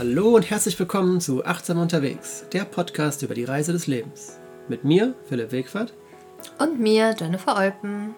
Hallo 0.00 0.34
und 0.34 0.48
herzlich 0.48 0.78
willkommen 0.78 1.20
zu 1.20 1.44
Achtsam 1.44 1.78
unterwegs, 1.78 2.46
der 2.54 2.64
Podcast 2.64 3.20
über 3.20 3.34
die 3.34 3.44
Reise 3.44 3.72
des 3.72 3.86
Lebens. 3.86 4.38
Mit 4.66 4.82
mir, 4.82 5.12
Philipp 5.28 5.52
Wegfahrt. 5.52 5.92
Und 6.58 6.80
mir, 6.80 7.14
Jennifer 7.20 7.54
Eupen. 7.54 8.14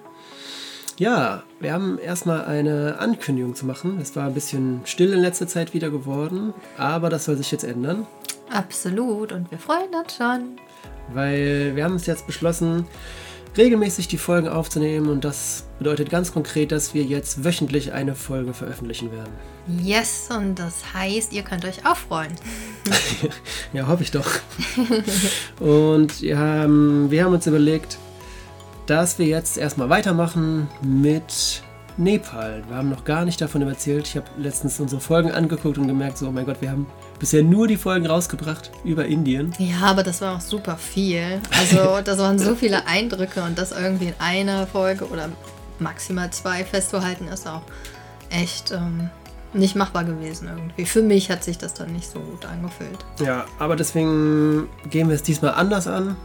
Ja, 0.96 1.42
wir 1.58 1.72
haben 1.72 1.98
erstmal 1.98 2.44
eine 2.44 3.00
Ankündigung 3.00 3.56
zu 3.56 3.66
machen. 3.66 3.98
Es 4.00 4.14
war 4.14 4.28
ein 4.28 4.34
bisschen 4.34 4.82
still 4.84 5.12
in 5.12 5.18
letzter 5.18 5.48
Zeit 5.48 5.74
wieder 5.74 5.90
geworden, 5.90 6.54
aber 6.78 7.10
das 7.10 7.24
soll 7.24 7.36
sich 7.36 7.50
jetzt 7.50 7.64
ändern. 7.64 8.06
Absolut, 8.48 9.32
und 9.32 9.50
wir 9.50 9.58
freuen 9.58 9.92
uns 9.92 10.14
schon. 10.14 10.60
Weil 11.12 11.74
wir 11.74 11.82
haben 11.82 11.96
es 11.96 12.06
jetzt 12.06 12.28
beschlossen, 12.28 12.86
regelmäßig 13.56 14.08
die 14.08 14.18
Folgen 14.18 14.48
aufzunehmen 14.48 15.08
und 15.08 15.24
das 15.24 15.64
bedeutet 15.78 16.10
ganz 16.10 16.32
konkret, 16.32 16.72
dass 16.72 16.94
wir 16.94 17.02
jetzt 17.02 17.44
wöchentlich 17.44 17.92
eine 17.92 18.14
Folge 18.14 18.54
veröffentlichen 18.54 19.12
werden. 19.12 19.32
Yes, 19.80 20.28
und 20.36 20.58
das 20.58 20.92
heißt, 20.92 21.32
ihr 21.32 21.42
könnt 21.42 21.64
euch 21.64 21.86
auch 21.86 21.96
freuen. 21.96 22.32
ja, 23.72 23.86
hoffe 23.86 24.02
ich 24.02 24.10
doch. 24.10 24.28
und 25.60 26.20
ja, 26.20 26.66
wir 26.66 27.24
haben 27.24 27.34
uns 27.34 27.46
überlegt, 27.46 27.98
dass 28.86 29.18
wir 29.18 29.26
jetzt 29.26 29.58
erstmal 29.58 29.88
weitermachen 29.88 30.68
mit 30.82 31.62
Nepal. 31.96 32.64
Wir 32.68 32.76
haben 32.76 32.90
noch 32.90 33.04
gar 33.04 33.24
nicht 33.24 33.40
davon 33.40 33.62
erzählt. 33.62 34.08
Ich 34.08 34.16
habe 34.16 34.26
letztens 34.38 34.80
unsere 34.80 35.00
Folgen 35.00 35.30
angeguckt 35.30 35.78
und 35.78 35.86
gemerkt, 35.86 36.18
so, 36.18 36.26
oh 36.26 36.32
mein 36.32 36.46
Gott, 36.46 36.60
wir 36.60 36.70
haben 36.70 36.86
bisher 37.22 37.44
nur 37.44 37.68
die 37.68 37.76
Folgen 37.76 38.04
rausgebracht 38.04 38.72
über 38.84 39.06
Indien. 39.06 39.54
Ja, 39.58 39.82
aber 39.82 40.02
das 40.02 40.20
war 40.20 40.36
auch 40.36 40.40
super 40.40 40.76
viel. 40.76 41.40
Also, 41.56 42.00
das 42.04 42.18
waren 42.18 42.36
so 42.36 42.56
viele 42.56 42.84
Eindrücke 42.88 43.44
und 43.44 43.56
das 43.56 43.70
irgendwie 43.70 44.06
in 44.06 44.14
einer 44.18 44.66
Folge 44.66 45.06
oder 45.06 45.28
maximal 45.78 46.30
zwei 46.32 46.64
festzuhalten, 46.64 47.28
ist 47.28 47.46
auch 47.46 47.62
echt 48.28 48.72
ähm, 48.72 49.08
nicht 49.52 49.76
machbar 49.76 50.02
gewesen 50.02 50.48
irgendwie. 50.48 50.84
Für 50.84 51.02
mich 51.02 51.30
hat 51.30 51.44
sich 51.44 51.58
das 51.58 51.74
dann 51.74 51.92
nicht 51.92 52.10
so 52.10 52.18
gut 52.18 52.44
angefühlt. 52.44 52.98
Ja, 53.24 53.44
aber 53.60 53.76
deswegen 53.76 54.68
gehen 54.90 55.06
wir 55.08 55.14
es 55.14 55.22
diesmal 55.22 55.54
anders 55.54 55.86
an. 55.86 56.16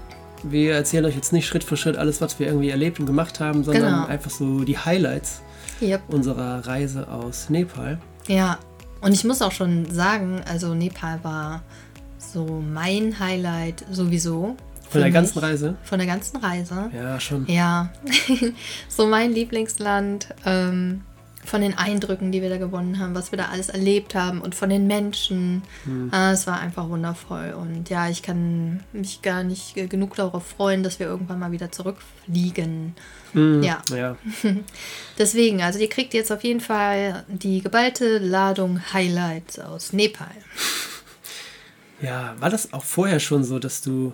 Wir 0.41 0.73
erzählen 0.73 1.05
euch 1.05 1.15
jetzt 1.15 1.31
nicht 1.31 1.45
Schritt 1.45 1.63
für 1.63 1.77
Schritt 1.77 1.95
alles, 1.95 2.21
was 2.21 2.39
wir 2.39 2.47
irgendwie 2.47 2.71
erlebt 2.71 2.99
und 2.99 3.05
gemacht 3.05 3.39
haben, 3.39 3.63
sondern 3.63 3.93
genau. 3.93 4.07
einfach 4.07 4.31
so 4.31 4.63
die 4.63 4.79
Highlights 4.79 5.41
yep. 5.79 6.01
unserer 6.07 6.65
Reise 6.65 7.07
aus 7.07 7.51
Nepal. 7.51 7.99
Ja, 8.27 8.57
und 9.01 9.13
ich 9.13 9.23
muss 9.23 9.41
auch 9.41 9.51
schon 9.51 9.89
sagen, 9.91 10.41
also 10.49 10.73
Nepal 10.73 11.19
war 11.23 11.63
so 12.17 12.45
mein 12.45 13.19
Highlight 13.19 13.85
sowieso. 13.91 14.55
Von 14.89 15.01
der 15.01 15.05
mich. 15.05 15.13
ganzen 15.13 15.39
Reise? 15.39 15.75
Von 15.83 15.99
der 15.99 16.07
ganzen 16.07 16.37
Reise. 16.37 16.89
Ja, 16.95 17.19
schon. 17.19 17.45
Ja, 17.47 17.89
so 18.89 19.07
mein 19.07 19.33
Lieblingsland. 19.33 20.29
Ähm, 20.45 21.01
von 21.47 21.61
den 21.61 21.77
Eindrücken, 21.77 22.31
die 22.31 22.41
wir 22.41 22.49
da 22.49 22.57
gewonnen 22.57 22.99
haben, 22.99 23.15
was 23.15 23.31
wir 23.31 23.37
da 23.37 23.45
alles 23.45 23.69
erlebt 23.69 24.15
haben 24.15 24.41
und 24.41 24.53
von 24.53 24.69
den 24.69 24.85
Menschen. 24.87 25.63
Hm. 25.85 26.11
Äh, 26.13 26.31
es 26.31 26.45
war 26.45 26.59
einfach 26.59 26.89
wundervoll. 26.89 27.55
Und 27.57 27.89
ja, 27.89 28.09
ich 28.09 28.21
kann 28.21 28.83
mich 28.91 29.21
gar 29.21 29.43
nicht 29.43 29.75
genug 29.89 30.15
darauf 30.15 30.45
freuen, 30.45 30.83
dass 30.83 30.99
wir 30.99 31.07
irgendwann 31.07 31.39
mal 31.39 31.51
wieder 31.51 31.71
zurückfliegen. 31.71 32.95
Hm. 33.31 33.63
Ja. 33.63 33.81
ja. 33.95 34.17
Deswegen, 35.17 35.61
also 35.61 35.79
ihr 35.79 35.89
kriegt 35.89 36.13
jetzt 36.13 36.31
auf 36.31 36.43
jeden 36.43 36.61
Fall 36.61 37.23
die 37.27 37.61
geballte 37.61 38.17
Ladung 38.17 38.81
Highlights 38.93 39.59
aus 39.59 39.93
Nepal. 39.93 40.27
Ja, 42.01 42.35
war 42.39 42.49
das 42.49 42.73
auch 42.73 42.83
vorher 42.83 43.19
schon 43.19 43.43
so, 43.43 43.57
dass 43.57 43.81
du 43.81 44.13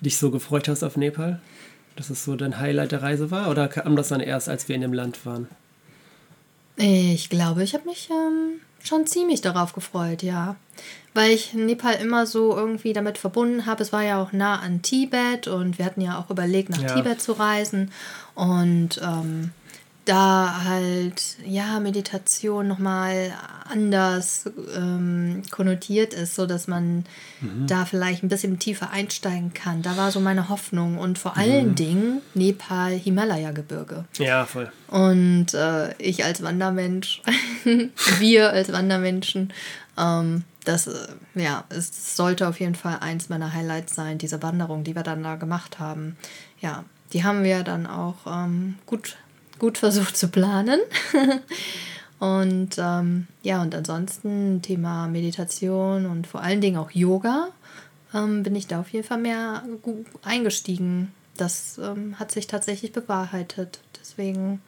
dich 0.00 0.16
so 0.16 0.30
gefreut 0.30 0.68
hast 0.68 0.82
auf 0.82 0.96
Nepal? 0.96 1.40
Dass 1.96 2.10
es 2.10 2.24
so 2.24 2.36
dein 2.36 2.58
Highlight 2.58 2.92
der 2.92 3.02
Reise 3.02 3.30
war? 3.30 3.50
Oder 3.50 3.68
kam 3.68 3.96
das 3.96 4.08
dann 4.08 4.20
erst, 4.20 4.48
als 4.48 4.68
wir 4.68 4.76
in 4.76 4.80
dem 4.80 4.92
Land 4.92 5.26
waren? 5.26 5.48
Ich 6.76 7.28
glaube, 7.28 7.62
ich 7.62 7.74
habe 7.74 7.88
mich 7.88 8.08
ähm, 8.10 8.60
schon 8.82 9.06
ziemlich 9.06 9.40
darauf 9.40 9.72
gefreut, 9.72 10.22
ja. 10.22 10.56
Weil 11.12 11.32
ich 11.32 11.54
Nepal 11.54 11.94
immer 11.94 12.26
so 12.26 12.56
irgendwie 12.56 12.92
damit 12.92 13.18
verbunden 13.18 13.66
habe. 13.66 13.82
Es 13.82 13.92
war 13.92 14.02
ja 14.02 14.22
auch 14.22 14.32
nah 14.32 14.60
an 14.60 14.80
Tibet 14.80 15.48
und 15.48 15.78
wir 15.78 15.84
hatten 15.84 16.00
ja 16.00 16.18
auch 16.18 16.30
überlegt, 16.30 16.70
nach 16.70 16.80
ja. 16.80 16.94
Tibet 16.94 17.20
zu 17.20 17.32
reisen. 17.32 17.90
Und 18.34 19.00
ähm, 19.02 19.50
da 20.10 20.64
halt, 20.64 21.36
ja, 21.46 21.78
Meditation 21.78 22.66
nochmal 22.66 23.32
anders 23.68 24.50
ähm, 24.76 25.42
konnotiert 25.50 26.14
ist, 26.14 26.34
sodass 26.34 26.66
man 26.66 27.04
mhm. 27.40 27.68
da 27.68 27.84
vielleicht 27.84 28.24
ein 28.24 28.28
bisschen 28.28 28.58
tiefer 28.58 28.90
einsteigen 28.90 29.54
kann. 29.54 29.82
Da 29.82 29.96
war 29.96 30.10
so 30.10 30.18
meine 30.18 30.48
Hoffnung. 30.48 30.98
Und 30.98 31.18
vor 31.18 31.32
mhm. 31.32 31.38
allen 31.38 31.74
Dingen 31.76 32.22
Nepal, 32.34 32.92
Himalaya-Gebirge. 32.92 34.04
Ja, 34.18 34.46
voll. 34.46 34.72
Und 34.88 35.54
äh, 35.54 35.94
ich 35.98 36.24
als 36.24 36.42
Wandermensch, 36.42 37.22
wir 38.18 38.50
als 38.50 38.72
Wandermenschen, 38.72 39.52
ähm, 39.96 40.42
das, 40.64 40.88
äh, 40.88 41.06
ja, 41.36 41.64
es 41.68 42.16
sollte 42.16 42.48
auf 42.48 42.58
jeden 42.58 42.74
Fall 42.74 42.98
eins 43.00 43.28
meiner 43.28 43.52
Highlights 43.52 43.94
sein, 43.94 44.18
diese 44.18 44.42
Wanderung, 44.42 44.82
die 44.82 44.96
wir 44.96 45.04
dann 45.04 45.22
da 45.22 45.36
gemacht 45.36 45.78
haben. 45.78 46.16
Ja, 46.60 46.84
die 47.12 47.22
haben 47.22 47.44
wir 47.44 47.62
dann 47.62 47.86
auch 47.86 48.26
ähm, 48.26 48.76
gut 48.86 49.16
gut 49.60 49.78
versucht 49.78 50.16
zu 50.16 50.28
planen. 50.28 50.80
und 52.18 52.70
ähm, 52.78 53.28
ja, 53.42 53.62
und 53.62 53.72
ansonsten 53.76 54.62
Thema 54.62 55.06
Meditation 55.06 56.06
und 56.06 56.26
vor 56.26 56.42
allen 56.42 56.60
Dingen 56.60 56.78
auch 56.78 56.90
Yoga 56.90 57.50
ähm, 58.12 58.42
bin 58.42 58.56
ich 58.56 58.66
da 58.66 58.80
auf 58.80 58.88
jeden 58.88 59.06
Fall 59.06 59.18
mehr 59.18 59.62
eingestiegen. 60.22 61.12
Das 61.36 61.78
ähm, 61.78 62.18
hat 62.18 62.32
sich 62.32 62.48
tatsächlich 62.48 62.92
bewahrheitet. 62.92 63.80
Deswegen, 64.00 64.60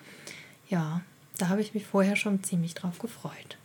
ja, 0.68 1.00
da 1.38 1.48
habe 1.48 1.60
ich 1.60 1.74
mich 1.74 1.86
vorher 1.86 2.14
schon 2.14 2.44
ziemlich 2.44 2.74
drauf 2.74 2.98
gefreut. 3.00 3.56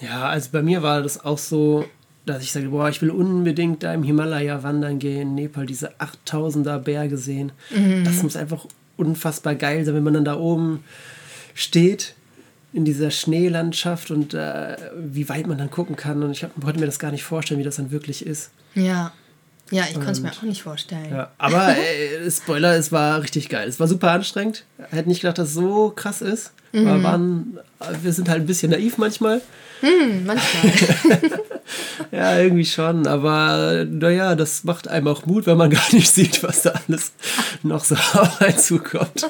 Ja, 0.00 0.28
also 0.28 0.50
bei 0.52 0.62
mir 0.62 0.82
war 0.82 1.02
das 1.02 1.24
auch 1.24 1.38
so, 1.38 1.84
dass 2.26 2.42
ich 2.42 2.52
sage, 2.52 2.68
boah, 2.68 2.88
ich 2.88 3.02
will 3.02 3.10
unbedingt 3.10 3.82
da 3.82 3.92
im 3.94 4.02
Himalaya 4.02 4.62
wandern 4.62 4.98
gehen, 4.98 5.34
Nepal 5.34 5.66
diese 5.66 5.92
8000er 5.98 6.78
Berge 6.78 7.16
sehen. 7.16 7.52
Mhm. 7.70 8.04
Das 8.04 8.22
muss 8.22 8.36
einfach 8.36 8.66
unfassbar 9.00 9.54
geil 9.54 9.84
sein, 9.84 9.94
wenn 9.94 10.04
man 10.04 10.14
dann 10.14 10.24
da 10.24 10.36
oben 10.36 10.84
steht 11.54 12.14
in 12.72 12.84
dieser 12.84 13.10
Schneelandschaft 13.10 14.10
und 14.10 14.34
äh, 14.34 14.76
wie 14.96 15.28
weit 15.28 15.46
man 15.46 15.58
dann 15.58 15.70
gucken 15.70 15.96
kann. 15.96 16.22
Und 16.22 16.30
ich 16.30 16.44
hab, 16.44 16.54
konnte 16.60 16.78
mir 16.78 16.86
das 16.86 16.98
gar 16.98 17.10
nicht 17.10 17.24
vorstellen, 17.24 17.58
wie 17.58 17.64
das 17.64 17.76
dann 17.76 17.90
wirklich 17.90 18.24
ist. 18.24 18.50
Ja. 18.74 19.12
Ja, 19.72 19.84
ich 19.88 19.94
konnte 19.94 20.10
es 20.10 20.20
mir 20.20 20.32
auch 20.32 20.42
nicht 20.42 20.62
vorstellen. 20.62 21.10
Ja, 21.10 21.30
aber 21.38 21.76
äh, 22.24 22.30
Spoiler, 22.30 22.76
es 22.76 22.90
war 22.90 23.22
richtig 23.22 23.48
geil. 23.48 23.68
Es 23.68 23.78
war 23.78 23.86
super 23.86 24.10
anstrengend. 24.10 24.64
Hätte 24.90 25.08
nicht 25.08 25.20
gedacht, 25.20 25.38
dass 25.38 25.48
es 25.48 25.54
so 25.54 25.90
krass 25.94 26.22
ist. 26.22 26.52
Mhm. 26.72 26.86
Aber 26.86 27.02
waren, 27.02 27.58
wir 28.02 28.12
sind 28.12 28.28
halt 28.28 28.42
ein 28.42 28.46
bisschen 28.46 28.70
naiv 28.70 28.98
manchmal. 28.98 29.40
Mhm, 29.82 30.26
manchmal. 30.26 31.20
ja, 32.10 32.38
irgendwie 32.38 32.64
schon. 32.64 33.06
Aber 33.06 33.84
naja, 33.88 34.34
das 34.34 34.64
macht 34.64 34.88
einem 34.88 35.08
auch 35.08 35.26
Mut, 35.26 35.46
wenn 35.46 35.56
man 35.56 35.70
gar 35.70 35.92
nicht 35.92 36.12
sieht, 36.12 36.42
was 36.42 36.62
da 36.62 36.74
alles 36.88 37.12
noch 37.62 37.84
so 37.84 37.94
auf 38.14 38.40
einen 38.40 38.58
zukommt. 38.58 39.26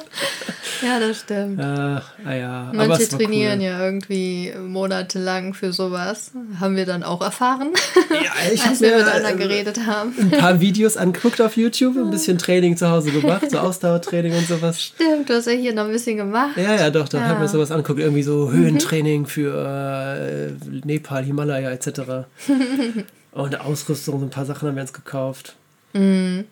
Ja, 0.81 0.99
das 0.99 1.19
stimmt. 1.19 1.59
Äh, 1.59 1.63
ah 1.63 2.01
ja, 2.33 2.71
Manche 2.73 3.07
trainieren 3.07 3.59
cool. 3.59 3.65
ja 3.65 3.85
irgendwie 3.85 4.51
monatelang 4.59 5.53
für 5.53 5.73
sowas. 5.73 6.31
Haben 6.59 6.75
wir 6.75 6.85
dann 6.85 7.03
auch 7.03 7.21
erfahren, 7.21 7.71
ja, 8.09 8.31
ich 8.51 8.63
als 8.63 8.81
wir 8.81 8.97
miteinander 8.97 9.33
äh, 9.33 9.35
geredet 9.35 9.85
haben. 9.85 10.13
Ein 10.19 10.31
paar 10.31 10.59
Videos 10.59 10.97
angeguckt 10.97 11.39
auf 11.39 11.55
YouTube, 11.55 11.97
ein 11.97 12.09
bisschen 12.09 12.37
Training 12.37 12.77
zu 12.77 12.89
Hause 12.89 13.11
gemacht, 13.11 13.51
so 13.51 13.59
Ausdauertraining 13.59 14.33
und 14.33 14.47
sowas. 14.47 14.81
Stimmt, 14.81 15.29
du 15.29 15.35
hast 15.35 15.45
ja 15.45 15.53
hier 15.53 15.73
noch 15.73 15.85
ein 15.85 15.91
bisschen 15.91 16.17
gemacht. 16.17 16.57
Ja, 16.57 16.75
ja, 16.75 16.89
doch, 16.89 17.07
da 17.07 17.19
ja. 17.19 17.27
haben 17.27 17.41
wir 17.41 17.47
sowas 17.47 17.71
angeguckt. 17.71 17.99
Irgendwie 17.99 18.23
so 18.23 18.47
mhm. 18.47 18.53
Höhentraining 18.53 19.25
für 19.27 19.53
äh, 19.53 20.51
Nepal, 20.85 21.23
Himalaya 21.23 21.69
etc. 21.71 22.27
und 23.31 23.59
Ausrüstung, 23.59 24.19
so 24.19 24.25
ein 24.25 24.29
paar 24.29 24.45
Sachen 24.45 24.67
haben 24.67 24.75
wir 24.75 24.81
uns 24.81 24.93
gekauft. 24.93 25.55
Mhm. 25.93 26.45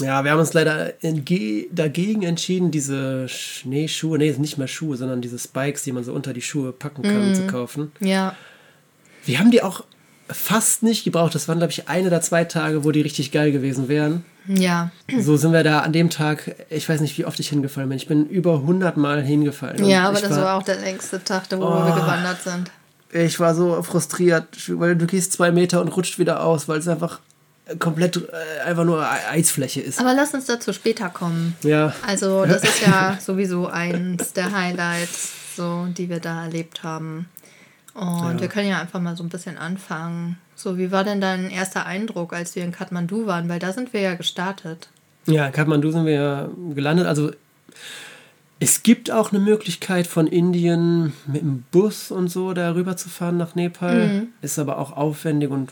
Ja, 0.00 0.24
wir 0.24 0.32
haben 0.32 0.40
uns 0.40 0.52
leider 0.52 0.92
dagegen 1.70 2.22
entschieden, 2.22 2.70
diese 2.70 3.28
Schneeschuhe, 3.28 4.18
nee, 4.18 4.34
nicht 4.38 4.58
mehr 4.58 4.66
Schuhe, 4.66 4.96
sondern 4.96 5.20
diese 5.20 5.38
Spikes, 5.38 5.84
die 5.84 5.92
man 5.92 6.02
so 6.02 6.12
unter 6.12 6.32
die 6.32 6.42
Schuhe 6.42 6.72
packen 6.72 7.02
kann, 7.02 7.30
mm. 7.30 7.34
zu 7.36 7.46
kaufen. 7.46 7.92
Ja. 8.00 8.34
Wir 9.24 9.38
haben 9.38 9.52
die 9.52 9.62
auch 9.62 9.84
fast 10.28 10.82
nicht 10.82 11.04
gebraucht. 11.04 11.34
Das 11.34 11.46
waren, 11.46 11.58
glaube 11.58 11.70
ich, 11.70 11.88
ein 11.88 12.06
oder 12.06 12.20
zwei 12.20 12.44
Tage, 12.44 12.84
wo 12.84 12.90
die 12.90 13.02
richtig 13.02 13.30
geil 13.30 13.52
gewesen 13.52 13.88
wären. 13.88 14.24
Ja. 14.46 14.90
So 15.20 15.36
sind 15.36 15.52
wir 15.52 15.62
da 15.62 15.80
an 15.80 15.92
dem 15.92 16.10
Tag, 16.10 16.54
ich 16.70 16.88
weiß 16.88 17.00
nicht, 17.00 17.16
wie 17.16 17.24
oft 17.24 17.38
ich 17.40 17.48
hingefallen 17.48 17.88
bin. 17.88 17.96
Ich 17.96 18.08
bin 18.08 18.26
über 18.26 18.54
100 18.54 18.96
Mal 18.96 19.22
hingefallen. 19.22 19.84
Ja, 19.84 20.08
aber 20.08 20.20
das 20.20 20.30
war, 20.30 20.42
war, 20.42 20.54
auch 20.56 20.62
der 20.62 20.80
längste 20.80 21.22
Tag, 21.22 21.44
wo 21.50 21.56
oh, 21.56 21.86
wir 21.86 21.94
gewandert 21.94 22.42
sind. 22.42 22.70
Ich 23.14 23.38
war 23.38 23.54
so 23.54 23.80
frustriert, 23.82 24.46
weil 24.78 24.96
du 24.96 25.06
gehst 25.06 25.32
zwei 25.32 25.52
Meter 25.52 25.80
und 25.80 25.88
rutscht 25.88 26.18
wieder 26.18 26.42
aus, 26.42 26.66
weil 26.66 26.80
es 26.80 26.88
einfach 26.88 27.20
komplett 27.78 28.16
äh, 28.16 28.66
einfach 28.66 28.84
nur 28.84 29.06
Eisfläche 29.30 29.80
ist. 29.80 30.00
Aber 30.00 30.14
lass 30.14 30.34
uns 30.34 30.46
dazu 30.46 30.72
später 30.72 31.08
kommen. 31.10 31.56
Ja. 31.62 31.94
Also 32.06 32.44
das 32.44 32.64
ist 32.64 32.84
ja 32.84 33.16
sowieso 33.20 33.68
eins 33.68 34.32
der 34.32 34.52
Highlights, 34.52 35.56
so, 35.56 35.86
die 35.96 36.08
wir 36.10 36.18
da 36.18 36.44
erlebt 36.44 36.82
haben. 36.82 37.28
Und 37.94 38.34
ja. 38.34 38.40
wir 38.40 38.48
können 38.48 38.68
ja 38.68 38.80
einfach 38.80 39.00
mal 39.00 39.16
so 39.16 39.22
ein 39.22 39.28
bisschen 39.28 39.56
anfangen. 39.58 40.36
So, 40.56 40.76
wie 40.76 40.90
war 40.90 41.04
denn 41.04 41.20
dein 41.20 41.50
erster 41.50 41.86
Eindruck, 41.86 42.32
als 42.32 42.56
wir 42.56 42.64
in 42.64 42.72
Kathmandu 42.72 43.26
waren? 43.26 43.48
Weil 43.48 43.60
da 43.60 43.72
sind 43.72 43.92
wir 43.92 44.00
ja 44.00 44.14
gestartet. 44.14 44.88
Ja, 45.26 45.46
in 45.46 45.52
Kathmandu 45.52 45.92
sind 45.92 46.04
wir 46.04 46.12
ja 46.12 46.48
gelandet. 46.74 47.06
Also 47.06 47.30
Es 48.64 48.82
gibt 48.82 49.10
auch 49.10 49.30
eine 49.30 49.40
Möglichkeit 49.40 50.06
von 50.06 50.26
Indien 50.26 51.12
mit 51.26 51.42
dem 51.42 51.64
Bus 51.70 52.10
und 52.10 52.28
so 52.28 52.54
darüber 52.54 52.96
zu 52.96 53.10
fahren 53.10 53.36
nach 53.36 53.54
Nepal. 53.54 54.08
Mhm. 54.08 54.28
Ist 54.40 54.58
aber 54.58 54.78
auch 54.78 54.96
aufwendig 54.96 55.50
und 55.50 55.70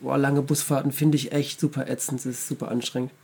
boah, 0.00 0.16
lange 0.16 0.40
Busfahrten 0.40 0.92
finde 0.92 1.16
ich 1.16 1.32
echt 1.32 1.58
super 1.58 1.88
ätzend. 1.88 2.20
Das 2.20 2.26
ist 2.26 2.46
super 2.46 2.70
anstrengend. 2.70 3.10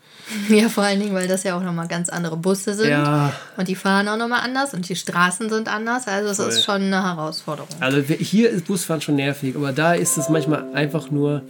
Ja, 0.48 0.68
vor 0.68 0.82
allen 0.82 0.98
Dingen, 1.00 1.14
weil 1.14 1.28
das 1.28 1.44
ja 1.44 1.56
auch 1.56 1.62
nochmal 1.62 1.86
ganz 1.86 2.08
andere 2.08 2.36
Busse 2.36 2.74
sind. 2.74 2.90
Ja. 2.90 3.32
Und 3.56 3.68
die 3.68 3.76
fahren 3.76 4.08
auch 4.08 4.16
nochmal 4.16 4.40
anders 4.40 4.74
und 4.74 4.86
die 4.88 4.96
Straßen 4.96 5.48
sind 5.48 5.68
anders. 5.68 6.08
Also 6.08 6.30
es 6.30 6.36
Voll. 6.38 6.48
ist 6.48 6.64
schon 6.64 6.82
eine 6.82 7.02
Herausforderung. 7.02 7.70
Also 7.80 8.00
hier 8.00 8.50
ist 8.50 8.66
Busfahren 8.66 9.00
schon 9.00 9.14
nervig, 9.14 9.54
aber 9.54 9.72
da 9.72 9.94
ist 9.94 10.18
es 10.18 10.28
manchmal 10.28 10.74
einfach 10.74 11.10
nur 11.10 11.42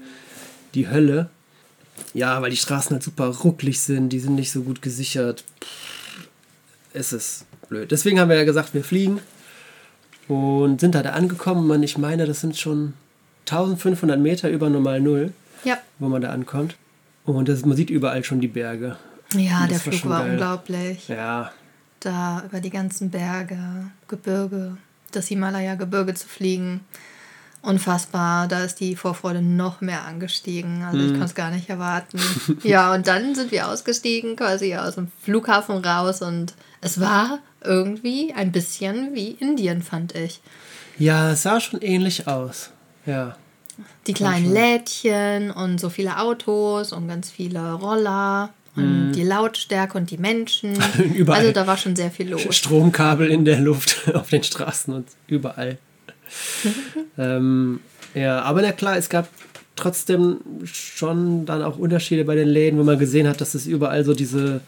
die 0.75 0.89
Hölle. 0.89 1.31
Ja, 2.13 2.41
weil 2.43 2.51
die 2.51 2.57
Straßen 2.57 2.91
halt 2.93 3.03
super 3.03 3.29
rucklig 3.29 3.81
sind, 3.81 4.11
die 4.11 4.21
sind 4.21 4.35
nicht 4.35 4.53
so 4.53 4.61
gut 4.61 4.83
gesichert. 4.83 5.45
Es 5.61 5.98
ist 6.93 7.47
blöd. 7.69 7.91
Deswegen 7.91 8.19
haben 8.21 8.29
wir 8.29 8.37
ja 8.37 8.45
gesagt, 8.45 8.75
wir 8.75 8.83
fliegen 8.85 9.21
und 10.29 10.81
sind 10.81 10.95
da, 10.95 11.03
da 11.03 11.11
angekommen. 11.11 11.71
Und 11.71 11.83
ich 11.83 11.99
meine, 11.99 12.27
das 12.27 12.41
sind 12.41 12.57
schon 12.57 12.95
1500 13.47 14.19
Meter 14.19 14.51
über 14.51 14.69
normal 14.71 15.01
Null, 15.01 15.33
Ja. 15.65 15.79
wo 15.99 16.09
man 16.09 16.23
da 16.23 16.31
ankommt. 16.31 16.77
Und 17.25 17.49
das, 17.49 17.65
man 17.65 17.77
sieht 17.77 17.91
überall 17.91 18.25
schon 18.25 18.41
die 18.41 18.49
Berge. 18.49 18.97
Ja, 19.35 19.67
der 19.67 19.77
war 19.77 19.93
Flug 19.93 20.07
war 20.09 20.23
geil. 20.23 20.31
unglaublich. 20.33 21.09
Ja, 21.09 21.53
Da 22.01 22.43
über 22.47 22.61
die 22.61 22.71
ganzen 22.71 23.11
Berge, 23.11 23.59
Gebirge, 24.07 24.77
das 25.13 25.27
Himalaya-Gebirge 25.29 26.15
zu 26.15 26.27
fliegen. 26.29 26.81
Unfassbar, 27.61 28.47
da 28.49 28.63
ist 28.65 28.81
die 28.81 28.95
Vorfreude 28.97 29.43
noch 29.43 29.81
mehr 29.81 30.05
angestiegen. 30.05 30.83
Also 30.85 30.99
Mhm. 30.99 31.05
ich 31.05 31.11
konnte 31.13 31.25
es 31.27 31.35
gar 31.35 31.51
nicht 31.51 31.69
erwarten. 31.69 32.19
ja, 32.63 32.95
und 32.95 33.07
dann 33.07 33.35
sind 33.35 33.51
wir 33.51 33.69
ausgestiegen, 33.69 34.37
quasi 34.37 34.75
aus 34.77 34.95
dem 34.95 35.09
Flughafen 35.23 35.77
raus 35.79 36.23
und 36.23 36.55
es 36.81 37.01
war 37.01 37.41
irgendwie 37.65 38.33
ein 38.35 38.53
bisschen 38.53 39.15
wie 39.15 39.31
Indien, 39.33 39.83
fand 39.83 40.15
ich. 40.15 40.41
ja, 40.99 41.33
es 41.33 41.43
sah 41.43 41.61
schon 41.61 41.81
ähnlich 41.83 42.27
aus. 42.29 42.71
Ja. 43.07 43.37
Die 44.07 44.15
kleinen 44.15 44.53
Lädchen 44.53 45.51
und 45.51 45.79
so 45.81 45.89
viele 45.91 46.19
Autos 46.19 46.93
und 46.93 47.07
ganz 47.09 47.31
viele 47.31 47.73
Roller 47.75 48.51
und 48.77 49.13
die 49.13 49.23
Lautstärke 49.25 49.99
und 49.99 50.11
die 50.11 50.19
Menschen. 50.19 50.73
Mhm. 50.75 51.03
Überall. 51.15 51.41
Also 51.41 51.53
da 51.53 51.67
war 51.67 51.77
schon 51.77 51.97
sehr 51.97 52.11
viel 52.13 52.31
los. 52.31 52.43
Stromkabel 52.51 53.29
in 53.29 53.45
der 53.45 53.59
Luft 53.59 54.09
auf 54.15 54.31
den 54.31 54.43
Straßen 54.45 54.95
und 54.95 55.09
überall. 55.27 55.79
ähm, 57.19 57.81
ja, 58.15 58.43
aber 58.43 58.63
na 58.63 58.73
klar, 58.73 58.97
es 58.97 59.09
gab 59.09 59.29
trotzdem 59.77 60.39
schon 60.65 61.47
dann 61.47 61.63
auch 61.63 61.79
Unterschiede 61.79 62.25
bei 62.25 62.35
den 62.35 62.49
Läden, 62.49 62.79
wo 62.79 62.85
man 62.85 62.99
gesehen 62.99 63.29
hat, 63.29 63.41
dass 63.41 63.55
es 63.55 63.67
überall 63.67 64.05
so 64.05 64.15
diese 64.15 64.61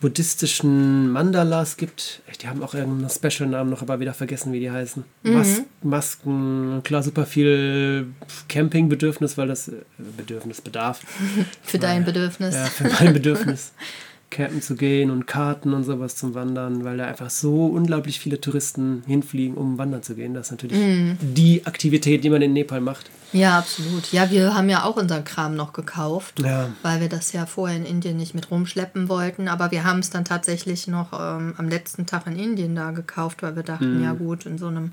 buddhistischen 0.00 1.10
Mandalas 1.10 1.76
gibt. 1.76 2.22
Die 2.40 2.48
haben 2.48 2.62
auch 2.62 2.74
irgendeinen 2.74 3.10
Special-Namen 3.10 3.70
noch, 3.70 3.82
aber 3.82 4.00
wieder 4.00 4.14
vergessen, 4.14 4.52
wie 4.52 4.60
die 4.60 4.70
heißen. 4.70 5.04
Mas 5.22 5.62
Masken, 5.82 6.80
klar, 6.82 7.02
super 7.02 7.26
viel 7.26 8.06
Campingbedürfnis, 8.48 9.36
weil 9.36 9.48
das 9.48 9.68
äh, 9.68 9.74
Bedürfnis 10.16 10.62
bedarf. 10.62 11.02
Für 11.62 11.78
dein 11.78 12.04
Bedürfnis. 12.04 12.54
Ja, 12.54 12.64
für 12.64 12.88
mein 12.88 13.12
Bedürfnis. 13.12 13.72
Campen 14.30 14.62
zu 14.62 14.76
gehen 14.76 15.10
und 15.10 15.26
Karten 15.26 15.74
und 15.74 15.84
sowas 15.84 16.16
zum 16.16 16.34
Wandern, 16.34 16.84
weil 16.84 16.96
da 16.96 17.06
einfach 17.06 17.30
so 17.30 17.66
unglaublich 17.66 18.20
viele 18.20 18.40
Touristen 18.40 19.02
hinfliegen, 19.06 19.56
um 19.56 19.76
wandern 19.76 20.02
zu 20.02 20.14
gehen. 20.14 20.34
Das 20.34 20.46
ist 20.46 20.50
natürlich 20.52 20.78
Mhm. 20.78 21.18
die 21.20 21.66
Aktivität, 21.66 22.22
die 22.24 22.30
man 22.30 22.40
in 22.42 22.52
Nepal 22.52 22.80
macht. 22.80 23.10
Ja, 23.32 23.58
absolut. 23.58 24.10
Ja, 24.12 24.30
wir 24.30 24.54
haben 24.54 24.68
ja 24.68 24.82
auch 24.84 24.96
unseren 24.96 25.24
Kram 25.24 25.54
noch 25.54 25.72
gekauft, 25.72 26.40
Ja. 26.40 26.68
weil 26.82 27.00
wir 27.00 27.08
das 27.08 27.32
ja 27.32 27.46
vorher 27.46 27.76
in 27.76 27.84
Indien 27.84 28.16
nicht 28.16 28.34
mit 28.34 28.50
rumschleppen 28.50 29.08
wollten. 29.08 29.46
Aber 29.48 29.70
wir 29.70 29.84
haben 29.84 30.00
es 30.00 30.10
dann 30.10 30.24
tatsächlich 30.24 30.88
noch 30.88 31.12
ähm, 31.12 31.54
am 31.56 31.68
letzten 31.68 32.06
Tag 32.06 32.26
in 32.26 32.36
Indien 32.38 32.74
da 32.74 32.90
gekauft, 32.92 33.42
weil 33.42 33.54
wir 33.56 33.62
dachten, 33.62 33.98
Mhm. 33.98 34.02
ja 34.04 34.12
gut, 34.14 34.46
in 34.46 34.58
so 34.58 34.66
einem 34.68 34.92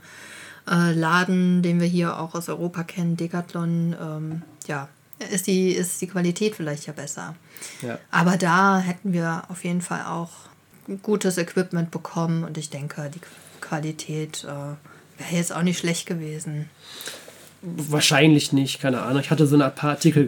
äh, 0.70 0.92
Laden, 0.94 1.62
den 1.62 1.80
wir 1.80 1.88
hier 1.88 2.20
auch 2.20 2.36
aus 2.36 2.50
Europa 2.50 2.84
kennen, 2.84 3.16
Decathlon, 3.16 3.96
ähm, 4.02 4.42
ja, 4.68 4.90
ist 5.32 5.48
die, 5.48 5.72
ist 5.72 6.02
die 6.02 6.08
Qualität 6.08 6.56
vielleicht 6.56 6.86
ja 6.88 6.94
besser. 6.94 7.36
Ja. 7.82 8.00
Aber 8.12 8.38
da 8.38 8.80
hätten 8.80 9.14
wir 9.14 9.44
auf 9.50 9.64
jeden 9.64 9.82
Fall 9.82 10.06
auch 10.06 10.30
gutes 11.02 11.38
Equipment 11.38 11.92
bekommen 11.92 12.44
und 12.44 12.58
ich 12.58 12.70
denke, 12.70 13.12
die 13.14 13.22
Qualität 13.62 14.44
äh, 14.44 14.48
wäre 14.48 15.32
jetzt 15.32 15.54
auch 15.54 15.64
nicht 15.64 15.80
schlecht 15.80 16.06
gewesen. 16.06 16.70
Wahrscheinlich 17.62 18.54
nicht, 18.54 18.80
keine 18.80 19.02
Ahnung. 19.02 19.22
Ich 19.22 19.32
hatte 19.32 19.48
so 19.48 19.60
ein 19.60 19.76
paar 19.76 19.92
Artikel 19.92 20.28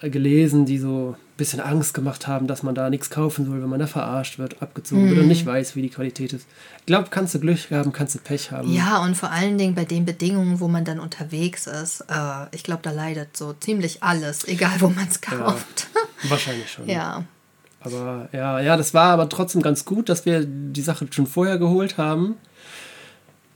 gelesen, 0.00 0.64
die 0.64 0.78
so 0.78 1.14
bisschen 1.40 1.60
Angst 1.60 1.94
gemacht 1.94 2.26
haben, 2.28 2.46
dass 2.46 2.62
man 2.62 2.74
da 2.74 2.88
nichts 2.90 3.10
kaufen 3.10 3.46
soll, 3.46 3.60
wenn 3.60 3.68
man 3.68 3.80
da 3.80 3.86
verarscht 3.88 4.38
wird, 4.38 4.62
abgezogen 4.62 5.08
wird 5.08 5.18
und 5.18 5.24
Mhm. 5.24 5.28
nicht 5.28 5.44
weiß, 5.44 5.74
wie 5.74 5.82
die 5.82 5.88
Qualität 5.90 6.32
ist. 6.32 6.46
Ich 6.78 6.86
glaube, 6.86 7.08
kannst 7.10 7.34
du 7.34 7.40
Glück 7.40 7.58
haben, 7.70 7.92
kannst 7.92 8.14
du 8.14 8.18
Pech 8.20 8.52
haben. 8.52 8.72
Ja, 8.72 9.02
und 9.02 9.16
vor 9.16 9.30
allen 9.30 9.58
Dingen 9.58 9.74
bei 9.74 9.84
den 9.84 10.04
Bedingungen, 10.04 10.60
wo 10.60 10.68
man 10.68 10.84
dann 10.84 11.00
unterwegs 11.00 11.66
ist, 11.66 12.02
äh, 12.02 12.46
ich 12.52 12.62
glaube, 12.62 12.82
da 12.82 12.90
leidet 12.92 13.36
so 13.36 13.52
ziemlich 13.54 14.02
alles, 14.02 14.46
egal 14.46 14.80
wo 14.80 14.88
man 14.88 15.08
es 15.08 15.20
kauft. 15.20 15.88
Wahrscheinlich 16.28 16.70
schon. 16.70 16.88
Ja. 16.88 17.24
Aber 17.80 18.28
ja, 18.32 18.60
ja, 18.60 18.76
das 18.76 18.92
war 18.94 19.10
aber 19.12 19.28
trotzdem 19.28 19.62
ganz 19.62 19.84
gut, 19.86 20.08
dass 20.10 20.26
wir 20.26 20.44
die 20.44 20.82
Sache 20.82 21.06
schon 21.10 21.26
vorher 21.26 21.56
geholt 21.58 21.96
haben, 21.96 22.36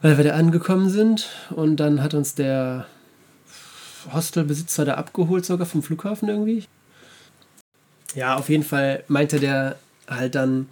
weil 0.00 0.16
wir 0.16 0.24
da 0.24 0.30
angekommen 0.34 0.88
sind 0.88 1.28
und 1.50 1.76
dann 1.76 2.02
hat 2.02 2.14
uns 2.14 2.34
der 2.34 2.86
Hostelbesitzer 4.12 4.84
da 4.84 4.94
abgeholt, 4.94 5.44
sogar 5.46 5.66
vom 5.66 5.82
Flughafen 5.82 6.28
irgendwie. 6.28 6.64
Ja, 8.14 8.36
auf 8.36 8.48
jeden 8.48 8.64
Fall 8.64 9.04
meinte 9.08 9.40
der 9.40 9.76
halt 10.08 10.34
dann, 10.34 10.68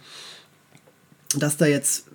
dass 1.35 1.57
da 1.57 1.65
jetzt 1.65 2.05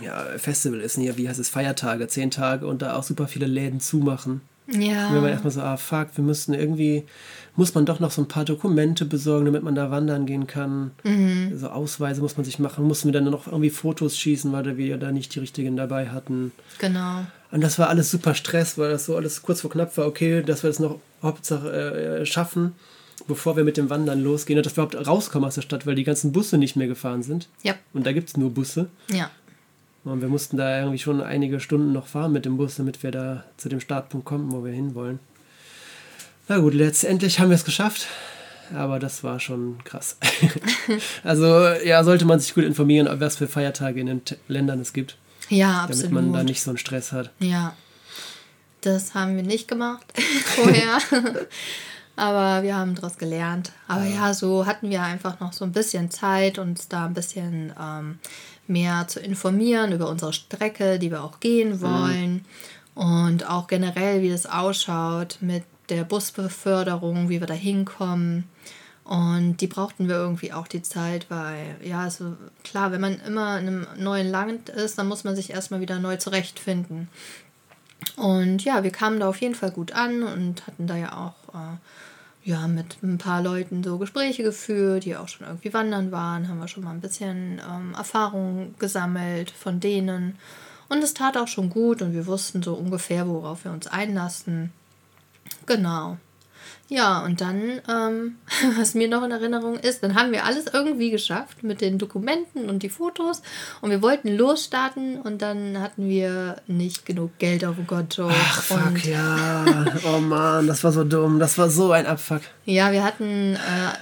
ja, 0.00 0.24
Festival 0.38 0.80
ist, 0.80 0.96
hier, 0.96 1.16
wie 1.18 1.28
heißt 1.28 1.40
es, 1.40 1.48
Feiertage, 1.48 2.08
zehn 2.08 2.30
Tage 2.30 2.66
und 2.66 2.82
da 2.82 2.96
auch 2.96 3.02
super 3.02 3.26
viele 3.26 3.46
Läden 3.46 3.80
zumachen. 3.80 4.40
Ja. 4.68 5.08
Und 5.08 5.14
wir 5.14 5.22
waren 5.22 5.30
erstmal 5.30 5.50
so, 5.50 5.60
ah 5.60 5.76
fuck, 5.76 6.08
wir 6.14 6.24
müssen 6.24 6.54
irgendwie, 6.54 7.04
muss 7.56 7.74
man 7.74 7.84
doch 7.84 8.00
noch 8.00 8.10
so 8.10 8.22
ein 8.22 8.28
paar 8.28 8.44
Dokumente 8.44 9.04
besorgen, 9.04 9.44
damit 9.44 9.62
man 9.62 9.74
da 9.74 9.90
wandern 9.90 10.24
gehen 10.24 10.46
kann. 10.46 10.92
Mhm. 11.02 11.58
So 11.58 11.68
Ausweise 11.68 12.22
muss 12.22 12.36
man 12.36 12.44
sich 12.44 12.58
machen, 12.58 12.84
mussten 12.86 13.08
wir 13.08 13.12
dann 13.12 13.24
noch 13.24 13.46
irgendwie 13.46 13.70
Fotos 13.70 14.16
schießen, 14.16 14.52
weil 14.52 14.76
wir 14.76 14.96
da 14.96 15.12
nicht 15.12 15.34
die 15.34 15.40
richtigen 15.40 15.76
dabei 15.76 16.08
hatten. 16.10 16.52
Genau. 16.78 17.26
Und 17.50 17.60
das 17.60 17.78
war 17.78 17.88
alles 17.88 18.10
super 18.10 18.34
Stress, 18.34 18.78
weil 18.78 18.90
das 18.90 19.06
so 19.06 19.16
alles 19.16 19.42
kurz 19.42 19.60
vor 19.60 19.70
knapp 19.70 19.96
war, 19.96 20.06
okay, 20.06 20.42
dass 20.42 20.62
wir 20.62 20.70
das 20.70 20.78
noch 20.78 20.98
Hauptsache 21.22 22.20
äh, 22.20 22.26
schaffen, 22.26 22.72
bevor 23.26 23.56
wir 23.56 23.64
mit 23.64 23.76
dem 23.76 23.90
Wandern 23.90 24.22
losgehen 24.22 24.58
und 24.58 24.66
dass 24.66 24.76
wir 24.76 24.84
überhaupt 24.84 25.06
rauskommen 25.06 25.46
aus 25.46 25.54
der 25.54 25.62
Stadt, 25.62 25.86
weil 25.86 25.94
die 25.94 26.04
ganzen 26.04 26.32
Busse 26.32 26.58
nicht 26.58 26.76
mehr 26.76 26.86
gefahren 26.86 27.22
sind. 27.22 27.48
Ja. 27.62 27.74
Und 27.92 28.06
da 28.06 28.12
gibt 28.12 28.28
es 28.28 28.36
nur 28.36 28.50
Busse. 28.50 28.88
Ja. 29.10 29.30
Und 30.04 30.20
wir 30.20 30.28
mussten 30.28 30.56
da 30.56 30.80
irgendwie 30.80 30.98
schon 30.98 31.20
einige 31.20 31.60
Stunden 31.60 31.92
noch 31.92 32.06
fahren 32.06 32.32
mit 32.32 32.44
dem 32.44 32.56
Bus, 32.56 32.76
damit 32.76 33.02
wir 33.02 33.12
da 33.12 33.44
zu 33.56 33.68
dem 33.68 33.80
Startpunkt 33.80 34.26
kommen, 34.26 34.50
wo 34.50 34.64
wir 34.64 34.72
hinwollen. 34.72 35.20
Na 36.48 36.58
gut, 36.58 36.74
letztendlich 36.74 37.38
haben 37.38 37.50
wir 37.50 37.54
es 37.54 37.64
geschafft. 37.64 38.08
Aber 38.74 38.98
das 38.98 39.22
war 39.22 39.38
schon 39.38 39.78
krass. 39.84 40.16
also, 41.24 41.68
ja, 41.84 42.02
sollte 42.04 42.24
man 42.24 42.40
sich 42.40 42.54
gut 42.54 42.64
informieren, 42.64 43.08
was 43.20 43.36
für 43.36 43.46
Feiertage 43.46 44.00
in 44.00 44.06
den 44.06 44.24
T 44.24 44.36
Ländern 44.48 44.80
es 44.80 44.92
gibt. 44.92 45.16
Ja, 45.48 45.82
Damit 45.82 45.90
absolut. 45.90 46.12
man 46.12 46.32
da 46.32 46.42
nicht 46.42 46.62
so 46.62 46.70
einen 46.70 46.78
Stress 46.78 47.12
hat. 47.12 47.30
Ja. 47.38 47.76
Das 48.80 49.14
haben 49.14 49.36
wir 49.36 49.42
nicht 49.44 49.68
gemacht 49.68 50.04
vorher. 50.56 50.98
Aber 52.16 52.62
wir 52.62 52.76
haben 52.76 52.94
daraus 52.94 53.16
gelernt. 53.16 53.72
Aber 53.88 54.04
ja. 54.04 54.34
so 54.34 54.66
hatten 54.66 54.90
wir 54.90 55.02
einfach 55.02 55.40
noch 55.40 55.52
so 55.52 55.64
ein 55.64 55.72
bisschen 55.72 56.10
Zeit, 56.10 56.58
uns 56.58 56.88
da 56.88 57.06
ein 57.06 57.14
bisschen 57.14 57.72
ähm, 57.80 58.18
mehr 58.66 59.08
zu 59.08 59.20
informieren 59.20 59.92
über 59.92 60.08
unsere 60.08 60.32
Strecke, 60.32 60.98
die 60.98 61.10
wir 61.10 61.24
auch 61.24 61.40
gehen 61.40 61.80
wollen. 61.80 62.44
Und 62.94 63.48
auch 63.48 63.66
generell, 63.66 64.20
wie 64.20 64.30
das 64.30 64.44
ausschaut 64.44 65.38
mit 65.40 65.64
der 65.88 66.04
Busbeförderung, 66.04 67.28
wie 67.28 67.40
wir 67.40 67.46
da 67.46 67.54
hinkommen. 67.54 68.44
Und 69.04 69.56
die 69.56 69.66
brauchten 69.66 70.08
wir 70.08 70.16
irgendwie 70.16 70.52
auch 70.52 70.68
die 70.68 70.82
Zeit, 70.82 71.26
weil, 71.28 71.76
ja, 71.82 72.00
also 72.00 72.36
klar, 72.62 72.92
wenn 72.92 73.00
man 73.00 73.20
immer 73.20 73.58
in 73.58 73.66
einem 73.66 73.86
neuen 73.96 74.30
Land 74.30 74.68
ist, 74.68 74.98
dann 74.98 75.08
muss 75.08 75.24
man 75.24 75.34
sich 75.34 75.50
erstmal 75.50 75.80
wieder 75.80 75.98
neu 75.98 76.16
zurechtfinden. 76.16 77.08
Und 78.16 78.64
ja, 78.64 78.84
wir 78.84 78.90
kamen 78.90 79.20
da 79.20 79.28
auf 79.28 79.40
jeden 79.40 79.54
Fall 79.54 79.70
gut 79.70 79.92
an 79.92 80.22
und 80.22 80.66
hatten 80.66 80.86
da 80.86 80.96
ja 80.96 81.16
auch 81.16 81.41
äh, 81.54 82.48
ja, 82.48 82.66
mit 82.66 83.02
ein 83.02 83.18
paar 83.18 83.42
Leuten 83.42 83.84
so 83.84 83.98
Gespräche 83.98 84.42
geführt, 84.42 85.04
die 85.04 85.16
auch 85.16 85.28
schon 85.28 85.46
irgendwie 85.46 85.72
wandern 85.72 86.10
waren, 86.10 86.48
haben 86.48 86.58
wir 86.58 86.68
schon 86.68 86.84
mal 86.84 86.90
ein 86.90 87.00
bisschen 87.00 87.60
ähm, 87.70 87.94
Erfahrung 87.96 88.74
gesammelt 88.78 89.50
von 89.50 89.78
denen. 89.78 90.36
Und 90.88 91.02
es 91.02 91.14
tat 91.14 91.36
auch 91.36 91.48
schon 91.48 91.70
gut 91.70 92.02
und 92.02 92.12
wir 92.12 92.26
wussten 92.26 92.62
so 92.62 92.74
ungefähr, 92.74 93.28
worauf 93.28 93.64
wir 93.64 93.72
uns 93.72 93.86
einlassen. 93.86 94.72
Genau. 95.66 96.18
Ja, 96.88 97.24
und 97.24 97.40
dann, 97.40 97.80
ähm, 97.88 98.36
was 98.78 98.94
mir 98.94 99.08
noch 99.08 99.22
in 99.22 99.30
Erinnerung 99.30 99.76
ist, 99.78 100.02
dann 100.02 100.14
haben 100.14 100.30
wir 100.32 100.44
alles 100.44 100.66
irgendwie 100.72 101.10
geschafft 101.10 101.62
mit 101.62 101.80
den 101.80 101.98
Dokumenten 101.98 102.68
und 102.68 102.82
die 102.82 102.88
Fotos 102.90 103.40
und 103.80 103.90
wir 103.90 104.02
wollten 104.02 104.28
losstarten 104.36 105.20
und 105.20 105.40
dann 105.40 105.80
hatten 105.80 106.08
wir 106.08 106.56
nicht 106.66 107.06
genug 107.06 107.38
Geld 107.38 107.64
auf 107.64 107.76
dem 107.76 107.86
Konto. 107.86 108.28
Ach, 108.30 108.62
fuck, 108.62 109.04
ja. 109.04 109.64
Oh 110.04 110.18
Mann, 110.18 110.66
das 110.66 110.84
war 110.84 110.92
so 110.92 111.04
dumm. 111.04 111.38
Das 111.38 111.56
war 111.56 111.70
so 111.70 111.92
ein 111.92 112.06
Abfuck. 112.06 112.42
Ja, 112.64 112.92
wir 112.92 113.02
hatten 113.04 113.54
äh, 113.54 113.58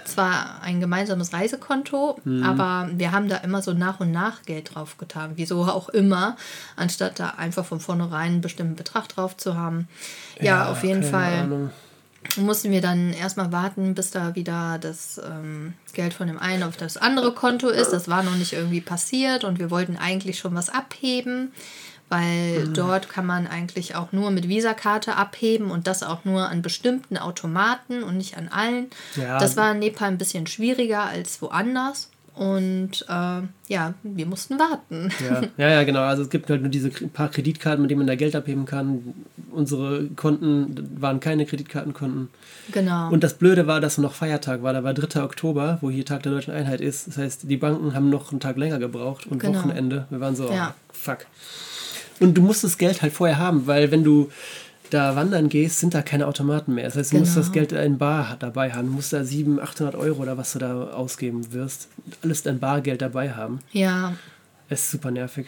zwar 0.07 0.61
ein 0.62 0.81
gemeinsames 0.81 1.33
Reisekonto, 1.33 2.19
Mhm. 2.25 2.43
aber 2.43 2.89
wir 2.95 3.12
haben 3.12 3.29
da 3.29 3.37
immer 3.39 3.62
so 3.62 3.73
nach 3.73 4.00
und 4.00 4.11
nach 4.11 4.43
Geld 4.43 4.75
drauf 4.75 4.99
getan. 4.99 5.33
Wieso 5.37 5.62
auch 5.62 5.89
immer, 5.91 6.37
anstatt 6.77 7.19
da 7.21 7.31
einfach 7.37 7.65
von 7.65 7.81
vornherein 7.81 8.21
einen 8.33 8.41
bestimmten 8.41 8.75
Betrag 8.77 9.09
drauf 9.09 9.37
zu 9.37 9.57
haben. 9.57 9.89
Ja, 10.41 10.71
auf 10.71 10.83
jeden 10.85 11.00
keine 11.00 11.11
Fall 11.12 11.33
Ahnung. 11.41 11.71
Mussten 12.37 12.71
wir 12.71 12.81
dann 12.81 13.12
erstmal 13.12 13.50
warten, 13.50 13.95
bis 13.95 14.11
da 14.11 14.35
wieder 14.35 14.79
das 14.79 15.21
ähm, 15.25 15.75
Geld 15.95 16.15
von 16.15 16.27
dem 16.27 16.39
einen 16.39 16.62
auf 16.62 16.77
das 16.77 16.97
andere 16.97 17.33
Konto 17.33 17.69
ist. 17.69 17.91
Das 17.93 18.09
war 18.09 18.23
noch 18.23 18.37
nicht 18.37 18.53
irgendwie 18.53 18.81
passiert 18.81 19.45
und 19.45 19.59
wir 19.59 19.71
wollten 19.71 19.97
eigentlich 19.97 20.39
schon 20.39 20.55
was 20.55 20.69
abheben, 20.69 21.53
weil 22.11 22.67
Mhm. 22.67 22.75
dort 22.75 23.09
kann 23.09 23.25
man 23.25 23.47
eigentlich 23.47 23.95
auch 23.95 24.12
nur 24.12 24.31
mit 24.31 24.49
Visakarte 24.49 25.17
abheben 25.17 25.71
und 25.71 25.87
das 25.87 26.03
auch 26.03 26.25
nur 26.25 26.49
an 26.49 26.61
bestimmten 26.62 27.17
Automaten 27.17 28.03
und 28.03 28.17
nicht 28.19 28.37
an 28.37 28.49
allen. 28.49 28.91
Ja. 29.17 29.39
Das 29.39 29.57
war 29.57 29.73
in 29.73 29.79
Nepal 29.79 30.09
ein 30.09 30.19
bisschen 30.19 30.47
schwieriger 30.47 31.05
als 31.05 31.41
woanders. 31.41 32.10
Und 32.35 33.05
äh, 33.09 33.43
ja, 33.69 33.95
wir 34.03 34.27
mussten 34.27 34.59
warten. 34.59 35.11
Ja, 35.29 35.43
ja, 35.59 35.71
ja, 35.71 35.83
genau. 35.85 36.01
Also 36.01 36.23
es 36.23 36.31
gibt 36.31 36.49
halt 36.49 36.63
nur 36.63 36.71
diese 36.71 36.89
paar 36.91 37.29
Kreditkarten, 37.29 37.83
mit 37.83 37.91
denen 37.91 37.99
man 38.01 38.07
da 38.07 38.15
Geld 38.15 38.35
abheben 38.35 38.65
kann. 38.65 39.15
Unsere 39.51 40.05
Konten 40.17 40.89
waren 41.01 41.21
keine 41.21 41.45
Kreditkartenkonten. 41.45 42.29
Genau. 42.73 43.11
Und 43.11 43.23
das 43.25 43.35
Blöde 43.35 43.67
war, 43.67 43.81
dass 43.81 43.99
noch 43.99 44.15
Feiertag 44.15 44.63
war. 44.63 44.73
Da 44.73 44.85
war 44.85 44.95
3. 44.95 45.23
Oktober, 45.23 45.79
wo 45.81 45.91
hier 45.91 46.05
Tag 46.05 46.23
der 46.23 46.33
Deutschen 46.33 46.55
Einheit 46.55 46.81
ist. 46.81 47.09
Das 47.09 47.19
heißt, 47.19 47.51
die 47.51 47.57
Banken 47.57 47.95
haben 47.95 48.09
noch 48.11 48.31
einen 48.31 48.41
Tag 48.41 48.57
länger 48.57 48.79
gebraucht 48.79 49.27
und 49.27 49.39
Genau. 49.41 49.59
Wochenende. 49.59 50.07
Wir 50.11 50.21
waren 50.21 50.37
so, 50.37 50.51
Ja. 50.51 50.75
oh, 50.79 50.93
fuck. 50.93 51.27
Und 52.21 52.35
du 52.35 52.43
musst 52.43 52.65
das 52.65 52.79
Geld 52.79 53.03
halt 53.03 53.13
vorher 53.13 53.39
haben, 53.39 53.67
weil 53.67 53.91
wenn 53.91 54.05
du 54.05 54.31
da 54.91 55.17
wandern 55.17 55.49
gehst, 55.49 55.79
sind 55.81 55.95
da 55.95 56.03
keine 56.03 56.27
Automaten 56.27 56.75
mehr. 56.75 56.85
Das 56.85 56.97
heißt, 56.97 57.13
du 57.13 57.19
musst 57.19 57.35
Genau. 57.35 57.45
das 57.47 57.53
Geld 57.53 57.73
in 57.73 57.99
Bar 57.99 58.37
dabei 58.39 58.73
haben. 58.73 58.89
Du 58.89 58.93
musst 58.95 59.13
da 59.13 59.25
700, 59.25 59.65
800 59.69 59.95
Euro 59.95 60.23
oder 60.23 60.37
was 60.37 60.53
du 60.53 60.59
da 60.59 60.85
ausgeben 60.91 61.53
wirst. 61.53 61.89
Alles 62.23 62.43
dein 62.43 62.59
Bargeld 62.59 63.01
dabei 63.03 63.33
haben. 63.33 63.61
ja, 63.73 64.15
Es 64.69 64.81
ist 64.85 64.91
super 64.93 65.11
nervig. 65.11 65.47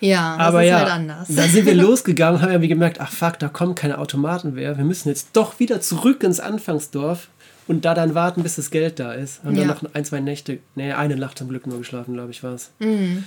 ja, 0.00 0.36
das 0.36 0.46
Aber 0.48 0.62
ist 0.64 0.70
ja, 0.70 0.78
halt 0.80 0.90
anders. 0.90 1.28
dann 1.28 1.48
sind 1.50 1.66
wir 1.66 1.74
losgegangen, 1.86 2.40
haben 2.42 2.50
irgendwie 2.50 2.68
gemerkt, 2.68 3.00
ach 3.00 3.10
fuck, 3.10 3.38
da 3.38 3.48
kommen 3.48 3.74
keine 3.74 3.98
Automaten 3.98 4.54
mehr. 4.54 4.76
Wir 4.76 4.84
müssen 4.84 5.08
jetzt 5.08 5.28
doch 5.32 5.58
wieder 5.58 5.80
zurück 5.80 6.22
ins 6.22 6.40
Anfangsdorf 6.40 7.28
und 7.66 7.84
da 7.84 7.94
dann 7.94 8.14
warten, 8.14 8.42
bis 8.42 8.56
das 8.56 8.70
Geld 8.70 8.98
da 9.00 9.12
ist. 9.12 9.42
Haben 9.44 9.56
dann 9.56 9.68
Ja. 9.68 9.74
noch 9.74 9.94
ein, 9.94 10.04
zwei 10.04 10.20
Nächte, 10.20 10.58
nee, 10.74 10.92
eine 10.92 11.16
Nacht 11.16 11.38
zum 11.38 11.48
Glück 11.48 11.66
nur 11.66 11.78
geschlafen, 11.78 12.14
glaube 12.14 12.30
ich, 12.30 12.42
war 12.42 12.52
es. 12.54 12.70
Mhm. 12.78 13.24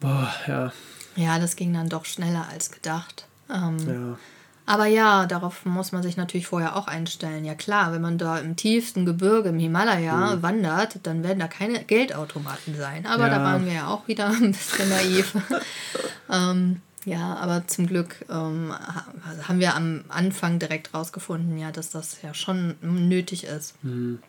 Boah, 0.00 0.32
ja, 0.46 0.72
Ja, 1.16 1.38
das 1.38 1.54
ging 1.56 1.72
dann 1.74 1.88
doch 1.88 2.04
schneller 2.06 2.46
als 2.52 2.70
gedacht. 2.70 3.26
Ähm, 3.48 3.76
ja. 3.86 4.18
Aber 4.66 4.86
ja, 4.86 5.26
darauf 5.26 5.66
muss 5.66 5.92
man 5.92 6.02
sich 6.02 6.16
natürlich 6.16 6.46
vorher 6.46 6.74
auch 6.76 6.86
einstellen. 6.86 7.44
Ja 7.44 7.54
klar, 7.54 7.92
wenn 7.92 8.00
man 8.00 8.16
da 8.16 8.38
im 8.38 8.56
tiefsten 8.56 9.04
Gebirge 9.04 9.50
im 9.50 9.58
Himalaya 9.58 10.38
wandert, 10.42 11.00
dann 11.02 11.22
werden 11.22 11.38
da 11.40 11.48
keine 11.48 11.84
Geldautomaten 11.84 12.74
sein. 12.76 13.04
Aber 13.06 13.28
da 13.28 13.36
Ja. 13.36 13.44
waren 13.44 13.66
wir 13.66 13.72
ja 13.74 13.86
auch 13.88 14.08
wieder 14.08 14.26
ein 14.30 14.52
bisschen 14.52 14.88
naiv. 14.88 15.34
ähm, 16.30 16.80
ja, 17.04 17.34
aber 17.36 17.66
zum 17.66 17.86
Glück 17.86 18.24
ähm, 18.30 18.72
ha- 18.72 19.04
haben 19.46 19.60
wir 19.60 19.74
am 19.74 20.04
Anfang 20.08 20.58
direkt 20.58 20.94
rausgefunden, 20.94 21.58
ja, 21.58 21.70
dass 21.70 21.90
das 21.90 22.22
ja 22.22 22.32
schon 22.32 22.76
nötig 22.80 23.44
ist. 23.44 23.74
Und, 23.82 24.20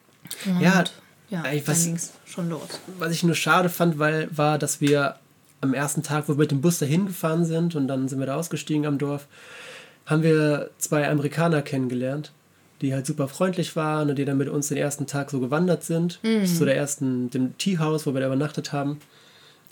Ja, 0.59 0.83
ja, 1.29 1.43
dann 1.43 1.67
was- 1.67 1.83
ging 1.85 1.95
es 1.95 2.11
schon 2.25 2.49
los. 2.49 2.67
Was 2.99 3.11
ich 3.13 3.23
nur 3.23 3.35
schade 3.35 3.69
fand, 3.69 3.97
weil, 3.99 4.27
war, 4.35 4.57
dass 4.59 4.81
wir 4.81 5.15
am 5.61 5.73
ersten 5.73 6.03
Tag, 6.03 6.25
wo 6.27 6.33
wir 6.33 6.39
mit 6.39 6.51
dem 6.51 6.59
Bus 6.61 6.77
dahin 6.79 7.05
gefahren 7.05 7.45
sind 7.45 7.75
und 7.75 7.87
dann 7.87 8.09
sind 8.09 8.19
wir 8.19 8.25
da 8.25 8.35
ausgestiegen 8.35 8.85
am 8.85 8.97
Dorf, 8.97 9.25
haben 10.05 10.24
wir 10.24 10.69
zwei 10.77 11.09
Amerikaner 11.09 11.62
kennengelernt, 11.62 12.31
die 12.81 12.93
halt 12.93 13.05
super 13.05 13.27
freundlich 13.27 13.75
waren 13.75 14.09
und 14.09 14.17
die 14.17 14.25
dann 14.25 14.38
mit 14.38 14.50
uns 14.50 14.67
den 14.67 14.77
ersten 14.77 15.07
Tag 15.07 15.31
so 15.31 15.39
gewandert 15.39 15.83
sind, 15.83 16.19
bis 16.21 16.57
zu 16.57 16.65
der 16.65 16.75
ersten, 16.75 17.29
dem 17.29 17.57
Teehaus, 17.57 18.05
wo 18.05 18.13
wir 18.13 18.21
da 18.21 18.27
übernachtet 18.27 18.71
haben. 18.74 19.00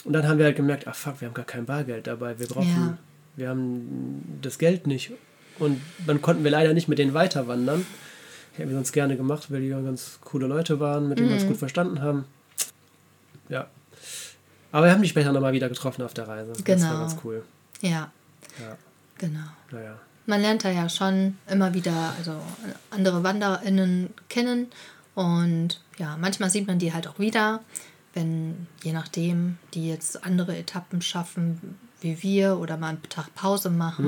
Und 0.05 0.13
dann 0.13 0.27
haben 0.27 0.37
wir 0.37 0.45
halt 0.45 0.55
gemerkt, 0.55 0.87
ach 0.87 0.95
fuck, 0.95 1.21
wir 1.21 1.27
haben 1.27 1.33
gar 1.35 1.45
kein 1.45 1.65
Bargeld 1.65 2.07
dabei, 2.07 2.39
wir 2.39 2.47
brauchen, 2.47 2.67
Ja. 2.67 2.97
wir 3.35 3.49
haben 3.49 4.39
das 4.41 4.57
Geld 4.57 4.87
nicht. 4.87 5.11
Und 5.59 5.79
dann 6.07 6.21
konnten 6.21 6.43
wir 6.43 6.51
leider 6.51 6.73
nicht 6.73 6.87
mit 6.87 6.97
denen 6.97 7.13
weiter 7.13 7.47
wandern. 7.47 7.85
Hätten 8.53 8.69
wir 8.69 8.75
sonst 8.75 8.91
gerne 8.91 9.15
gemacht, 9.17 9.51
weil 9.51 9.61
die 9.61 9.69
ganz 9.69 10.19
coole 10.21 10.47
Leute 10.47 10.79
waren, 10.79 11.09
mit 11.09 11.19
denen 11.19 11.29
wir 11.29 11.35
uns 11.35 11.45
gut 11.47 11.57
verstanden 11.57 12.01
haben. 12.01 12.25
Ja. 13.49 13.67
Aber 14.71 14.87
wir 14.87 14.91
haben 14.93 15.01
die 15.03 15.09
später 15.09 15.31
nochmal 15.31 15.53
wieder 15.53 15.69
getroffen 15.69 16.01
auf 16.03 16.13
der 16.13 16.27
Reise. 16.27 16.51
Das 16.53 16.59
war 16.59 16.75
Genau. 16.75 16.99
ganz 16.99 17.17
cool. 17.23 17.43
Ja, 17.81 18.11
Ja, 18.59 18.77
genau. 19.19 19.39
naja. 19.71 19.99
Man 20.25 20.41
lernt 20.41 20.63
da 20.63 20.69
ja 20.69 20.87
schon 20.89 21.37
immer 21.49 21.73
wieder 21.73 22.13
also 22.17 22.33
andere 22.89 23.23
WanderInnen 23.23 24.09
kennen 24.29 24.67
und 25.15 25.81
ja, 25.97 26.17
manchmal 26.17 26.49
sieht 26.49 26.67
man 26.67 26.79
die 26.79 26.93
halt 26.93 27.07
auch 27.07 27.19
wieder, 27.19 27.61
wenn 28.13 28.67
je 28.83 28.93
nachdem, 28.93 29.57
die 29.73 29.89
jetzt 29.89 30.23
andere 30.23 30.57
Etappen 30.57 31.01
schaffen 31.01 31.77
wie 32.03 32.21
wir 32.21 32.59
oder 32.59 32.77
mal 32.77 32.89
einen 32.89 33.03
Tag 33.03 33.33
Pause 33.33 33.69
machen. 33.69 34.05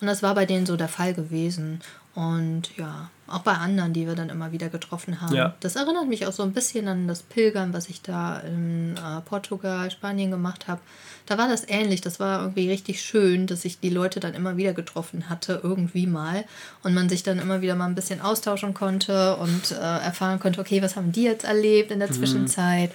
Und 0.00 0.06
das 0.06 0.22
war 0.22 0.34
bei 0.34 0.44
denen 0.44 0.66
so 0.66 0.76
der 0.76 0.88
Fall 0.88 1.14
gewesen. 1.14 1.80
Und 2.18 2.76
ja, 2.76 3.10
auch 3.28 3.42
bei 3.42 3.52
anderen, 3.52 3.92
die 3.92 4.04
wir 4.04 4.16
dann 4.16 4.28
immer 4.28 4.50
wieder 4.50 4.70
getroffen 4.70 5.20
haben. 5.20 5.36
Ja. 5.36 5.54
Das 5.60 5.76
erinnert 5.76 6.08
mich 6.08 6.26
auch 6.26 6.32
so 6.32 6.42
ein 6.42 6.52
bisschen 6.52 6.88
an 6.88 7.06
das 7.06 7.22
Pilgern, 7.22 7.72
was 7.72 7.88
ich 7.88 8.02
da 8.02 8.40
in 8.40 8.96
äh, 8.96 9.20
Portugal, 9.20 9.88
Spanien 9.92 10.32
gemacht 10.32 10.66
habe. 10.66 10.80
Da 11.26 11.38
war 11.38 11.46
das 11.46 11.68
ähnlich. 11.68 12.00
Das 12.00 12.18
war 12.18 12.40
irgendwie 12.40 12.68
richtig 12.68 13.02
schön, 13.02 13.46
dass 13.46 13.64
ich 13.64 13.78
die 13.78 13.90
Leute 13.90 14.18
dann 14.18 14.34
immer 14.34 14.56
wieder 14.56 14.72
getroffen 14.72 15.28
hatte, 15.28 15.60
irgendwie 15.62 16.08
mal. 16.08 16.44
Und 16.82 16.92
man 16.92 17.08
sich 17.08 17.22
dann 17.22 17.38
immer 17.38 17.60
wieder 17.60 17.76
mal 17.76 17.86
ein 17.86 17.94
bisschen 17.94 18.20
austauschen 18.20 18.74
konnte 18.74 19.36
und 19.36 19.70
äh, 19.70 19.76
erfahren 19.76 20.40
konnte, 20.40 20.60
okay, 20.60 20.82
was 20.82 20.96
haben 20.96 21.12
die 21.12 21.22
jetzt 21.22 21.44
erlebt 21.44 21.92
in 21.92 22.00
der 22.00 22.10
Zwischenzeit. 22.10 22.90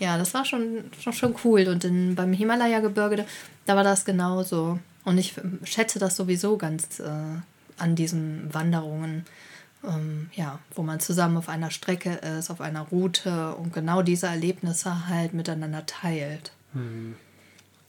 Ja, 0.00 0.18
das 0.18 0.34
war 0.34 0.44
schon, 0.44 0.90
schon, 1.00 1.12
schon 1.12 1.36
cool. 1.44 1.68
Und 1.68 1.84
in, 1.84 2.16
beim 2.16 2.32
Himalaya-Gebirge, 2.32 3.24
da 3.66 3.76
war 3.76 3.84
das 3.84 4.04
genauso. 4.04 4.80
Und 5.04 5.18
ich 5.18 5.34
schätze 5.62 6.00
das 6.00 6.16
sowieso 6.16 6.56
ganz 6.56 6.98
äh, 6.98 7.36
an 7.78 7.94
diesen 7.96 8.52
Wanderungen 8.52 9.24
ähm, 9.86 10.30
ja, 10.34 10.58
wo 10.74 10.82
man 10.82 10.98
zusammen 11.00 11.36
auf 11.36 11.48
einer 11.48 11.70
Strecke 11.70 12.10
ist, 12.38 12.50
auf 12.50 12.60
einer 12.60 12.80
Route 12.82 13.54
und 13.56 13.72
genau 13.72 14.02
diese 14.02 14.26
Erlebnisse 14.26 15.08
halt 15.08 15.34
miteinander 15.34 15.84
teilt. 15.84 16.52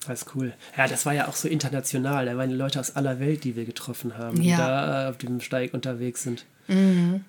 Das 0.05 0.21
ist 0.23 0.35
cool. 0.35 0.53
Ja, 0.77 0.87
das 0.87 1.05
war 1.05 1.13
ja 1.13 1.27
auch 1.27 1.35
so 1.35 1.47
international. 1.47 2.25
Da 2.25 2.37
waren 2.37 2.49
die 2.49 2.55
Leute 2.55 2.79
aus 2.79 2.95
aller 2.95 3.19
Welt, 3.19 3.43
die 3.43 3.55
wir 3.55 3.65
getroffen 3.65 4.17
haben, 4.17 4.41
die 4.41 4.49
Ja. 4.49 4.57
da 4.57 5.05
äh, 5.05 5.09
auf 5.09 5.17
dem 5.17 5.39
Steig 5.41 5.73
unterwegs 5.73 6.23
sind. 6.23 6.45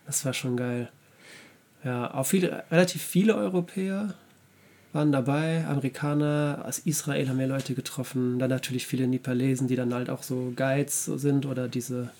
Das 0.06 0.24
war 0.24 0.32
schon 0.32 0.56
geil. 0.56 0.88
Ja, 1.84 2.12
auch 2.14 2.24
viele, 2.26 2.64
relativ 2.70 3.02
viele 3.02 3.36
Europäer 3.36 4.14
waren 4.92 5.12
dabei, 5.12 5.64
Amerikaner, 5.66 6.64
aus 6.66 6.78
Israel 6.78 7.28
haben 7.28 7.38
wir 7.38 7.46
Leute 7.46 7.74
getroffen, 7.74 8.38
dann 8.38 8.48
natürlich 8.48 8.86
viele 8.86 9.06
Nepalesen, 9.06 9.68
die 9.68 9.76
dann 9.76 9.92
halt 9.92 10.08
auch 10.08 10.22
so 10.22 10.52
Guides 10.56 11.04
sind 11.04 11.44
oder 11.44 11.68
diese 11.68 12.10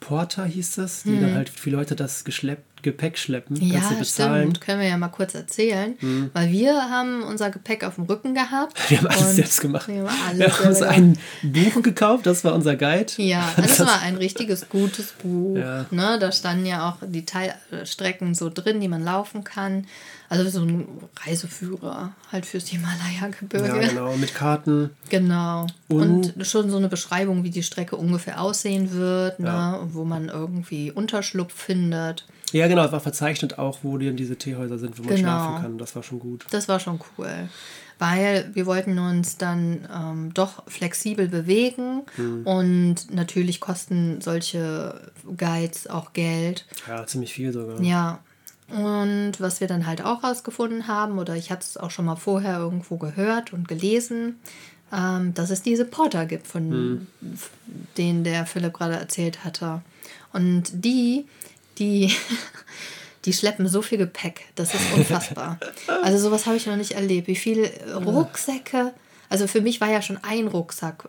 Porter 0.00 0.44
hieß 0.46 0.76
das, 0.76 1.02
die 1.04 1.20
dann 1.20 1.34
halt 1.34 1.50
für 1.50 1.70
Leute 1.70 1.94
das 1.94 2.24
geschleppt, 2.24 2.69
Gepäck 2.82 3.18
schleppen, 3.18 3.58
kannst 3.58 3.72
du 3.72 3.94
Ja, 3.94 3.98
bezahlen. 4.00 4.42
stimmt. 4.50 4.60
Können 4.60 4.80
wir 4.80 4.88
ja 4.88 4.96
mal 4.96 5.08
kurz 5.08 5.34
erzählen. 5.34 5.94
Weil 6.32 6.50
wir 6.50 6.74
haben 6.90 7.22
unser 7.22 7.50
Gepäck 7.50 7.84
auf 7.84 7.96
dem 7.96 8.04
Rücken 8.04 8.34
gehabt. 8.34 8.76
Wir 8.90 8.98
haben 8.98 9.06
alles 9.08 9.36
selbst 9.36 9.60
gemacht. 9.60 9.88
Wir 9.88 10.00
haben 10.02 10.08
alles 10.28 10.38
Wir 10.38 10.58
haben 10.58 10.66
uns 10.68 10.82
ein 10.82 11.18
Buch 11.42 11.82
gekauft, 11.82 12.26
das 12.26 12.44
war 12.44 12.54
unser 12.54 12.76
Guide. 12.76 13.12
Ja, 13.16 13.52
das 13.56 13.80
war 13.80 14.00
ein 14.02 14.16
richtiges 14.16 14.68
gutes 14.68 15.12
Buch. 15.22 15.56
Ja. 15.58 15.86
Ne? 15.90 16.18
Da 16.20 16.32
standen 16.32 16.66
ja 16.66 16.88
auch 16.88 16.96
die 17.06 17.24
Teilstrecken 17.24 18.34
so 18.34 18.50
drin, 18.50 18.80
die 18.80 18.88
man 18.88 19.04
laufen 19.04 19.44
kann. 19.44 19.86
Also 20.28 20.48
so 20.48 20.64
ein 20.64 20.86
Reiseführer 21.26 22.12
halt 22.30 22.46
fürs 22.46 22.68
Himalaya-Gebirge. 22.68 23.66
Ja, 23.82 23.88
genau, 23.88 24.16
mit 24.16 24.34
Karten. 24.34 24.90
Genau. 25.08 25.66
Und, 25.88 26.36
Und- 26.36 26.46
schon 26.46 26.70
so 26.70 26.76
eine 26.76 26.88
Beschreibung, 26.88 27.42
wie 27.42 27.50
die 27.50 27.62
Strecke 27.64 27.96
ungefähr 27.96 28.40
aussehen 28.40 28.92
wird, 28.92 29.38
Ja. 29.40 29.72
ne? 29.72 29.78
wo 29.92 30.04
man 30.04 30.28
irgendwie 30.28 30.92
Unterschlupf 30.92 31.52
findet. 31.54 32.26
Ja, 32.52 32.66
genau, 32.68 32.84
es 32.84 32.92
war 32.92 33.00
verzeichnet 33.00 33.58
auch, 33.58 33.78
wo 33.82 33.96
dann 33.98 34.16
diese 34.16 34.36
Teehäuser 34.36 34.78
sind, 34.78 34.98
wo 34.98 35.02
man 35.04 35.14
Genau. 35.16 35.28
schlafen 35.28 35.62
kann. 35.62 35.78
Das 35.78 35.94
war 35.96 36.02
schon 36.02 36.18
gut. 36.18 36.46
Das 36.50 36.68
war 36.68 36.80
schon 36.80 36.98
cool. 37.18 37.48
Weil 37.98 38.50
wir 38.54 38.64
wollten 38.66 38.98
uns 38.98 39.36
dann 39.36 39.86
ähm, 39.94 40.34
doch 40.34 40.62
flexibel 40.68 41.28
bewegen 41.28 42.02
Hm. 42.16 42.46
und 42.46 43.14
natürlich 43.14 43.60
kosten 43.60 44.20
solche 44.22 44.98
Guides 45.36 45.86
auch 45.86 46.12
Geld. 46.14 46.66
Ja, 46.88 47.06
ziemlich 47.06 47.34
viel 47.34 47.52
sogar. 47.52 47.80
Ja. 47.82 48.20
Und 48.68 49.32
was 49.40 49.60
wir 49.60 49.66
dann 49.66 49.86
halt 49.86 50.02
auch 50.04 50.22
rausgefunden 50.24 50.86
haben, 50.86 51.18
oder 51.18 51.34
ich 51.36 51.50
hatte 51.50 51.64
es 51.68 51.76
auch 51.76 51.90
schon 51.90 52.04
mal 52.04 52.16
vorher 52.16 52.58
irgendwo 52.58 52.96
gehört 52.96 53.52
und 53.52 53.66
gelesen, 53.68 54.36
ähm, 54.92 55.34
dass 55.34 55.50
es 55.50 55.62
diese 55.62 55.84
Porter 55.84 56.24
gibt, 56.26 56.46
von 56.46 56.70
Hm. 56.70 57.06
denen 57.98 58.24
der 58.24 58.46
Philipp 58.46 58.72
gerade 58.74 58.94
erzählt 58.94 59.44
hatte. 59.44 59.82
Und 60.32 60.84
die, 60.84 61.26
die, 61.80 62.14
die 63.24 63.32
schleppen 63.32 63.66
so 63.68 63.82
viel 63.82 63.98
Gepäck. 63.98 64.42
Das 64.54 64.72
ist 64.74 64.92
unfassbar. 64.94 65.58
also 66.02 66.18
sowas 66.18 66.46
habe 66.46 66.56
ich 66.56 66.66
noch 66.66 66.76
nicht 66.76 66.92
erlebt. 66.92 67.26
Wie 67.26 67.36
viele 67.36 67.68
Rucksäcke. 67.94 68.92
Also 69.32 69.46
für 69.46 69.60
mich 69.60 69.80
war 69.80 69.88
ja 69.88 70.02
schon 70.02 70.18
ein 70.24 70.48
Rucksack 70.48 71.08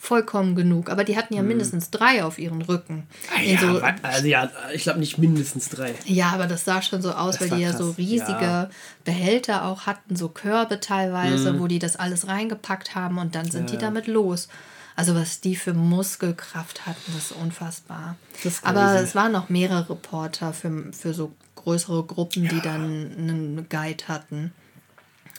vollkommen 0.00 0.56
genug, 0.56 0.90
aber 0.90 1.04
die 1.04 1.16
hatten 1.16 1.34
ja 1.34 1.42
mindestens 1.44 1.88
drei 1.90 2.24
auf 2.24 2.36
ihren 2.40 2.62
Rücken. 2.62 3.06
Ah, 3.32 3.40
ja, 3.40 3.60
so, 3.60 3.80
wa- 3.80 3.94
also 4.02 4.26
ja, 4.26 4.50
ich 4.72 4.82
glaube 4.82 4.98
nicht 4.98 5.18
mindestens 5.18 5.68
drei. 5.68 5.94
ja, 6.04 6.30
aber 6.30 6.48
das 6.48 6.64
sah 6.64 6.82
schon 6.82 7.00
so 7.00 7.12
aus, 7.12 7.38
Das 7.38 7.48
weil 7.48 7.56
die 7.58 7.62
ja 7.62 7.72
so 7.72 7.84
krass, 7.90 7.98
riesige 7.98 8.32
ja. 8.42 8.70
Behälter 9.04 9.66
auch 9.66 9.86
hatten, 9.86 10.16
so 10.16 10.28
Körbe 10.30 10.80
teilweise, 10.80 11.52
Mhm. 11.52 11.60
wo 11.60 11.68
die 11.68 11.78
das 11.78 11.94
alles 11.94 12.26
reingepackt 12.26 12.96
haben 12.96 13.18
und 13.18 13.36
dann 13.36 13.48
sind 13.48 13.70
die 13.70 13.74
Ja. 13.74 13.80
damit 13.82 14.08
los. 14.08 14.48
Also 14.96 15.14
was 15.14 15.40
die 15.40 15.56
für 15.56 15.74
Muskelkraft 15.74 16.86
hatten, 16.86 17.12
das 17.14 17.30
ist 17.30 17.32
unfassbar. 17.32 18.16
Das 18.44 18.54
ist 18.54 18.64
Aber 18.64 19.00
es 19.00 19.14
waren 19.14 19.32
noch 19.32 19.48
mehrere 19.48 19.90
Reporter 19.90 20.52
für, 20.52 20.92
für 20.92 21.12
so 21.12 21.32
größere 21.56 22.04
Gruppen, 22.04 22.48
die 22.48 22.60
dann 22.60 22.82
einen 22.84 23.66
Guide 23.68 24.06
hatten. 24.06 24.52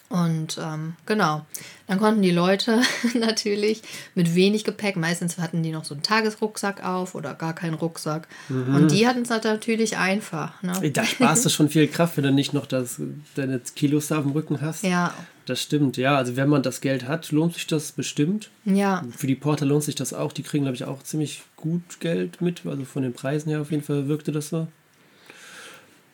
Und 0.07 0.59
ähm, 0.62 0.93
genau, 1.07 1.45
dann 1.88 1.97
konnten 2.00 2.21
die 2.21 2.31
Leute 2.31 2.81
natürlich 3.15 3.81
mit 4.13 4.35
wenig 4.35 4.63
Gepäck, 4.63 4.97
meistens 4.97 5.39
hatten 5.39 5.63
die 5.63 5.71
noch 5.71 5.83
so 5.83 5.95
einen 5.95 6.03
Tagesrucksack 6.03 6.83
auf 6.85 7.15
oder 7.15 7.33
gar 7.33 7.53
keinen 7.53 7.74
Rucksack. 7.74 8.27
Mhm. 8.47 8.75
Und 8.75 8.91
die 8.91 9.07
hatten 9.07 9.24
es 9.24 9.31
halt 9.31 9.45
natürlich 9.45 9.97
einfach. 9.97 10.62
Ne? 10.62 10.91
Da 10.91 11.03
sparst 11.03 11.45
du 11.45 11.50
schon 11.50 11.69
viel 11.69 11.88
Kraft, 11.88 12.17
wenn 12.17 12.24
du 12.24 12.31
nicht 12.31 12.53
noch 12.53 12.67
das, 12.67 13.01
deine 13.33 13.59
Kilos 13.59 14.07
da 14.07 14.19
auf 14.19 14.24
dem 14.24 14.33
Rücken 14.33 14.62
hast. 14.62 14.83
Ja, 14.83 15.12
Das 15.47 15.62
stimmt, 15.62 15.97
ja. 15.97 16.15
Also 16.15 16.35
wenn 16.35 16.50
man 16.50 16.62
das 16.62 16.81
Geld 16.81 17.07
hat, 17.07 17.31
lohnt 17.31 17.55
sich 17.55 17.65
das 17.65 17.91
bestimmt. 17.91 18.51
ja, 18.63 19.03
Für 19.17 19.27
die 19.27 19.35
Porter 19.35 19.65
lohnt 19.65 19.83
sich 19.83 19.95
das 19.95 20.13
auch. 20.13 20.31
Die 20.33 20.43
kriegen, 20.43 20.65
glaube 20.65 20.75
ich, 20.75 20.85
auch 20.85 21.01
ziemlich 21.01 21.41
gut 21.55 22.00
Geld 22.00 22.41
mit. 22.41 22.62
Also 22.65 22.85
von 22.85 23.01
den 23.01 23.13
Preisen 23.13 23.50
her 23.50 23.62
auf 23.62 23.71
jeden 23.71 23.83
Fall 23.83 24.07
wirkte 24.07 24.31
das 24.31 24.50
so. 24.50 24.67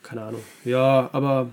Keine 0.02 0.24
Ahnung. 0.24 0.42
Ja, 0.66 1.10
aber 1.14 1.50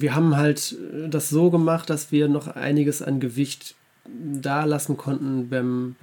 wir 0.00 0.14
haben 0.14 0.36
halt 0.36 0.76
äh, 1.04 1.08
das 1.08 1.28
so 1.28 1.50
gemacht, 1.50 1.90
dass 1.90 2.10
wir 2.12 2.28
noch 2.28 2.48
einiges 2.48 3.02
an 3.02 3.20
Gewicht 3.20 3.74
da 4.06 4.64
lassen 4.64 4.96
konnten 4.96 5.48
beim 5.48 5.94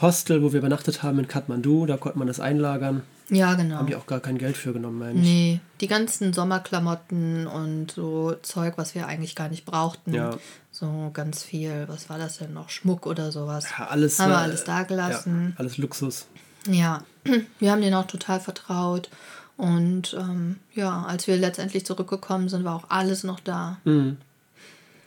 Hostel, 0.00 0.42
wo 0.42 0.52
wir 0.52 0.58
übernachtet 0.60 1.02
haben 1.02 1.18
in 1.18 1.28
Kathmandu. 1.28 1.86
Da 1.86 1.96
konnte 1.96 2.18
man 2.18 2.26
das 2.26 2.40
einlagern. 2.40 3.02
ja, 3.28 3.54
genau. 3.54 3.76
Haben 3.76 3.86
die 3.86 3.96
auch 3.96 4.06
gar 4.06 4.20
kein 4.20 4.38
Geld 4.38 4.56
für 4.56 4.72
genommen, 4.72 4.98
meine 4.98 5.18
ich. 5.20 5.24
Nee, 5.26 5.60
die 5.80 5.86
ganzen 5.86 6.32
Sommerklamotten 6.32 7.46
und 7.46 7.92
so 7.92 8.34
Zeug, 8.42 8.74
was 8.76 8.94
wir 8.94 9.06
eigentlich 9.06 9.34
gar 9.34 9.48
nicht 9.50 9.64
brauchten. 9.66 10.14
Ja. 10.14 10.30
So 10.72 11.10
ganz 11.12 11.42
viel, 11.42 11.84
was 11.86 12.08
war 12.08 12.18
das 12.18 12.38
denn 12.38 12.52
noch? 12.54 12.70
Schmuck 12.70 13.06
oder 13.06 13.30
sowas. 13.30 13.66
Ja, 13.78 13.86
alles 13.88 14.18
Haben 14.18 14.30
wir 14.30 14.34
war- 14.36 14.42
alles 14.42 14.64
da 14.64 14.82
gelassen. 14.82 15.48
Ja, 15.54 15.60
alles 15.60 15.76
Luxus. 15.78 16.26
Ja, 16.66 17.04
wir 17.60 17.70
haben 17.70 17.82
denen 17.82 17.94
auch 17.94 18.06
total 18.06 18.40
vertraut. 18.40 19.10
Und 19.56 20.14
ähm, 20.18 20.56
ja, 20.74 21.04
als 21.04 21.26
wir 21.26 21.36
letztendlich 21.36 21.86
zurückgekommen 21.86 22.48
sind, 22.48 22.64
war 22.64 22.74
auch 22.74 22.90
alles 22.90 23.22
noch 23.24 23.40
da. 23.40 23.78
Mhm. 23.84 24.16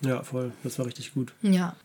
Ja, 0.01 0.24
voll. 0.24 0.51
Das 0.63 0.77
war 0.80 0.86
richtig 0.86 1.13
gut. 1.13 1.34
Ja. 1.42 1.75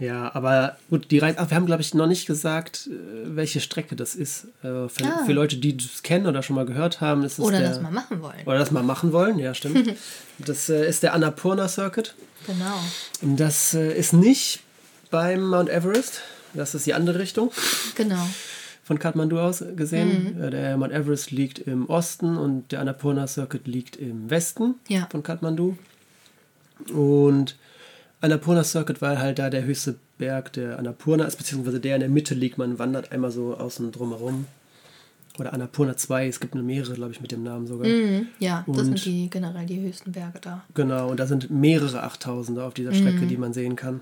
Ja, 0.00 0.34
aber 0.34 0.78
gut, 0.90 1.10
die 1.10 1.18
Reise. 1.18 1.38
Ach, 1.38 1.50
wir 1.50 1.56
haben, 1.56 1.66
glaube 1.66 1.82
ich, 1.82 1.94
noch 1.94 2.06
nicht 2.08 2.26
gesagt, 2.26 2.88
äh, 2.90 3.36
welche 3.36 3.60
Strecke 3.60 3.94
das 3.94 4.14
ist. 4.16 4.46
Äh, 4.62 4.88
Für, 4.88 5.04
Ah. 5.04 5.24
für 5.26 5.32
Leute, 5.32 5.56
die 5.58 5.76
das 5.76 6.02
kennen 6.02 6.26
oder 6.26 6.42
schon 6.42 6.56
mal 6.56 6.64
gehört 6.66 7.00
haben, 7.00 7.22
ist 7.22 7.34
es 7.34 7.44
Oder 7.44 7.60
der, 7.60 7.68
das 7.68 7.80
mal 7.80 7.92
machen 7.92 8.20
wollen. 8.22 8.40
Oder 8.46 8.58
das 8.58 8.70
mal 8.72 8.82
machen 8.82 9.12
wollen, 9.12 9.38
ja, 9.38 9.54
stimmt. 9.54 9.94
das 10.38 10.68
äh, 10.68 10.88
ist 10.88 11.02
der 11.04 11.12
Annapurna 11.12 11.68
Circuit. 11.68 12.14
Genau. 12.46 12.80
Und 13.20 13.36
Das 13.38 13.74
äh, 13.74 13.92
ist 13.96 14.12
nicht 14.14 14.60
beim 15.10 15.42
Mount 15.46 15.68
Everest. 15.68 16.22
Das 16.54 16.74
ist 16.74 16.86
die 16.86 16.94
andere 16.94 17.18
Richtung 17.18 17.50
Genau. 17.94 18.26
Von 18.82 18.98
Kathmandu 18.98 19.38
aus 19.38 19.64
gesehen. 19.76 20.34
Mhm. 20.36 20.42
Äh, 20.42 20.50
Der 20.50 20.76
Mount 20.76 20.92
Everest 20.92 21.30
liegt 21.30 21.60
im 21.60 21.86
Osten 21.88 22.36
und 22.36 22.72
der 22.72 22.80
Annapurna 22.80 23.26
Circuit 23.26 23.66
liegt 23.66 23.96
im 23.96 24.28
Westen 24.30 24.74
Ja. 24.88 25.06
von 25.10 25.22
Kathmandu. 25.22 25.76
Und 26.92 27.56
Annapurna 28.20 28.64
Circuit 28.64 29.00
war 29.02 29.18
halt 29.18 29.38
da 29.38 29.50
der 29.50 29.64
höchste 29.64 29.96
Berg 30.18 30.52
der 30.52 30.78
Annapurna 30.78 31.24
ist, 31.24 31.36
beziehungsweise 31.36 31.80
der 31.80 31.96
in 31.96 32.00
der 32.00 32.08
Mitte 32.08 32.34
liegt. 32.34 32.58
Man 32.58 32.78
wandert 32.78 33.12
einmal 33.12 33.30
so 33.30 33.56
außen 33.56 33.90
drumherum. 33.92 34.46
Oder 35.38 35.54
Annapurna 35.54 35.96
2, 35.96 36.26
es 36.28 36.40
gibt 36.40 36.52
eine 36.54 36.62
mehrere, 36.62 36.92
glaube 36.94 37.12
ich, 37.12 37.20
mit 37.22 37.32
dem 37.32 37.42
Namen 37.42 37.66
sogar. 37.66 37.88
Mhm. 37.88 38.26
Ja, 38.38 38.64
das 38.66 38.78
Und- 38.78 38.84
sind 38.84 39.04
die 39.06 39.30
generell 39.30 39.64
die 39.64 39.80
höchsten 39.80 40.12
Berge 40.12 40.38
da. 40.40 40.62
Genau, 40.74 41.08
und 41.10 41.18
da 41.18 41.26
sind 41.26 41.50
mehrere 41.50 42.02
Achttausender 42.02 42.64
auf 42.66 42.74
dieser 42.74 42.92
Strecke, 42.92 43.22
Mhm. 43.22 43.28
die 43.28 43.36
man 43.38 43.52
sehen 43.54 43.74
kann. 43.74 44.00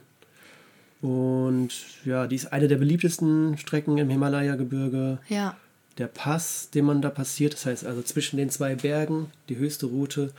Und 1.02 1.70
ja, 2.04 2.26
die 2.26 2.36
ist 2.36 2.52
eine 2.52 2.68
der 2.68 2.76
beliebtesten 2.76 3.56
Strecken 3.56 3.98
im 3.98 4.10
Himalaya-Gebirge. 4.10 5.18
Ja. 5.28 5.56
Der 5.98 6.06
Pass, 6.06 6.70
den 6.70 6.84
man 6.84 7.02
da 7.02 7.10
passiert, 7.10 7.54
das 7.54 7.66
heißt 7.66 7.86
also 7.86 8.02
zwischen 8.02 8.36
den 8.36 8.50
zwei 8.50 8.74
Bergen, 8.74 9.30
die 9.48 9.56
höchste 9.56 9.86
Route, 9.86 10.32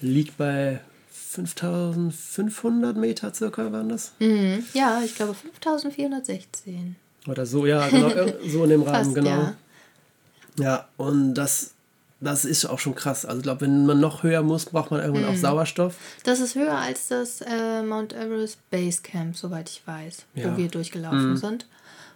liegt 0.00 0.36
bei 0.36 0.80
5500 1.10 2.96
Meter 2.96 3.34
circa, 3.34 3.72
waren 3.72 3.88
das? 3.88 4.12
Mhm. 4.20 4.64
Ja, 4.72 5.02
ich 5.04 5.14
glaube 5.16 5.34
5416. 5.34 6.96
Oder 7.26 7.46
so, 7.46 7.66
ja, 7.66 7.88
genau, 7.88 8.10
so 8.46 8.64
in 8.64 8.70
dem 8.70 8.82
Rahmen, 8.82 9.04
Fast, 9.04 9.14
genau. 9.14 9.30
ja. 9.30 9.54
Ja, 10.56 10.88
und 10.96 11.34
das, 11.34 11.73
das 12.24 12.44
ist 12.44 12.64
auch 12.64 12.78
schon 12.78 12.94
krass. 12.94 13.24
Also 13.24 13.38
ich 13.38 13.42
glaube, 13.44 13.62
wenn 13.62 13.86
man 13.86 14.00
noch 14.00 14.22
höher 14.22 14.42
muss, 14.42 14.64
braucht 14.66 14.90
man 14.90 15.00
irgendwann 15.00 15.24
Mhm. 15.24 15.30
auch 15.30 15.36
Sauerstoff. 15.40 15.94
Das 16.24 16.40
ist 16.40 16.54
höher 16.54 16.76
als 16.76 17.08
das 17.08 17.40
äh, 17.42 17.82
Mount 17.82 18.12
Everest 18.12 18.58
Base 18.70 19.00
Camp, 19.02 19.36
soweit 19.36 19.68
ich 19.70 19.82
weiß, 19.86 20.24
Ja. 20.34 20.52
wo 20.52 20.56
wir 20.56 20.68
durchgelaufen 20.68 21.30
Mhm. 21.32 21.36
sind. 21.36 21.66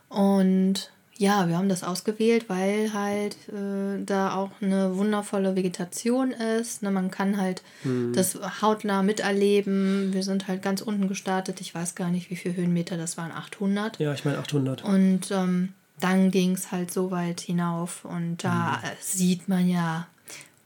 Und 0.08 0.90
ja, 1.20 1.48
wir 1.48 1.56
haben 1.58 1.68
das 1.68 1.82
ausgewählt, 1.82 2.44
weil 2.48 2.92
halt 2.94 3.36
äh, 3.48 4.02
da 4.06 4.34
auch 4.36 4.50
eine 4.60 4.96
wundervolle 4.96 5.56
Vegetation 5.56 6.30
ist. 6.30 6.82
Ne, 6.82 6.90
man 6.92 7.10
kann 7.10 7.40
halt 7.40 7.62
Mhm. 7.82 8.12
das 8.14 8.38
hautnah 8.62 9.02
miterleben. 9.02 10.12
Wir 10.12 10.22
sind 10.22 10.46
halt 10.46 10.62
ganz 10.62 10.80
unten 10.80 11.08
gestartet. 11.08 11.60
Ich 11.60 11.74
weiß 11.74 11.96
gar 11.96 12.10
nicht, 12.10 12.30
wie 12.30 12.36
viele 12.36 12.54
Höhenmeter 12.56 12.96
das 12.96 13.16
waren. 13.16 13.32
800. 13.32 13.98
Ja, 13.98 14.12
ich 14.14 14.24
meine 14.24 14.38
800. 14.38 14.84
Und 14.84 15.30
ähm, 15.32 15.70
dann 16.00 16.30
ging 16.30 16.52
es 16.52 16.70
halt 16.72 16.92
so 16.92 17.10
weit 17.10 17.40
hinauf 17.40 18.04
und 18.04 18.44
da 18.44 18.78
Mhm. 18.82 18.88
sieht 19.00 19.48
man 19.48 19.68
ja 19.68 20.06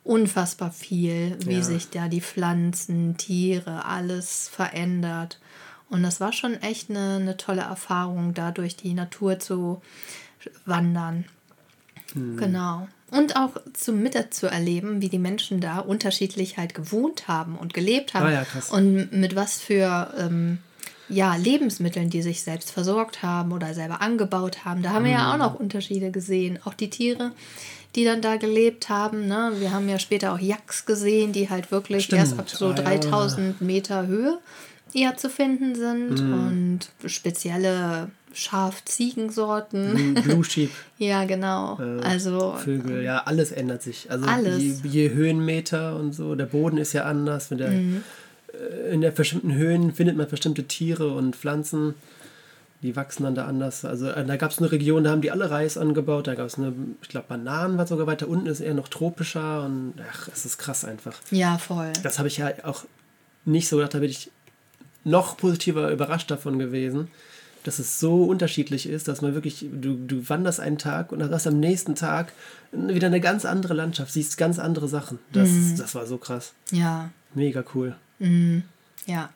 unfassbar 0.05 0.73
viel, 0.73 1.37
wie 1.47 1.59
Ja. 1.59 1.63
sich 1.63 1.91
da 1.91 2.09
die 2.09 2.21
Pflanzen, 2.21 3.17
Tiere, 3.17 3.85
alles 3.85 4.49
verändert. 4.49 5.39
Und 5.89 6.03
das 6.03 6.21
war 6.21 6.33
schon 6.33 6.55
echt 6.63 6.91
eine, 6.91 7.17
eine 7.17 7.37
tolle 7.37 7.63
Erfahrung, 7.63 8.35
da 8.35 8.51
durch 8.51 8.77
die 8.77 8.95
Natur 8.95 9.39
zu 9.39 9.81
wandern. 10.65 11.25
Mhm. 12.15 12.37
Genau. 12.37 12.89
Und 13.11 13.37
auch 13.37 13.53
zu 13.75 13.93
mitzuerleben, 13.93 15.03
wie 15.03 15.11
die 15.11 15.19
Menschen 15.19 15.61
da 15.61 15.79
unterschiedlich 15.81 16.57
halt 16.57 16.75
gewohnt 16.75 17.29
haben 17.29 17.57
und 17.57 17.75
gelebt 17.75 18.15
haben. 18.15 18.27
Ah 18.27 18.33
ja, 18.33 18.45
krass. 18.45 18.71
Und 18.71 19.13
mit 19.13 19.37
was 19.37 19.61
für 19.61 20.13
ähm, 20.19 20.59
ja, 21.09 21.35
Lebensmitteln 21.37 22.09
die 22.11 22.23
sich 22.23 22.43
selbst 22.43 22.71
versorgt 22.71 23.23
haben 23.23 23.53
oder 23.53 23.75
selber 23.75 24.01
angebaut 24.01 24.65
haben. 24.65 24.83
Da 24.83 24.91
haben 24.91 25.05
wir 25.05 25.13
ja 25.13 25.25
Mhm. 25.27 25.33
auch 25.33 25.39
noch 25.53 25.61
Unterschiede 25.61 26.11
gesehen. 26.11 26.59
Auch 26.65 26.75
die 26.75 26.91
Tiere, 26.91 27.33
die 27.97 28.05
dann 28.05 28.23
da 28.23 28.37
gelebt 28.37 28.89
haben. 28.89 29.27
Ne? 29.29 29.53
Wir 29.59 29.73
haben 29.73 29.89
ja 29.89 29.99
später 29.99 30.33
auch 30.33 30.39
Yaks 30.39 30.87
gesehen, 30.87 31.33
die 31.33 31.51
halt 31.51 31.71
wirklich 31.71 32.05
Stimmt. 32.05 32.21
erst 32.21 32.39
ab 32.39 32.49
so 32.49 32.67
Ah, 32.69 32.75
ja. 32.77 32.83
3000 32.83 33.61
Meter 33.61 34.07
Höhe 34.07 34.39
eher 34.95 35.17
zu 35.17 35.29
finden 35.29 35.75
sind. 35.75 36.21
Mhm. 36.23 36.33
Und 36.33 37.09
spezielle 37.11 38.11
Schaf-Ziegensorten. 38.35 40.15
Blue 40.23 40.45
Sheep. 40.45 40.71
Ja, 40.99 41.25
genau. 41.25 41.79
Äh, 41.81 42.01
also 42.03 42.55
Vögel, 42.59 43.03
ja, 43.03 43.23
alles 43.25 43.53
ändert 43.53 43.83
sich. 43.83 44.11
Also 44.11 44.27
Alles. 44.27 44.63
Je, 44.63 44.75
je 44.89 45.11
Höhenmeter 45.11 45.97
und 45.97 46.13
so, 46.15 46.35
der 46.35 46.47
Boden 46.47 46.79
ist 46.79 46.93
ja 46.93 47.05
anders. 47.05 47.51
Wenn 47.51 47.59
der, 47.59 47.71
Mhm. 47.71 48.03
In 48.93 49.01
der 49.01 49.11
bestimmten 49.11 49.55
Höhen 49.55 49.93
findet 49.93 50.17
man 50.17 50.29
bestimmte 50.29 50.65
Tiere 50.65 51.13
und 51.15 51.37
Pflanzen, 51.37 51.95
die 52.83 52.97
wachsen 52.97 53.23
dann 53.23 53.35
da 53.35 53.47
anders. 53.47 53.85
Also 53.85 54.09
äh, 54.09 54.25
da 54.25 54.37
gab 54.37 54.51
es 54.51 54.59
eine 54.59 54.73
Region, 54.73 55.05
da 55.05 55.11
haben 55.11 55.21
die 55.23 55.31
alle 55.31 55.51
Reis 55.51 55.79
angebaut. 55.79 56.27
Da 56.27 56.35
gab 56.35 56.47
es 56.47 56.59
eine, 56.59 56.73
ich 57.01 57.09
glaube, 57.09 57.27
Bananen 57.29 57.79
war 57.79 57.87
sogar 57.87 58.07
weiter 58.07 58.27
unten, 58.29 58.47
ist 58.47 58.61
eher 58.61 58.75
noch 58.75 58.89
tropischer 58.89 59.65
und 59.65 59.95
ach, 60.11 60.29
es 60.33 60.45
ist 60.45 60.59
krass 60.59 60.85
einfach. 60.85 61.15
ja, 61.31 61.59
voll. 61.59 61.93
Das 62.03 62.19
habe 62.19 62.29
ich 62.29 62.39
ja 62.39 62.51
auch 62.65 62.85
nicht 63.45 63.69
so 63.69 63.77
gedacht, 63.77 63.95
da 63.95 63.99
bin 64.01 64.11
ich 64.11 64.31
noch 65.05 65.37
positiver 65.37 65.91
überrascht 65.91 66.31
davon 66.31 66.59
gewesen, 66.59 67.09
dass 67.65 67.79
es 67.79 68.01
so 68.01 68.25
unterschiedlich 68.25 68.89
ist, 68.89 69.07
dass 69.07 69.21
man 69.23 69.35
wirklich, 69.35 69.65
du, 69.73 69.95
du 69.95 70.29
wanderst 70.29 70.59
einen 70.59 70.79
Tag 70.79 71.13
und 71.13 71.21
dann 71.21 71.31
hast 71.31 71.47
du 71.47 71.51
am 71.51 71.61
nächsten 71.61 71.95
Tag 71.95 72.33
wieder 72.73 73.07
eine 73.07 73.21
ganz 73.21 73.45
andere 73.45 73.75
Landschaft, 73.75 74.13
siehst 74.13 74.37
ganz 74.39 74.59
andere 74.59 74.89
Sachen. 74.89 75.21
Das, 75.33 75.49
Mhm. 75.49 75.77
das 75.79 75.95
war 75.95 76.07
so 76.07 76.19
krass. 76.19 76.53
Ja, 76.73 77.11
Mega 77.35 77.63
cool. 77.75 77.95
Ja. 79.07 79.33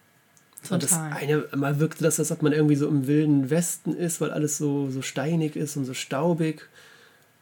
Und 0.71 0.83
das 0.83 0.91
Total. 0.91 1.13
eine 1.13 1.45
Mal 1.55 1.79
wirkte 1.79 2.03
das, 2.03 2.19
als 2.19 2.33
ob 2.33 2.43
man 2.43 2.53
irgendwie 2.53 2.77
so 2.77 2.89
im 2.89 3.07
wilden 3.07 3.51
Westen 3.51 3.95
ist, 3.95 4.21
weil 4.21 4.31
alles 4.31 4.59
so, 4.59 4.91
so 4.91 5.03
steinig 5.03 5.55
ist 5.55 5.77
und 5.77 5.85
so 5.85 5.95
staubig. 5.95 6.69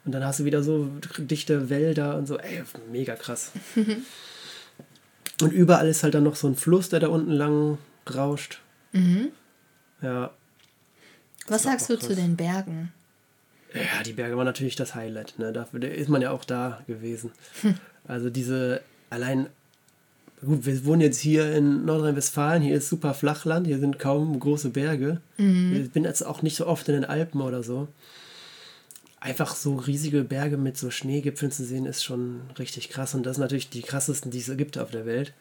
Und 0.04 0.12
dann 0.12 0.24
hast 0.24 0.40
du 0.40 0.44
wieder 0.44 0.62
so 0.62 0.90
dichte 1.16 1.70
Wälder 1.70 2.16
und 2.16 2.26
so. 2.26 2.38
Ey, 2.38 2.62
mega 2.90 3.16
krass. 3.16 3.52
und 5.40 5.52
überall 5.52 5.88
ist 5.88 6.02
halt 6.02 6.14
dann 6.14 6.24
noch 6.24 6.36
so 6.36 6.48
ein 6.48 6.56
Fluss, 6.56 6.90
der 6.90 7.00
da 7.00 7.08
unten 7.08 7.32
lang 7.32 7.78
rauscht. 8.14 8.60
Mhm. 8.92 9.28
Ja. 10.02 10.30
Was 11.48 11.62
sagst 11.62 11.88
du 11.88 11.98
zu 11.98 12.08
krass. 12.08 12.16
den 12.16 12.36
Bergen? 12.36 12.92
Ja, 13.74 14.02
die 14.04 14.12
Berge 14.12 14.36
waren 14.36 14.46
natürlich 14.46 14.76
das 14.76 14.94
Highlight. 14.94 15.38
Ne? 15.38 15.52
Dafür 15.52 15.82
ist 15.82 16.08
man 16.08 16.22
ja 16.22 16.30
auch 16.30 16.44
da 16.44 16.82
gewesen. 16.86 17.32
Hm. 17.62 17.74
Also 18.06 18.28
diese, 18.28 18.82
allein, 19.08 19.46
gut, 20.44 20.66
wir 20.66 20.84
wohnen 20.84 21.00
jetzt 21.00 21.18
hier 21.18 21.52
in 21.54 21.84
Nordrhein-Westfalen, 21.84 22.62
hier 22.62 22.76
ist 22.76 22.88
super 22.88 23.14
Flachland, 23.14 23.66
hier 23.66 23.78
sind 23.78 23.98
kaum 23.98 24.38
große 24.38 24.70
Berge. 24.70 25.20
Mhm. 25.36 25.84
Ich 25.84 25.90
bin 25.90 26.04
jetzt 26.04 26.22
auch 26.22 26.42
nicht 26.42 26.56
so 26.56 26.66
oft 26.66 26.88
in 26.88 26.94
den 26.94 27.04
Alpen 27.04 27.40
oder 27.40 27.62
so. 27.62 27.88
Einfach 29.20 29.54
so 29.54 29.76
riesige 29.76 30.22
Berge 30.22 30.56
mit 30.56 30.76
so 30.76 30.90
Schneegipfeln 30.90 31.50
zu 31.50 31.64
sehen, 31.64 31.86
ist 31.86 32.04
schon 32.04 32.42
richtig 32.58 32.90
krass. 32.90 33.14
Und 33.14 33.24
das 33.24 33.36
sind 33.36 33.42
natürlich 33.42 33.70
die 33.70 33.82
krassesten, 33.82 34.30
die 34.30 34.38
es 34.38 34.56
gibt 34.56 34.78
auf 34.78 34.90
der 34.90 35.06
Welt. 35.06 35.32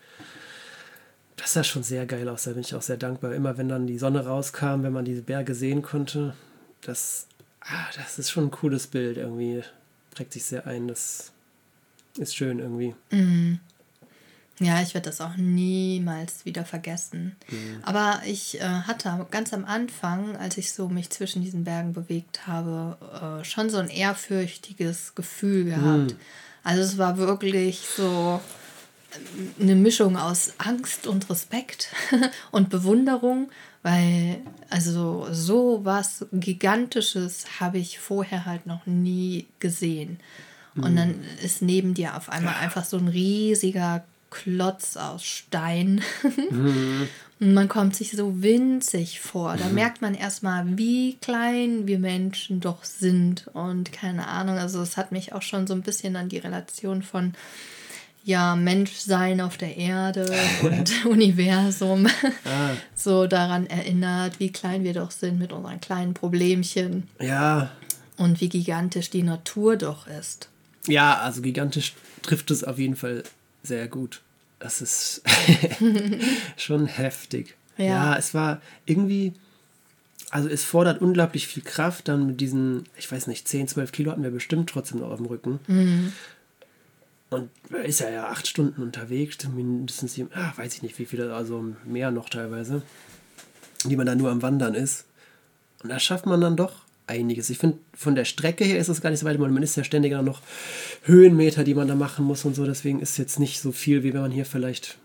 Das 1.35 1.53
sah 1.53 1.63
schon 1.63 1.83
sehr 1.83 2.05
geil 2.05 2.29
aus, 2.29 2.43
da 2.43 2.51
bin 2.51 2.61
ich 2.61 2.75
auch 2.75 2.81
sehr 2.81 2.97
dankbar. 2.97 3.33
Immer 3.33 3.57
wenn 3.57 3.67
dann 3.67 3.87
die 3.87 3.97
Sonne 3.97 4.25
rauskam, 4.25 4.83
wenn 4.83 4.93
man 4.93 5.05
diese 5.05 5.21
Berge 5.21 5.55
sehen 5.55 5.81
konnte, 5.81 6.33
das, 6.81 7.27
ah, 7.61 7.87
das 7.95 8.19
ist 8.19 8.31
schon 8.31 8.45
ein 8.45 8.51
cooles 8.51 8.87
Bild 8.87 9.17
irgendwie. 9.17 9.63
Prägt 10.11 10.33
sich 10.33 10.45
sehr 10.45 10.67
ein, 10.67 10.87
das 10.87 11.31
ist 12.17 12.35
schön 12.35 12.59
irgendwie. 12.59 12.95
Mhm. 13.11 13.59
Ja, 14.59 14.81
ich 14.81 14.93
werde 14.93 15.09
das 15.09 15.19
auch 15.19 15.35
niemals 15.35 16.45
wieder 16.45 16.63
vergessen. 16.63 17.35
Mhm. 17.49 17.79
Aber 17.81 18.21
ich 18.25 18.61
äh, 18.61 18.63
hatte 18.63 19.25
ganz 19.31 19.51
am 19.53 19.65
Anfang, 19.65 20.37
als 20.37 20.57
ich 20.57 20.73
so 20.73 20.89
mich 20.89 21.09
zwischen 21.09 21.41
diesen 21.41 21.63
Bergen 21.63 21.93
bewegt 21.93 22.45
habe, 22.45 23.41
äh, 23.41 23.43
schon 23.43 23.69
so 23.69 23.77
ein 23.77 23.89
ehrfürchtiges 23.89 25.15
Gefühl 25.15 25.65
gehabt. 25.65 26.11
Mhm. 26.11 26.17
Also 26.63 26.81
es 26.83 26.97
war 26.97 27.17
wirklich 27.17 27.81
so 27.97 28.39
eine 29.59 29.75
Mischung 29.75 30.17
aus 30.17 30.53
Angst 30.59 31.07
und 31.07 31.29
Respekt 31.29 31.89
und 32.51 32.69
Bewunderung, 32.69 33.49
weil 33.81 34.41
also 34.69 35.27
so 35.31 35.81
was 35.83 36.25
Gigantisches 36.31 37.59
habe 37.59 37.79
ich 37.79 37.99
vorher 37.99 38.45
halt 38.45 38.65
noch 38.65 38.85
nie 38.85 39.47
gesehen. 39.59 40.19
Und 40.75 40.93
mhm. 40.93 40.95
dann 40.95 41.23
ist 41.43 41.61
neben 41.61 41.93
dir 41.93 42.17
auf 42.17 42.29
einmal 42.29 42.55
einfach 42.55 42.85
so 42.85 42.97
ein 42.97 43.07
riesiger 43.07 44.03
Klotz 44.33 44.97
aus 44.97 45.23
Stein. 45.23 46.01
mhm. 46.49 47.07
Und 47.39 47.53
man 47.53 47.67
kommt 47.67 47.95
sich 47.95 48.11
so 48.11 48.41
winzig 48.41 49.19
vor. 49.19 49.57
Da 49.57 49.67
mhm. 49.67 49.75
merkt 49.75 50.01
man 50.01 50.15
erstmal, 50.15 50.77
wie 50.77 51.17
klein 51.17 51.87
wir 51.87 51.99
Menschen 51.99 52.61
doch 52.61 52.83
sind. 52.83 53.47
Und 53.53 53.91
keine 53.91 54.27
Ahnung, 54.27 54.57
also 54.57 54.81
es 54.81 54.95
hat 54.97 55.11
mich 55.11 55.33
auch 55.33 55.41
schon 55.41 55.67
so 55.67 55.73
ein 55.73 55.81
bisschen 55.81 56.15
an 56.15 56.29
die 56.29 56.37
Relation 56.37 57.03
von 57.03 57.33
ja, 58.23 58.55
Menschsein 58.55 59.41
auf 59.41 59.57
der 59.57 59.75
Erde 59.75 60.33
und 60.63 61.05
Universum 61.05 62.07
ah. 62.45 62.69
so 62.95 63.27
daran 63.27 63.67
erinnert, 63.67 64.39
wie 64.39 64.51
klein 64.51 64.83
wir 64.83 64.93
doch 64.93 65.11
sind 65.11 65.37
mit 65.37 65.51
unseren 65.51 65.81
kleinen 65.81 66.13
Problemchen. 66.13 67.09
Ja. 67.19 67.71
Und 68.15 68.39
wie 68.39 68.49
gigantisch 68.49 69.09
die 69.09 69.23
Natur 69.23 69.75
doch 69.75 70.07
ist. 70.07 70.47
Ja, 70.87 71.17
also 71.17 71.41
gigantisch 71.41 71.93
trifft 72.21 72.51
es 72.51 72.63
auf 72.63 72.79
jeden 72.79 72.95
Fall 72.95 73.23
sehr 73.63 73.87
gut. 73.87 74.21
Das 74.59 74.81
ist 74.81 75.21
schon 76.57 76.85
heftig. 76.85 77.55
Ja. 77.77 77.85
ja, 77.85 78.17
es 78.17 78.33
war 78.33 78.61
irgendwie, 78.85 79.33
also 80.29 80.47
es 80.47 80.63
fordert 80.63 81.01
unglaublich 81.01 81.47
viel 81.47 81.63
Kraft, 81.63 82.07
dann 82.07 82.27
mit 82.27 82.39
diesen, 82.39 82.85
ich 82.97 83.11
weiß 83.11 83.27
nicht, 83.27 83.47
10, 83.47 83.67
12 83.67 83.91
Kilo 83.91 84.11
hatten 84.11 84.23
wir 84.23 84.31
bestimmt 84.31 84.69
trotzdem 84.69 84.99
noch 84.99 85.09
auf 85.09 85.17
dem 85.17 85.25
Rücken. 85.25 85.59
Mhm. 85.67 86.13
Und 87.29 87.49
ist 87.83 87.99
ja 87.99 88.09
ja 88.09 88.27
acht 88.27 88.47
Stunden 88.47 88.83
unterwegs, 88.83 89.37
mindestens, 89.47 90.19
ach, 90.35 90.57
weiß 90.57 90.75
ich 90.75 90.83
nicht, 90.83 90.99
wie 90.99 91.05
viele, 91.05 91.33
also 91.33 91.73
mehr 91.83 92.11
noch 92.11 92.29
teilweise, 92.29 92.83
die 93.85 93.95
man 93.95 94.05
da 94.05 94.13
nur 94.13 94.29
am 94.29 94.43
Wandern 94.43 94.75
ist. 94.75 95.05
Und 95.81 95.89
da 95.89 95.99
schafft 95.99 96.27
man 96.27 96.41
dann 96.41 96.55
doch 96.55 96.83
einiges. 97.13 97.49
Ich 97.49 97.57
finde, 97.57 97.77
von 97.93 98.15
der 98.15 98.25
Strecke 98.25 98.63
her 98.63 98.79
ist 98.79 98.89
es 98.89 99.01
gar 99.01 99.09
nicht 99.09 99.19
so 99.19 99.25
weit, 99.25 99.39
weil 99.39 99.49
man 99.49 99.63
ist 99.63 99.75
ja 99.75 99.83
ständig 99.83 100.13
noch 100.21 100.41
Höhenmeter, 101.03 101.63
die 101.63 101.75
man 101.75 101.87
da 101.87 101.95
machen 101.95 102.25
muss 102.25 102.45
und 102.45 102.55
so. 102.55 102.65
Deswegen 102.65 102.99
ist 102.99 103.11
es 103.11 103.17
jetzt 103.17 103.39
nicht 103.39 103.59
so 103.59 103.71
viel, 103.71 104.03
wie 104.03 104.13
wenn 104.13 104.21
man 104.21 104.31
hier 104.31 104.45
vielleicht 104.45 104.97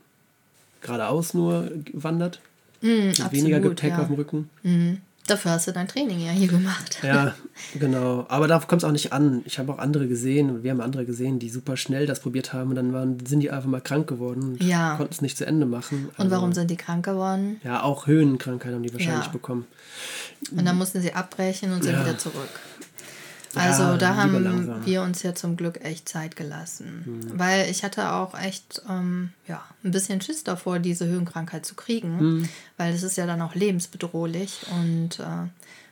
geradeaus 0.81 1.35
nur 1.35 1.71
wandert. 1.92 2.40
Mm, 2.81 3.11
absolut, 3.11 3.33
weniger 3.33 3.61
Gepäck 3.61 3.90
ja. 3.90 4.01
auf 4.01 4.07
dem 4.07 4.16
Rücken. 4.16 4.51
Mm. 4.62 4.94
Dafür 5.29 5.53
hast 5.53 5.69
du 5.69 5.73
dein 5.73 5.87
Training 5.87 6.21
ja 6.21 6.33
hier 6.33 6.49
gemacht. 6.49 6.99
Ja, 7.03 7.35
genau. 7.79 8.25
Aber 8.29 8.49
darauf 8.49 8.67
kommt 8.67 8.83
es 8.83 8.88
auch 8.88 8.93
nicht 8.93 9.12
an. 9.12 9.43
Ich 9.45 9.59
habe 9.59 9.73
auch 9.73 9.79
andere 9.79 10.09
gesehen, 10.09 10.62
wir 10.62 10.71
haben 10.71 10.81
andere 10.81 11.05
gesehen, 11.05 11.38
die 11.38 11.51
super 11.51 11.77
schnell 11.77 12.07
das 12.07 12.21
probiert 12.21 12.55
haben 12.55 12.71
und 12.71 12.77
dann 12.77 12.93
waren, 12.95 13.25
sind 13.27 13.41
die 13.41 13.51
einfach 13.51 13.69
mal 13.69 13.83
krank 13.83 14.09
geworden 14.09 14.43
und 14.43 14.62
ja. 14.62 14.97
konnten 14.97 15.12
es 15.12 15.21
nicht 15.21 15.37
zu 15.37 15.47
Ende 15.47 15.67
machen. 15.67 16.09
Also, 16.12 16.23
und 16.23 16.31
warum 16.31 16.53
sind 16.55 16.71
die 16.71 16.77
krank 16.77 17.05
geworden? 17.05 17.61
Ja, 17.62 17.83
auch 17.83 18.07
Höhenkrankheit 18.07 18.73
haben 18.73 18.83
die 18.83 18.93
wahrscheinlich 18.93 19.27
ja. 19.27 19.33
bekommen. 19.33 19.67
Und 20.51 20.64
dann 20.64 20.79
mussten 20.79 21.03
sie 21.03 21.12
abbrechen 21.12 21.73
und 21.73 21.85
sind 21.85 21.93
ja. 21.93 22.01
wieder 22.01 22.17
zurück. 22.17 22.49
Also 23.55 23.83
ja, 23.83 23.97
da 23.97 24.17
haben 24.17 24.43
langsam. 24.43 24.87
wir 24.87 25.03
uns 25.03 25.23
ja 25.23 25.35
zum 25.35 25.57
Glück 25.57 25.85
echt 25.85 26.09
Zeit 26.09 26.37
gelassen. 26.37 27.03
Mhm. 27.05 27.39
Weil 27.39 27.71
ich 27.71 27.85
hatte 27.85 28.13
auch 28.13 28.39
echt 28.39 28.83
ähm, 28.89 29.33
ja, 29.47 29.63
ein 29.85 29.91
bisschen 29.91 30.21
Schiss 30.21 30.45
davor, 30.45 30.79
diese 30.79 31.07
Höhenkrankheit 31.07 31.65
zu 31.65 31.75
kriegen. 31.75 32.17
Mhm. 32.17 32.49
Weil 32.77 32.95
es 32.95 33.03
ist 33.03 33.17
ja 33.17 33.27
dann 33.27 33.43
auch 33.43 33.55
lebensbedrohlich. 33.55 34.67
Und 34.71 35.21
äh, 35.21 35.49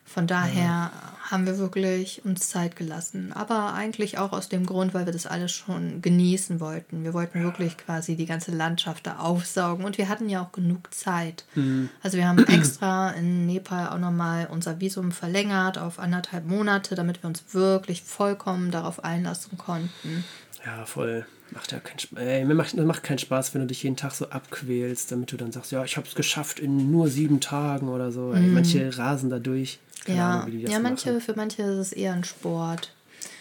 von 0.06 0.26
daher 0.26 0.64
ja. 0.64 0.92
haben 1.30 1.46
wir 1.46 1.58
wirklich 1.58 2.24
uns 2.24 2.48
Zeit 2.48 2.76
gelassen. 2.76 3.32
Aber 3.34 3.74
eigentlich 3.74 4.18
auch 4.18 4.32
aus 4.32 4.48
dem 4.48 4.64
Grund, 4.64 4.94
weil 4.94 5.04
wir 5.04 5.12
das 5.12 5.26
alles 5.26 5.52
schon 5.52 6.00
genießen 6.00 6.60
wollten. 6.60 7.04
Wir 7.04 7.12
wollten 7.12 7.42
wirklich 7.42 7.76
quasi 7.76 8.16
die 8.16 8.24
ganze 8.24 8.52
Landschaft 8.52 9.06
da 9.06 9.18
aufsaugen 9.18 9.84
und 9.84 9.98
wir 9.98 10.08
hatten 10.08 10.28
ja 10.28 10.42
auch 10.42 10.52
genug 10.52 10.94
Zeit. 10.94 11.44
Mhm. 11.54 11.90
Also 12.02 12.16
wir 12.16 12.28
haben 12.28 12.38
extra 12.46 13.10
in 13.10 13.46
Nepal 13.46 13.88
auch 13.88 13.98
nochmal 13.98 14.46
unser 14.50 14.80
Visum 14.80 15.10
verlängert 15.12 15.76
auf 15.76 15.98
anderthalb 15.98 16.46
Monate, 16.46 16.94
damit 16.94 17.22
wir 17.22 17.28
uns 17.28 17.42
wirklich 17.52 18.02
vollkommen 18.02 18.70
darauf 18.70 19.02
einlassen 19.04 19.58
konnten. 19.58 20.24
Ja, 20.64 20.86
voll. 20.86 21.26
Macht 21.52 21.70
ja 21.70 21.78
keinen 21.78 21.98
Spaß. 21.98 22.18
Ey, 22.18 22.44
mir 22.44 22.54
macht, 22.54 22.76
macht 22.76 23.02
keinen 23.04 23.18
Spaß, 23.18 23.54
wenn 23.54 23.60
du 23.60 23.68
dich 23.68 23.82
jeden 23.82 23.96
Tag 23.96 24.12
so 24.12 24.30
abquälst, 24.30 25.12
damit 25.12 25.30
du 25.30 25.36
dann 25.36 25.52
sagst, 25.52 25.70
ja, 25.70 25.84
ich 25.84 25.96
habe 25.96 26.06
es 26.06 26.14
geschafft 26.14 26.58
in 26.58 26.90
nur 26.90 27.08
sieben 27.08 27.40
Tagen 27.40 27.88
oder 27.88 28.10
so. 28.10 28.32
Ey, 28.32 28.40
mhm. 28.40 28.54
Manche 28.54 28.98
rasen 28.98 29.30
da 29.30 29.38
durch. 29.38 29.78
Keine 30.06 30.18
ja, 30.18 30.40
Ahnung, 30.40 30.58
ja 30.58 30.78
manche, 30.78 31.20
für 31.20 31.34
manche 31.34 31.62
ist 31.62 31.78
es 31.78 31.92
eher 31.92 32.12
ein 32.12 32.24
Sport. 32.24 32.92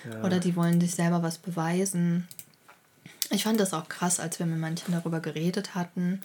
Ja. 0.09 0.23
Oder 0.23 0.39
die 0.39 0.55
wollen 0.55 0.81
sich 0.81 0.95
selber 0.95 1.21
was 1.23 1.37
beweisen. 1.37 2.27
Ich 3.29 3.43
fand 3.43 3.59
das 3.59 3.73
auch 3.73 3.87
krass, 3.87 4.19
als 4.19 4.39
wir 4.39 4.45
mit 4.45 4.59
manchen 4.59 4.91
darüber 4.91 5.19
geredet 5.19 5.75
hatten. 5.75 6.21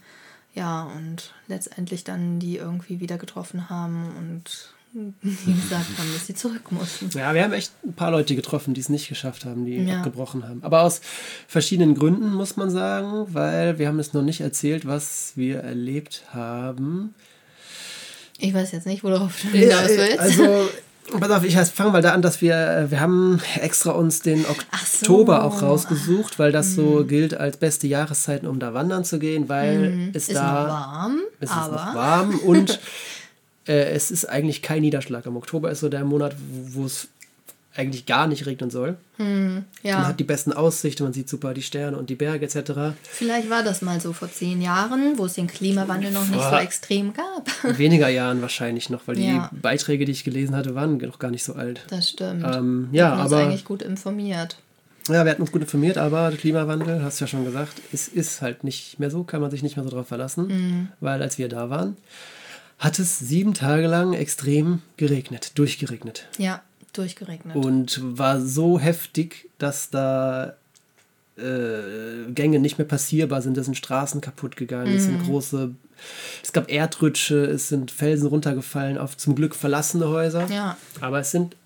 Ja, 0.55 0.83
und 0.83 1.33
letztendlich 1.46 2.05
dann 2.05 2.40
die 2.40 2.57
irgendwie 2.57 3.00
wieder 3.00 3.18
getroffen 3.18 3.70
haben 3.70 4.11
und 4.18 4.74
die 5.22 5.55
gesagt 5.55 5.98
haben, 5.98 6.12
dass 6.12 6.26
sie 6.26 6.35
zurück 6.35 6.72
mussten. 6.72 7.11
Ja, 7.16 7.33
wir 7.35 7.44
haben 7.44 7.53
echt 7.53 7.72
ein 7.85 7.92
paar 7.92 8.11
Leute 8.11 8.35
getroffen, 8.35 8.74
die 8.74 8.81
es 8.81 8.88
nicht 8.88 9.09
geschafft 9.09 9.44
haben, 9.44 9.64
die 9.64 9.76
ja. 9.76 9.98
abgebrochen 9.98 10.48
haben. 10.48 10.64
Aber 10.64 10.83
aus 10.83 11.00
verschiedenen 11.46 11.94
Gründen, 11.94 12.33
muss 12.33 12.57
man 12.57 12.70
sagen, 12.70 13.33
weil 13.33 13.79
wir 13.79 13.87
haben 13.88 14.00
es 14.00 14.12
noch 14.12 14.22
nicht 14.22 14.40
erzählt, 14.40 14.87
was 14.87 15.33
wir 15.37 15.61
erlebt 15.61 16.24
haben. 16.33 17.14
Ich 18.40 18.55
weiß 18.55 18.72
jetzt 18.72 18.87
nicht, 18.87 19.05
worauf 19.05 19.40
du 19.42 19.48
hinaus 19.48 19.88
willst. 19.88 20.18
Also, 20.18 20.68
pass 21.20 21.31
auf, 21.31 21.44
ich 21.44 21.57
fange 21.57 21.90
mal 21.90 22.03
da 22.03 22.12
an, 22.12 22.22
dass 22.22 22.40
wir, 22.40 22.55
äh, 22.55 22.90
wir 22.90 23.00
haben 23.00 23.40
extra 23.61 23.92
uns 23.92 24.20
den 24.20 24.44
Oktober 24.46 25.37
so. 25.37 25.42
auch 25.42 25.62
rausgesucht, 25.62 26.38
weil 26.38 26.53
das 26.53 26.70
mhm. 26.70 26.74
so 26.74 27.05
gilt 27.05 27.35
als 27.35 27.57
beste 27.57 27.87
Jahreszeit, 27.87 28.44
um 28.44 28.59
da 28.59 28.74
wandern 28.74 29.05
zu 29.05 29.18
gehen, 29.18 29.48
weil 29.48 29.90
mhm. 29.90 30.11
es 30.14 30.29
ist 30.29 30.37
da... 30.37 30.62
Noch 30.62 30.68
warm, 30.68 31.20
es 31.40 31.50
aber... 31.50 31.76
ist 31.76 31.85
noch 31.85 31.94
warm 31.94 32.38
und 32.40 32.81
äh, 33.68 33.90
es 33.90 34.11
ist 34.11 34.24
eigentlich 34.26 34.62
kein 34.62 34.83
Niederschlag. 34.83 35.26
Im 35.26 35.37
Oktober 35.37 35.70
ist 35.70 35.81
so 35.81 35.88
der 35.88 36.05
Monat, 36.05 36.35
wo 36.68 36.85
es 36.85 37.09
eigentlich 37.76 38.06
gar 38.06 38.26
nicht 38.26 38.46
regnen 38.46 38.70
soll. 38.70 38.96
Hm, 39.16 39.64
ja. 39.83 39.98
Man 39.98 40.09
hat 40.09 40.20
die 40.20 40.24
besten 40.24 40.52
Aussichten, 40.52 41.04
man 41.04 41.12
sieht 41.12 41.28
super 41.28 41.54
die 41.54 41.62
Sterne 41.62 41.96
und 41.96 42.11
die 42.11 42.16
Berge 42.16 42.44
etc. 42.44 42.96
Vielleicht 43.04 43.48
war 43.48 43.62
das 43.62 43.80
mal 43.80 44.00
so 44.00 44.12
vor 44.12 44.30
zehn 44.30 44.61
Jahren, 44.61 45.18
wo 45.18 45.26
es 45.26 45.35
den 45.35 45.46
Klimawandel 45.46 46.11
noch 46.11 46.26
nicht 46.26 46.42
so 46.42 46.56
extrem 46.56 47.12
gab. 47.12 47.48
Weniger 47.78 48.09
Jahren 48.09 48.42
wahrscheinlich 48.42 48.90
noch, 48.90 49.02
weil 49.06 49.18
ja. 49.18 49.50
die 49.52 49.61
Beiträge, 49.61 50.04
die 50.04 50.12
ich 50.12 50.24
gelesen 50.24 50.56
hatte, 50.56 50.74
waren 50.74 50.96
noch 50.98 51.18
gar 51.18 51.30
nicht 51.30 51.44
so 51.44 51.54
alt. 51.54 51.85
Das 51.88 52.11
stimmt. 52.11 52.44
Ähm, 52.44 52.88
ja, 52.92 53.11
wir 53.11 53.12
aber 53.12 53.22
uns 53.22 53.33
eigentlich 53.33 53.64
gut 53.64 53.83
informiert. 53.83 54.56
Ja, 55.09 55.24
wir 55.24 55.30
hatten 55.30 55.42
uns 55.42 55.52
gut 55.52 55.62
informiert, 55.62 55.96
aber 55.96 56.30
der 56.30 56.38
Klimawandel, 56.38 57.02
hast 57.02 57.20
du 57.20 57.24
ja 57.24 57.28
schon 57.28 57.44
gesagt, 57.44 57.80
es 57.92 58.06
ist 58.09 58.42
halt 58.42 58.64
nicht 58.64 58.98
mehr 58.98 59.11
so, 59.11 59.24
kann 59.24 59.40
man 59.40 59.50
sich 59.50 59.62
nicht 59.62 59.76
mehr 59.76 59.85
so 59.85 59.90
drauf 59.90 60.09
verlassen, 60.09 60.46
mhm. 60.48 60.88
weil 61.00 61.22
als 61.22 61.38
wir 61.38 61.48
da 61.48 61.70
waren, 61.70 61.96
hat 62.78 62.98
es 62.98 63.18
sieben 63.18 63.54
Tage 63.54 63.87
lang 63.87 64.12
extrem 64.12 64.83
geregnet, 64.96 65.52
durchgeregnet. 65.59 66.26
Ja, 66.38 66.62
durchgeregnet. 66.92 67.57
Und 67.57 68.00
war 68.03 68.40
so 68.40 68.79
heftig, 68.79 69.48
dass 69.59 69.90
da 69.90 70.57
äh, 71.37 72.31
Gänge 72.33 72.59
nicht 72.59 72.79
mehr 72.79 72.87
passierbar 72.87 73.42
sind. 73.42 73.57
Da 73.57 73.62
sind 73.62 73.76
Straßen 73.76 74.20
kaputt 74.20 74.57
gegangen. 74.57 74.92
Mm. 74.92 74.96
Es 74.96 75.05
sind 75.05 75.18
mhm. 75.22 75.26
große. 75.26 75.74
Es 76.42 76.53
gab 76.53 76.70
Erdrütsche, 76.70 77.44
es 77.44 77.68
sind 77.68 77.90
Felsen 77.90 78.26
runtergefallen 78.29 78.96
auf 78.96 79.16
zum 79.16 79.35
Glück 79.35 79.55
verlassene 79.55 80.09
Häuser. 80.09 80.46
Ja. 80.50 80.76
Aber 81.00 81.20
es 81.20 81.31
sind 81.31 81.57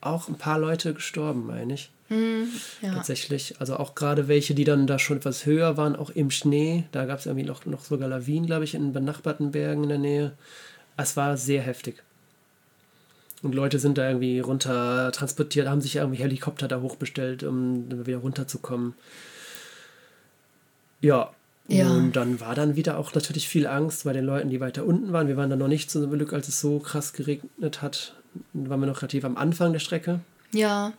auch 0.00 0.28
ein 0.28 0.36
paar 0.36 0.58
Leute 0.58 0.92
gestorben, 0.94 1.46
meine 1.46 1.74
ich. 1.74 1.90
Mm, 2.08 2.44
ja. 2.82 2.94
Tatsächlich. 2.94 3.54
Also 3.58 3.76
auch 3.76 3.94
gerade 3.94 4.28
welche, 4.28 4.54
die 4.54 4.64
dann 4.64 4.86
da 4.86 4.98
schon 4.98 5.18
etwas 5.18 5.46
höher 5.46 5.76
waren, 5.76 5.96
auch 5.96 6.10
im 6.10 6.30
Schnee. 6.30 6.84
Da 6.92 7.04
gab 7.04 7.18
es 7.18 7.26
irgendwie 7.26 7.46
noch, 7.46 7.64
noch 7.66 7.84
sogar 7.84 8.08
Lawinen, 8.08 8.46
glaube 8.46 8.64
ich, 8.64 8.74
in 8.74 8.92
benachbarten 8.92 9.50
Bergen 9.50 9.84
in 9.84 9.88
der 9.88 9.98
Nähe. 9.98 10.32
Es 10.96 11.16
war 11.16 11.36
sehr 11.36 11.62
heftig. 11.62 12.02
Und 13.46 13.54
Leute 13.54 13.78
sind 13.78 13.96
da 13.98 14.08
irgendwie 14.08 14.40
runter 14.40 15.10
transportiert, 15.12 15.68
haben 15.68 15.80
sich 15.80 15.96
irgendwie 15.96 16.22
Helikopter 16.22 16.68
da 16.68 16.80
hochbestellt, 16.80 17.42
um 17.42 18.06
wieder 18.06 18.18
runterzukommen. 18.18 18.94
Ja. 21.00 21.30
Ja. 21.68 21.90
Und 21.90 22.14
dann 22.14 22.38
war 22.40 22.54
dann 22.54 22.76
wieder 22.76 22.96
auch 22.96 23.12
natürlich 23.14 23.48
viel 23.48 23.66
Angst 23.66 24.04
bei 24.04 24.12
den 24.12 24.24
Leuten, 24.24 24.50
die 24.50 24.60
weiter 24.60 24.84
unten 24.84 25.12
waren. 25.12 25.26
Wir 25.26 25.36
waren 25.36 25.50
dann 25.50 25.58
noch 25.58 25.66
nicht 25.68 25.90
zum 25.90 26.08
Glück, 26.10 26.32
als 26.32 26.46
es 26.46 26.60
so 26.60 26.78
krass 26.78 27.12
geregnet 27.12 27.82
hat. 27.82 28.14
Da 28.52 28.70
waren 28.70 28.80
wir 28.80 28.86
noch 28.86 29.02
relativ 29.02 29.24
am 29.24 29.36
Anfang 29.36 29.72
der 29.72 29.80
Strecke. 29.80 30.20
Ja, 30.52 30.92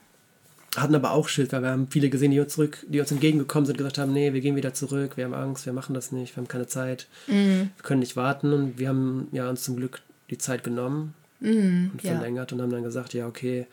Hatten 0.76 0.94
aber 0.94 1.12
auch 1.12 1.28
Schild, 1.30 1.54
weil 1.54 1.62
wir 1.64 1.70
haben 1.70 1.88
viele 1.90 2.10
gesehen, 2.10 2.32
die 2.32 2.40
uns 2.40 2.54
zurück, 2.54 2.86
die 2.88 3.00
uns 3.00 3.10
entgegengekommen 3.12 3.66
sind, 3.66 3.78
gesagt 3.78 3.98
haben, 3.98 4.12
nee, 4.14 4.34
wir 4.34 4.42
gehen 4.42 4.56
wieder 4.56 4.74
zurück, 4.74 5.16
wir 5.16 5.24
haben 5.26 5.34
Angst, 5.34 5.66
wir 5.66 5.74
machen 5.74 5.96
das 5.96 6.12
nicht, 6.12 6.36
wir 6.36 6.42
haben 6.42 6.48
keine 6.50 6.68
Zeit, 6.68 7.08
Mhm. 7.28 7.72
wir 7.76 7.84
können 7.84 8.02
nicht 8.02 8.16
warten. 8.16 8.54
Und 8.54 8.78
wir 8.78 8.90
haben 8.90 9.28
ja 9.32 9.50
uns 9.50 9.64
zum 9.64 9.78
Glück 9.78 10.02
die 10.30 10.38
Zeit 10.38 10.64
genommen 10.64 11.14
und 11.40 12.00
ja. 12.02 12.14
verlängert 12.16 12.52
und 12.54 12.62
haben 12.62 12.72
dann 12.72 12.84
gesagt, 12.84 13.14
ja, 13.14 13.28
okay, 13.28 13.68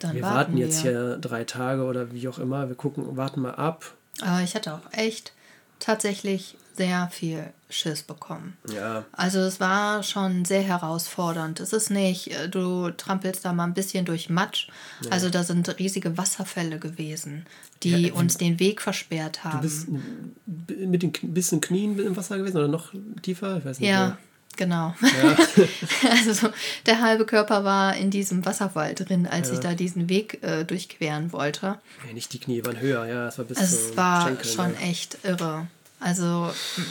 dann 0.00 0.14
wir 0.14 0.22
warten 0.22 0.56
jetzt 0.56 0.80
hier 0.82 1.16
drei 1.18 1.44
Tage 1.44 1.82
oder 1.84 2.12
wie 2.12 2.28
auch 2.28 2.38
immer, 2.38 2.68
wir 2.68 2.76
gucken, 2.76 3.16
warten 3.16 3.40
mal 3.40 3.54
ab. 3.54 3.94
Aber 4.20 4.40
ich 4.42 4.54
hatte 4.54 4.74
auch 4.74 4.92
echt 4.92 5.32
tatsächlich 5.80 6.56
sehr 6.76 7.08
viel 7.10 7.44
Schiss 7.70 8.02
bekommen. 8.04 8.56
Ja, 8.72 9.04
Also 9.12 9.40
es 9.40 9.58
war 9.58 10.02
schon 10.04 10.44
sehr 10.44 10.62
herausfordernd. 10.62 11.58
Es 11.60 11.72
ist 11.72 11.90
nicht, 11.90 12.30
äh, 12.32 12.48
du 12.48 12.90
trampelst 12.90 13.44
da 13.44 13.52
mal 13.52 13.64
ein 13.64 13.74
bisschen 13.74 14.04
durch 14.04 14.30
Matsch. 14.30 14.68
Also 15.10 15.28
da 15.28 15.42
sind 15.42 15.68
riesige 15.80 16.16
Wasserfälle 16.16 16.78
gewesen, 16.78 17.46
die 17.82 17.90
Ja, 17.90 17.98
wie- 17.98 18.10
uns 18.12 18.36
den 18.38 18.60
Weg 18.60 18.80
versperrt 18.80 19.40
du 19.42 19.48
haben. 19.50 19.60
bist 19.62 19.86
b- 20.46 20.86
mit 20.86 21.02
den 21.02 21.12
Kn- 21.12 21.32
bis 21.32 21.48
zum 21.48 21.60
Knien 21.60 21.98
im 21.98 22.16
Wasser 22.16 22.38
gewesen 22.38 22.58
oder 22.58 22.68
noch 22.68 22.92
tiefer? 23.22 23.58
Ich 23.58 23.64
weiß 23.64 23.80
nicht. 23.80 23.88
ja, 23.88 24.16
genau. 24.58 24.94
Ja. 25.00 25.36
Also 26.10 26.32
so, 26.34 26.48
der 26.84 27.00
halbe 27.00 27.24
Körper 27.24 27.64
war 27.64 27.96
in 27.96 28.10
diesem 28.10 28.44
Wasserfall 28.44 28.94
drin, 28.94 29.26
als 29.26 29.50
ich 29.50 29.60
da 29.60 29.72
diesen 29.74 30.08
Weg 30.10 30.42
äh, 30.42 30.64
durchqueren 30.64 31.32
wollte. 31.32 31.78
nee, 32.06 32.12
nicht 32.12 32.32
die 32.34 32.38
Knie 32.40 32.62
waren 32.64 32.78
höher, 32.78 33.06
ja, 33.06 33.28
es 33.28 33.38
war 33.38 33.46
bis 33.46 33.56
Also 33.58 33.76
es 33.76 33.96
war 33.96 34.26
Schenkeln, 34.26 34.54
schon 34.54 34.74
ja. 34.74 34.80
echt 34.90 35.18
irre. 35.24 35.66
Also 36.00 36.52
mm, 36.76 36.82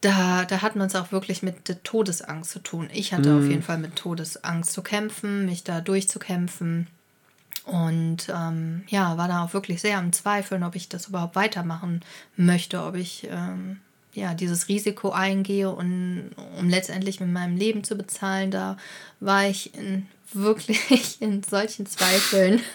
da, 0.00 0.44
da 0.44 0.62
hatten 0.62 0.78
wir 0.80 0.84
uns 0.84 0.96
auch 0.96 1.12
wirklich 1.12 1.42
mit 1.42 1.68
der 1.68 1.82
Todesangst 1.82 2.50
zu 2.50 2.58
tun. 2.58 2.88
Ich 2.92 3.12
hatte 3.14 3.30
Mhm. 3.30 3.38
auf 3.44 3.48
jeden 3.48 3.62
Fall 3.62 3.78
mit 3.78 3.94
Todesangst 3.96 4.72
zu 4.72 4.82
kämpfen, 4.82 5.46
mich 5.46 5.62
da 5.62 5.80
durchzukämpfen. 5.80 6.88
Und 7.64 8.26
ähm, 8.28 8.82
ja, 8.88 9.16
war 9.16 9.28
da 9.28 9.44
auch 9.44 9.52
wirklich 9.54 9.80
sehr 9.80 9.98
am 9.98 10.12
Zweifeln, 10.12 10.64
ob 10.64 10.74
ich 10.74 10.88
das 10.88 11.06
überhaupt 11.06 11.36
weitermachen 11.36 12.00
möchte, 12.36 12.82
ob 12.82 12.96
ich 12.96 13.28
ähm, 13.30 13.78
ja, 14.14 14.34
dieses 14.34 14.68
Risiko 14.68 15.10
eingehe, 15.10 15.70
und, 15.70 16.30
um 16.58 16.68
letztendlich 16.68 17.20
mit 17.20 17.30
meinem 17.30 17.56
Leben 17.56 17.84
zu 17.84 17.96
bezahlen. 17.96 18.50
Da 18.50 18.76
war 19.20 19.46
ich 19.46 19.74
in, 19.74 20.06
wirklich 20.32 21.20
in 21.20 21.42
solchen 21.42 21.86
Zweifeln. 21.86 22.60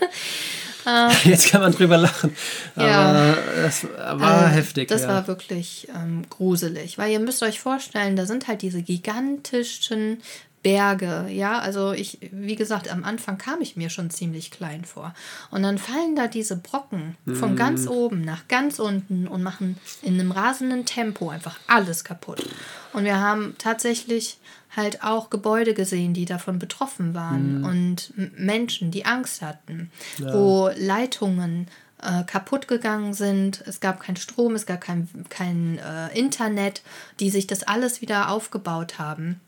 Jetzt 1.25 1.49
kann 1.51 1.61
man 1.61 1.73
drüber 1.73 1.97
lachen. 1.97 2.33
Ja. 2.77 3.09
Aber 3.09 3.37
das 3.61 3.83
war 3.83 4.21
Also, 4.21 4.55
heftig. 4.55 4.87
Das 4.87 5.01
ja. 5.01 5.09
war 5.09 5.27
wirklich 5.27 5.89
ähm, 5.93 6.23
gruselig, 6.29 6.97
weil 6.97 7.11
ihr 7.11 7.19
müsst 7.19 7.43
euch 7.43 7.59
vorstellen, 7.59 8.15
da 8.15 8.25
sind 8.25 8.47
halt 8.47 8.61
diese 8.61 8.81
gigantischen 8.81 10.21
Berge, 10.67 11.27
ja, 11.29 11.59
also 11.59 11.93
ich, 11.93 12.17
wie 12.31 12.55
gesagt, 12.57 12.89
am 12.91 13.05
Anfang 13.05 13.37
kam 13.37 13.61
ich 13.61 13.77
mir 13.77 13.89
schon 13.89 14.09
ziemlich 14.09 14.51
klein 14.51 14.83
vor. 14.83 15.13
Und 15.49 15.63
dann 15.63 15.77
fallen 15.77 16.15
da 16.17 16.27
diese 16.27 16.57
Brocken 16.57 17.15
von 17.33 17.51
Mhm. 17.51 17.55
ganz 17.55 17.87
oben 17.87 18.21
nach 18.21 18.47
ganz 18.49 18.79
unten 18.79 19.27
und 19.27 19.43
machen 19.43 19.77
in 20.01 20.15
einem 20.19 20.31
rasenden 20.33 20.85
Tempo 20.85 21.29
einfach 21.29 21.57
alles 21.67 22.03
kaputt. 22.03 22.43
Und 22.91 23.05
wir 23.05 23.17
haben 23.19 23.55
tatsächlich 23.57 24.37
halt 24.75 25.03
auch 25.03 25.29
Gebäude 25.29 25.73
gesehen, 25.73 26.13
die 26.13 26.25
davon 26.25 26.59
betroffen 26.59 27.13
waren 27.13 27.63
und 27.63 28.11
M- 28.17 28.31
Menschen, 28.37 28.91
die 28.91 29.05
Angst 29.05 29.41
hatten, 29.41 29.89
wo 30.33 30.69
Leitungen 30.77 31.67
äh, 32.03 32.23
kaputt 32.25 32.67
gegangen 32.67 33.13
sind. 33.13 33.63
Es 33.65 33.79
gab 33.79 34.01
keinen 34.01 34.17
Strom, 34.17 34.53
es 34.53 34.65
gab 34.65 34.81
kein, 34.81 35.07
kein 35.29 35.79
äh, 35.79 36.09
Internet, 36.19 36.81
die 37.21 37.29
sich 37.29 37.47
das 37.47 37.63
alles 37.63 38.01
wieder 38.01 38.29
aufgebaut 38.29 38.99
haben. 38.99 39.39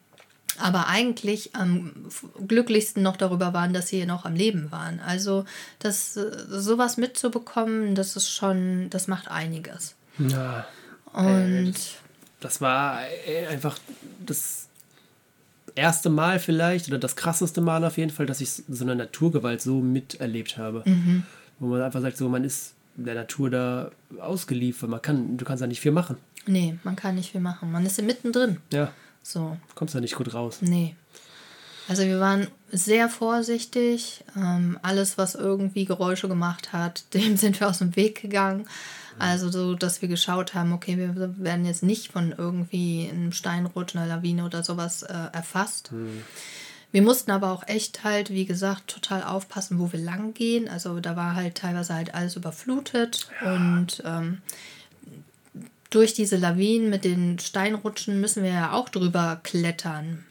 Aber 0.59 0.87
eigentlich 0.87 1.55
am 1.55 1.91
glücklichsten 2.47 3.01
noch 3.03 3.17
darüber 3.17 3.53
waren, 3.53 3.73
dass 3.73 3.87
sie 3.87 4.05
noch 4.05 4.25
am 4.25 4.35
Leben 4.35 4.71
waren. 4.71 4.99
Also 4.99 5.45
das, 5.79 6.17
äh, 6.17 6.31
sowas 6.49 6.97
mitzubekommen, 6.97 7.95
das 7.95 8.15
ist 8.15 8.29
schon, 8.29 8.89
das 8.89 9.07
macht 9.07 9.29
einiges. 9.29 9.95
ja. 10.17 10.65
Und 11.11 11.73
Das 12.39 12.61
war 12.61 13.01
äh, 13.27 13.47
einfach 13.47 13.79
das 14.25 14.67
erste 15.75 16.09
Mal 16.09 16.39
vielleicht 16.39 16.87
oder 16.87 16.99
das 16.99 17.15
krasseste 17.15 17.61
Mal 17.61 17.83
auf 17.83 17.97
jeden 17.97 18.11
Fall, 18.11 18.25
dass 18.27 18.41
ich 18.41 18.51
so 18.51 18.83
eine 18.83 18.95
Naturgewalt 18.95 19.61
so 19.61 19.79
miterlebt 19.81 20.57
habe. 20.57 20.83
Mhm. 20.85 21.23
Wo 21.59 21.67
man 21.67 21.81
einfach 21.81 22.01
sagt, 22.01 22.17
so 22.17 22.29
man 22.29 22.43
ist 22.43 22.73
der 22.95 23.15
Natur 23.15 23.49
da 23.49 23.91
ausgeliefert. 24.19 24.89
Man 24.89 25.01
kann, 25.01 25.37
du 25.37 25.45
kannst 25.45 25.61
da 25.63 25.67
nicht 25.67 25.81
viel 25.81 25.91
machen. 25.91 26.17
nee, 26.45 26.77
man 26.83 26.95
kann 26.95 27.15
nicht 27.15 27.31
viel 27.31 27.41
machen. 27.41 27.71
Man 27.71 27.85
ist 27.85 27.97
ja 27.97 28.03
mittendrin. 28.03 28.57
Ja, 28.71 28.91
So. 29.23 29.57
kommst 29.75 29.95
da 29.95 29.99
nicht 29.99 30.15
gut 30.15 30.33
raus. 30.33 30.59
Nee. 30.61 30.95
Also 31.87 32.03
wir 32.03 32.19
waren 32.19 32.47
sehr 32.71 33.09
vorsichtig. 33.09 34.23
Ähm, 34.35 34.77
alles, 34.83 35.17
was 35.17 35.35
irgendwie 35.35 35.85
Geräusche 35.85 36.27
gemacht 36.27 36.71
hat, 36.71 37.03
dem 37.13 37.37
sind 37.37 37.59
wir 37.59 37.67
aus 37.67 37.79
dem 37.79 37.95
Weg 37.95 38.21
gegangen. 38.21 38.67
Also 39.17 39.49
so, 39.49 39.75
dass 39.75 40.01
wir 40.01 40.07
geschaut 40.07 40.53
haben, 40.53 40.71
okay, 40.71 40.97
wir 40.97 41.35
werden 41.43 41.65
jetzt 41.65 41.83
nicht 41.83 42.11
von 42.11 42.33
irgendwie 42.37 43.09
einem 43.11 43.33
Steinrutsch, 43.33 43.95
einer 43.95 44.05
Lawine 44.05 44.45
oder 44.45 44.63
sowas 44.63 45.03
äh, 45.03 45.13
erfasst. 45.33 45.91
Wir 46.91 47.01
mussten 47.01 47.31
aber 47.31 47.51
auch 47.51 47.67
echt 47.67 48.03
halt, 48.03 48.29
wie 48.29 48.45
gesagt, 48.45 48.87
total 48.87 49.23
aufpassen, 49.23 49.77
wo 49.77 49.91
wir 49.91 49.99
lang 49.99 50.33
gehen. 50.33 50.69
Also 50.69 51.01
da 51.01 51.15
war 51.15 51.35
halt 51.35 51.55
teilweise 51.55 51.93
halt 51.93 52.15
alles 52.15 52.35
überflutet 52.35 53.29
und 53.43 54.01
ähm, 54.05 54.41
durch 55.89 56.13
diese 56.13 56.37
Lawinen 56.37 56.89
mit 56.89 57.03
den 57.03 57.39
Steinrutschen 57.39 58.21
müssen 58.21 58.43
wir 58.43 58.51
ja 58.51 58.71
auch 58.73 58.89
drüber 58.89 59.39
klettern. 59.43 60.23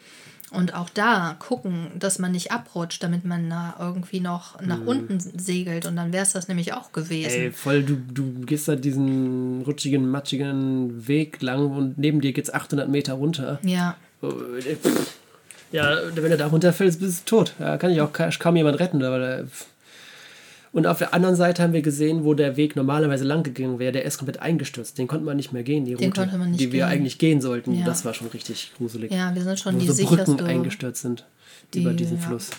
Und 0.50 0.72
auch 0.72 0.88
da 0.88 1.36
gucken, 1.38 1.88
dass 1.98 2.18
man 2.18 2.32
nicht 2.32 2.52
abrutscht, 2.52 3.02
damit 3.02 3.26
man 3.26 3.50
da 3.50 3.76
irgendwie 3.78 4.20
noch 4.20 4.58
nach 4.62 4.80
unten 4.86 5.20
segelt. 5.20 5.84
Und 5.84 5.96
dann 5.96 6.10
wäre 6.14 6.22
es 6.22 6.32
das 6.32 6.48
nämlich 6.48 6.72
auch 6.72 6.90
gewesen. 6.92 7.30
Ey, 7.38 7.50
voll, 7.52 7.82
du, 7.82 7.96
du 7.96 8.32
gehst 8.46 8.66
da 8.66 8.74
diesen 8.74 9.60
rutschigen, 9.66 10.08
matschigen 10.10 11.06
Weg 11.06 11.42
lang 11.42 11.70
und 11.70 11.98
neben 11.98 12.22
dir 12.22 12.32
geht's 12.32 12.48
800 12.48 12.88
Meter 12.88 13.12
runter. 13.14 13.58
Ja, 13.62 13.96
Äh. 14.22 14.76
Ja, 15.70 15.98
wenn 16.14 16.30
du 16.30 16.36
da 16.38 16.46
runterfällst, 16.46 16.98
bist 17.00 17.30
du 17.30 17.36
tot. 17.36 17.52
Da 17.58 17.76
kann 17.76 17.90
ich 17.90 18.00
auch 18.00 18.10
ka- 18.12 18.30
kaum 18.38 18.56
jemand 18.56 18.80
retten. 18.80 19.02
Aber 19.04 19.18
da, 19.18 19.44
pff. 19.44 19.66
Und 20.72 20.86
auf 20.86 20.98
der 20.98 21.14
anderen 21.14 21.34
Seite 21.36 21.62
haben 21.62 21.72
wir 21.72 21.82
gesehen, 21.82 22.24
wo 22.24 22.34
der 22.34 22.56
Weg 22.56 22.76
normalerweise 22.76 23.24
lang 23.24 23.42
gegangen 23.42 23.78
wäre. 23.78 23.92
Der 23.92 24.04
ist 24.04 24.18
komplett 24.18 24.40
eingestürzt. 24.40 24.98
Den 24.98 25.06
konnte 25.08 25.24
man 25.24 25.36
nicht 25.36 25.52
mehr 25.52 25.62
gehen, 25.62 25.84
die 25.84 25.94
Den 25.94 26.12
Route, 26.12 26.28
die 26.52 26.72
wir 26.72 26.80
gehen. 26.80 26.88
eigentlich 26.88 27.18
gehen 27.18 27.40
sollten. 27.40 27.74
Ja. 27.74 27.84
Das 27.86 28.04
war 28.04 28.14
schon 28.14 28.28
richtig 28.28 28.72
gruselig. 28.76 29.10
ja, 29.12 29.34
wir 29.34 29.42
sind 29.42 29.58
schon 29.58 29.76
wo 29.76 29.78
die 29.80 29.86
so 29.86 29.92
sicherste. 29.94 30.24
Brücken 30.34 30.46
eingestürzt 30.46 31.02
sind 31.02 31.24
über 31.74 31.90
die- 31.90 31.96
diesen 31.96 32.18
ja. 32.20 32.26
Fluss. 32.26 32.50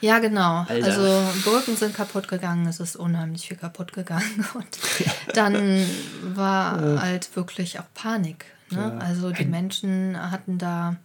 Ja, 0.00 0.18
genau. 0.18 0.64
Alter. 0.68 0.84
Also 0.84 1.22
Brücken 1.50 1.76
sind 1.76 1.94
kaputt 1.94 2.26
gegangen, 2.26 2.66
es 2.66 2.80
ist 2.80 2.96
unheimlich 2.96 3.46
viel 3.46 3.56
kaputt 3.56 3.92
gegangen. 3.92 4.44
Und 4.54 4.66
dann 5.34 5.86
war 6.34 7.00
halt 7.00 7.34
wirklich 7.36 7.78
auch 7.78 7.84
Panik. 7.94 8.46
Ne? 8.70 8.78
Ja. 8.78 8.98
Also 8.98 9.30
die 9.30 9.44
Menschen 9.44 10.16
hatten 10.30 10.58
da 10.58 10.96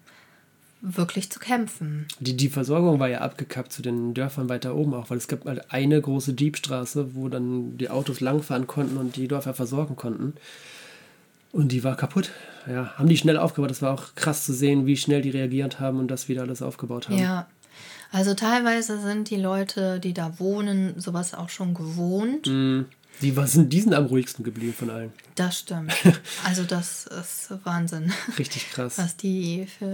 wirklich 0.96 1.32
zu 1.32 1.40
kämpfen. 1.40 2.08
Die, 2.20 2.38
die 2.38 2.50
Versorgung 2.50 3.00
war 3.00 3.10
ja 3.10 3.20
abgekappt 3.20 3.72
zu 3.72 3.82
den 3.82 4.14
Dörfern 4.14 4.50
weiter 4.50 4.76
oben 4.76 4.94
auch, 4.94 5.10
weil 5.10 5.18
es 5.18 5.28
gab 5.28 5.46
halt 5.46 5.72
eine 5.72 6.00
große 6.00 6.34
Diebstraße, 6.34 7.16
wo 7.16 7.28
dann 7.30 7.78
die 7.78 7.90
Autos 7.90 8.22
langfahren 8.22 8.68
konnten 8.68 8.98
und 8.98 9.16
die 9.16 9.28
Dörfer 9.28 9.54
versorgen 9.54 9.96
konnten. 9.96 10.34
Und 11.52 11.72
die 11.72 11.84
war 11.84 11.96
kaputt. 11.96 12.32
Ja, 12.68 12.94
haben 12.98 13.10
die 13.10 13.18
schnell 13.18 13.38
aufgebaut. 13.38 13.72
Das 13.72 13.82
war 13.82 13.94
auch 13.94 14.16
krass 14.16 14.46
zu 14.46 14.54
sehen, 14.54 14.86
wie 14.86 14.98
schnell 14.98 15.22
die 15.22 15.30
reagiert 15.30 15.80
haben 15.80 16.00
und 16.00 16.10
das 16.10 16.28
wieder 16.28 16.42
alles 16.42 16.62
aufgebaut 16.62 17.08
haben. 17.10 17.18
Ja. 17.18 17.48
Also 18.12 18.34
teilweise 18.34 19.00
sind 19.00 19.30
die 19.30 19.38
Leute, 19.38 20.00
die 20.00 20.14
da 20.14 20.40
wohnen, 20.40 21.00
sowas 21.00 21.34
auch 21.34 21.50
schon 21.50 21.74
gewohnt. 21.74 22.48
Mm, 22.48 22.82
Die 23.22 23.34
sind 23.46 23.74
diesen 23.74 23.94
am 23.94 24.06
ruhigsten 24.06 24.44
geblieben 24.44 24.74
von 24.78 24.90
allen. 24.90 25.12
Das 25.36 25.60
stimmt. 25.60 25.92
Also 26.46 26.64
das 26.64 27.08
ist 27.08 27.50
Wahnsinn, 27.64 28.12
Richtig 28.38 28.70
krass. 28.72 28.98
was 28.98 29.18
die 29.18 29.68
für 29.80 29.88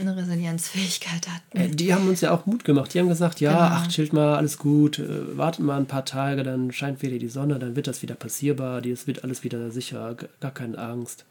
eine 0.00 0.16
Resilienzfähigkeit 0.16 1.26
hatten. 1.28 1.56
Äh, 1.58 1.68
Die 1.68 1.92
haben 1.94 2.08
uns 2.08 2.20
ja 2.22 2.32
auch 2.32 2.46
Mut 2.46 2.64
gemacht. 2.64 2.92
Die 2.94 2.98
haben 3.00 3.08
gesagt, 3.08 3.40
ja, 3.40 3.50
Genau. 3.52 3.62
ach, 3.80 3.88
chillt 3.88 4.12
mal, 4.12 4.36
alles 4.36 4.58
gut, 4.58 4.98
äh, 4.98 5.36
wartet 5.36 5.64
mal 5.64 5.76
ein 5.78 5.86
paar 5.86 6.04
Tage, 6.04 6.42
dann 6.42 6.72
scheint 6.72 7.02
wieder 7.02 7.18
die 7.18 7.28
Sonne, 7.28 7.58
dann 7.58 7.76
wird 7.76 7.86
das 7.86 8.02
wieder 8.02 8.14
passierbar, 8.14 8.84
es 8.84 9.06
wird 9.06 9.24
alles 9.24 9.44
wieder 9.44 9.70
sicher, 9.70 10.16
gar 10.40 10.50
keine 10.52 10.78
Angst. 10.78 11.24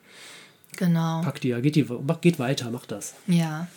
Genau. 0.78 1.22
Packt 1.22 1.44
die 1.44 1.50
ja, 1.50 1.60
geht, 1.60 1.76
die, 1.76 1.86
geht 2.22 2.40
weiter, 2.40 2.70
macht 2.72 2.92
das. 2.92 3.16
Ja. 3.28 3.68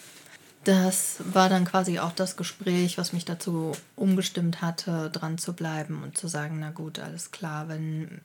Das 0.64 1.16
war 1.32 1.48
dann 1.48 1.64
quasi 1.64 1.98
auch 1.98 2.12
das 2.12 2.36
Gespräch, 2.36 2.96
was 2.96 3.12
mich 3.12 3.24
dazu 3.24 3.72
umgestimmt 3.96 4.62
hatte, 4.62 5.10
dran 5.10 5.38
zu 5.38 5.54
bleiben 5.54 6.02
und 6.04 6.16
zu 6.16 6.28
sagen, 6.28 6.58
na 6.60 6.70
gut, 6.70 7.00
alles 7.00 7.32
klar, 7.32 7.68
wenn 7.68 8.20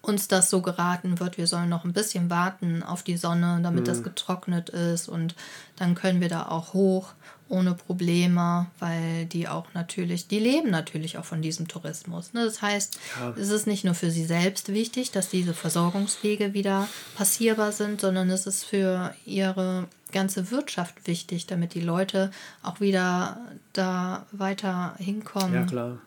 uns 0.00 0.28
das 0.28 0.50
so 0.50 0.62
geraten 0.62 1.20
wird, 1.20 1.38
wir 1.38 1.46
sollen 1.46 1.68
noch 1.68 1.84
ein 1.84 1.92
bisschen 1.92 2.30
warten 2.30 2.82
auf 2.82 3.02
die 3.02 3.16
Sonne, 3.16 3.60
damit 3.62 3.82
mhm. 3.82 3.86
das 3.86 4.02
getrocknet 4.02 4.70
ist 4.70 5.08
und 5.08 5.34
dann 5.76 5.94
können 5.94 6.20
wir 6.20 6.28
da 6.28 6.46
auch 6.48 6.72
hoch 6.72 7.12
ohne 7.48 7.74
Probleme, 7.74 8.66
weil 8.78 9.26
die 9.26 9.48
auch 9.48 9.66
natürlich, 9.74 10.28
die 10.28 10.38
leben 10.38 10.70
natürlich 10.70 11.18
auch 11.18 11.24
von 11.24 11.42
diesem 11.42 11.68
Tourismus. 11.68 12.32
Ne? 12.32 12.44
Das 12.44 12.62
heißt, 12.62 12.98
ja. 13.20 13.34
es 13.36 13.50
ist 13.50 13.66
nicht 13.66 13.84
nur 13.84 13.94
für 13.94 14.10
sie 14.10 14.24
selbst 14.24 14.72
wichtig, 14.72 15.10
dass 15.10 15.28
diese 15.28 15.54
Versorgungswege 15.54 16.54
wieder 16.54 16.88
passierbar 17.16 17.72
sind, 17.72 18.00
sondern 18.00 18.30
es 18.30 18.46
ist 18.46 18.64
für 18.64 19.14
ihre 19.26 19.86
ganze 20.12 20.50
Wirtschaft 20.50 21.06
wichtig, 21.06 21.46
damit 21.46 21.74
die 21.74 21.80
Leute 21.80 22.30
auch 22.62 22.80
wieder 22.80 23.38
da 23.72 24.26
weiter 24.32 24.94
hinkommen. 24.98 25.54
Ja, 25.54 25.64
klar. 25.64 25.98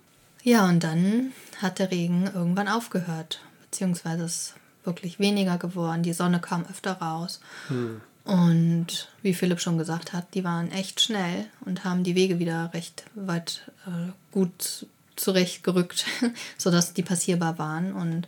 Ja, 0.44 0.68
und 0.68 0.84
dann 0.84 1.34
hat 1.62 1.80
der 1.80 1.92
Regen 1.92 2.30
irgendwann 2.34 2.70
aufgehört, 2.70 3.42
beziehungsweise 3.70 4.24
es 4.24 4.36
ist 4.36 4.54
wirklich 4.86 5.20
weniger 5.20 5.58
geworden. 5.58 6.04
Die 6.04 6.14
Sonne 6.14 6.40
kam 6.40 6.66
öfter 6.70 6.94
raus. 6.94 7.42
Hm. 7.68 8.02
Und 8.28 9.08
wie 9.22 9.34
Philipp 9.34 9.62
schon 9.62 9.78
gesagt 9.78 10.12
hat, 10.12 10.34
die 10.34 10.44
waren 10.44 10.70
echt 10.72 11.00
schnell 11.00 11.46
und 11.62 11.86
haben 11.86 12.04
die 12.04 12.16
Wege 12.16 12.40
wieder 12.40 12.72
recht 12.74 13.06
weit 13.16 13.72
äh, 13.86 14.12
gut 14.32 14.86
zurechtgerückt, 15.16 16.06
sodass 16.58 16.94
die 16.94 17.04
passierbar 17.04 17.58
waren. 17.58 17.94
Und 17.94 18.28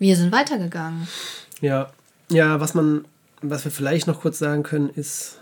wir 0.00 0.16
sind 0.16 0.32
weitergegangen. 0.32 1.06
Ja, 1.60 1.92
ja, 2.28 2.58
was 2.60 2.74
man, 2.74 3.04
was 3.40 3.64
wir 3.64 3.70
vielleicht 3.70 4.08
noch 4.08 4.20
kurz 4.20 4.40
sagen 4.40 4.64
können, 4.64 4.90
ist, 4.90 5.38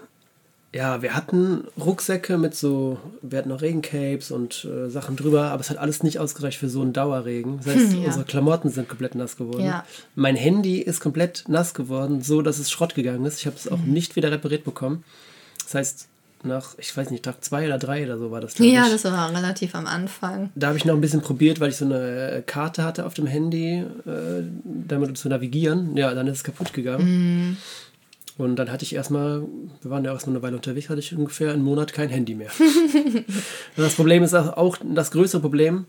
ja, 0.74 1.02
wir 1.02 1.14
hatten 1.14 1.64
Rucksäcke 1.78 2.37
mit 2.37 2.56
so, 2.56 2.98
wir 3.22 3.38
hatten 3.38 3.48
noch 3.48 3.62
Regencapes 3.62 4.32
und 4.32 4.64
äh, 4.64 4.90
Sachen 4.90 5.14
drüber, 5.14 5.50
aber 5.50 5.60
es 5.60 5.70
hat 5.70 5.78
alles 5.78 6.02
nicht 6.02 6.18
ausgereicht 6.18 6.58
für 6.58 6.68
so 6.68 6.82
einen 6.82 6.92
Dauerregen. 6.92 7.58
Das 7.58 7.74
heißt, 7.74 7.92
ja. 7.92 8.06
unsere 8.06 8.24
Klamotten 8.24 8.70
sind 8.70 8.88
komplett 8.88 9.14
nass 9.14 9.37
geworden. 9.37 9.64
Ja. 9.64 9.87
Mein 10.16 10.34
Handy 10.34 10.78
ist 10.78 10.98
komplett 10.98 11.44
nass 11.46 11.74
geworden, 11.74 12.22
so 12.22 12.42
dass 12.42 12.58
es 12.58 12.72
Schrott 12.72 12.96
gegangen 12.96 13.24
ist. 13.24 13.38
Ich 13.38 13.46
habe 13.46 13.56
es 13.56 13.68
auch 13.68 13.78
mhm. 13.78 13.92
nicht 13.92 14.16
wieder 14.16 14.32
repariert 14.32 14.64
bekommen. 14.64 15.04
Das 15.62 15.74
heißt, 15.76 16.08
nach, 16.42 16.74
ich 16.78 16.94
weiß 16.94 17.10
nicht, 17.10 17.24
Tag 17.24 17.42
zwei 17.44 17.66
oder 17.66 17.78
drei 17.78 18.04
oder 18.04 18.18
so 18.18 18.32
war 18.32 18.40
das. 18.40 18.58
Ja, 18.58 18.87
ich. 18.87 18.92
das 18.92 19.04
war 19.04 19.32
relativ 19.34 19.76
am 19.76 19.87
Anfang. 19.87 20.50
Da 20.56 20.66
habe 20.68 20.76
ich 20.76 20.84
noch 20.84 20.94
ein 20.94 21.00
bisschen 21.00 21.22
probiert, 21.22 21.60
weil 21.60 21.70
ich 21.70 21.76
so 21.76 21.84
eine 21.84 22.30
äh, 22.32 22.42
Karte 22.42 22.82
hatte 22.82 23.06
auf 23.06 23.14
dem 23.14 23.26
Handy, 23.26 23.84
äh, 24.06 24.42
damit 24.64 25.16
zu 25.16 25.28
navigieren. 25.28 25.96
Ja, 25.96 26.12
dann 26.14 26.26
ist 26.26 26.38
es 26.38 26.44
kaputt 26.44 26.72
gegangen. 26.72 27.06
Mhm. 27.06 27.56
Und 28.37 28.57
dann 28.57 28.70
hatte 28.70 28.85
ich 28.85 28.94
erstmal, 28.94 29.42
wir 29.83 29.90
waren 29.90 30.05
ja 30.05 30.12
erstmal 30.12 30.37
eine 30.37 30.42
Weile 30.42 30.57
unterwegs, 30.57 30.88
hatte 30.88 30.99
ich 30.99 31.14
ungefähr 31.14 31.53
einen 31.53 31.62
Monat 31.62 31.92
kein 31.92 32.09
Handy 32.09 32.35
mehr. 32.35 32.51
das 33.77 33.94
Problem 33.94 34.25
ist 34.25 34.35
auch, 34.35 34.77
das 34.83 35.12
größere 35.12 35.40
Problem 35.40 35.87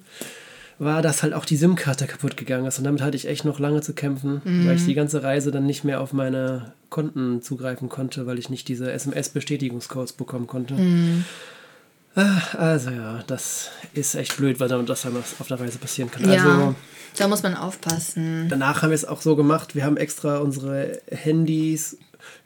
war, 0.77 1.01
dass 1.01 1.23
halt 1.23 1.33
auch 1.33 1.45
die 1.45 1.55
SIM-Karte 1.55 2.05
kaputt 2.05 2.37
gegangen 2.37 2.65
ist. 2.65 2.77
Und 2.77 2.83
damit 2.83 3.01
hatte 3.01 3.17
ich 3.17 3.27
echt 3.27 3.45
noch 3.45 3.59
lange 3.59 3.81
zu 3.81 3.93
kämpfen, 3.93 4.41
mhm. 4.43 4.67
weil 4.67 4.75
ich 4.75 4.85
die 4.85 4.93
ganze 4.93 5.23
Reise 5.23 5.49
dann 5.51 5.65
nicht 5.65 5.83
mehr 5.83 6.01
auf 6.01 6.13
meine 6.13 6.73
Konten 6.89 7.41
zugreifen 7.41 7.89
konnte, 7.89 8.27
weil 8.27 8.37
ich 8.37 8.49
nicht 8.49 8.67
diese 8.67 8.91
SMS-Bestätigungscodes 8.91 10.13
bekommen 10.13 10.47
konnte. 10.47 10.75
Mhm. 10.75 11.25
Ah, 12.15 12.41
also 12.57 12.91
ja, 12.91 13.23
das 13.27 13.71
ist 13.93 14.15
echt 14.15 14.37
blöd, 14.37 14.59
weil 14.59 14.69
damit 14.69 14.87
das 14.87 15.01
dann 15.01 15.17
auf 15.17 15.47
der 15.47 15.59
Reise 15.59 15.77
passieren 15.77 16.11
kann. 16.11 16.29
Ja, 16.31 16.43
also, 16.43 16.75
da 17.17 17.27
muss 17.27 17.43
man 17.43 17.55
aufpassen. 17.55 18.47
Danach 18.49 18.81
haben 18.81 18.89
wir 18.89 18.95
es 18.95 19.05
auch 19.05 19.21
so 19.21 19.35
gemacht, 19.35 19.75
wir 19.75 19.83
haben 19.83 19.97
extra 19.97 20.37
unsere 20.37 21.01
Handys 21.09 21.97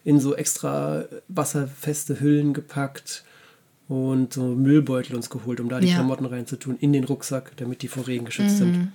in 0.04 0.20
so 0.20 0.34
extra 0.34 1.04
wasserfeste 1.28 2.20
Hüllen 2.20 2.54
gepackt 2.54 3.24
und 3.88 4.34
so 4.34 4.42
Müllbeutel 4.42 5.16
uns 5.16 5.30
geholt, 5.30 5.60
um 5.60 5.68
da 5.68 5.80
die 5.80 5.88
ja. 5.88 5.94
Klamotten 5.94 6.24
reinzutun, 6.24 6.76
in 6.78 6.92
den 6.92 7.04
Rucksack, 7.04 7.52
damit 7.56 7.82
die 7.82 7.88
vor 7.88 8.06
Regen 8.06 8.24
geschützt 8.24 8.54
mhm. 8.54 8.58
sind. 8.58 8.92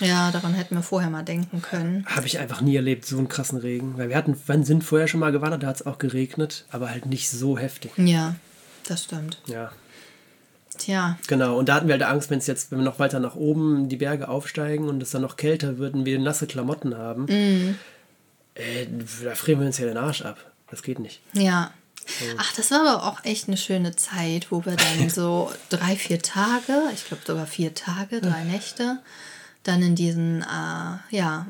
Ja, 0.00 0.32
daran 0.32 0.54
hätten 0.54 0.74
wir 0.74 0.82
vorher 0.82 1.08
mal 1.08 1.22
denken 1.22 1.62
können. 1.62 2.04
Habe 2.06 2.26
ich 2.26 2.40
einfach 2.40 2.60
nie 2.60 2.74
erlebt, 2.74 3.06
so 3.06 3.16
einen 3.16 3.28
krassen 3.28 3.58
Regen. 3.58 3.96
Weil 3.96 4.08
wir 4.08 4.16
hatten, 4.16 4.36
wann 4.46 4.64
sind 4.64 4.82
vorher 4.82 5.06
schon 5.06 5.20
mal 5.20 5.30
gewandert, 5.30 5.62
da 5.62 5.68
hat 5.68 5.76
es 5.76 5.86
auch 5.86 5.98
geregnet, 5.98 6.64
aber 6.72 6.90
halt 6.90 7.06
nicht 7.06 7.30
so 7.30 7.56
heftig. 7.56 7.92
Ja, 7.96 8.34
das 8.88 9.04
stimmt. 9.04 9.40
Ja. 9.46 9.70
Tja. 10.76 11.16
Genau, 11.28 11.56
und 11.56 11.68
da 11.68 11.76
hatten 11.76 11.86
wir 11.86 11.92
halt 11.92 12.02
Angst, 12.02 12.30
wenn 12.30 12.38
es 12.38 12.48
jetzt, 12.48 12.72
wenn 12.72 12.80
wir 12.80 12.84
noch 12.84 12.98
weiter 12.98 13.20
nach 13.20 13.36
oben 13.36 13.88
die 13.88 13.94
Berge 13.94 14.28
aufsteigen 14.28 14.88
und 14.88 15.00
es 15.00 15.12
dann 15.12 15.22
noch 15.22 15.36
kälter 15.36 15.78
wird 15.78 15.94
und 15.94 16.04
wir 16.04 16.18
nasse 16.18 16.48
Klamotten 16.48 16.96
haben, 16.96 17.26
mhm 17.26 17.76
äh, 18.54 18.86
da 19.22 19.34
frieren 19.34 19.60
wir 19.60 19.66
uns 19.66 19.78
ja 19.78 19.86
den 19.86 19.96
Arsch 19.96 20.22
ab. 20.22 20.38
Das 20.70 20.82
geht 20.82 20.98
nicht. 20.98 21.20
Ja. 21.32 21.72
Ach, 22.36 22.52
das 22.54 22.70
war 22.70 22.80
aber 22.80 23.06
auch 23.06 23.24
echt 23.24 23.48
eine 23.48 23.56
schöne 23.56 23.96
Zeit, 23.96 24.50
wo 24.50 24.64
wir 24.64 24.76
dann 24.76 25.08
so 25.08 25.50
drei, 25.70 25.96
vier 25.96 26.20
Tage, 26.20 26.82
ich 26.92 27.06
glaube 27.06 27.22
sogar 27.26 27.46
vier 27.46 27.74
Tage, 27.74 28.20
drei 28.20 28.44
Nächte, 28.44 28.98
dann 29.62 29.82
in 29.82 29.94
diesen, 29.94 30.42
äh, 30.42 31.16
ja, 31.16 31.46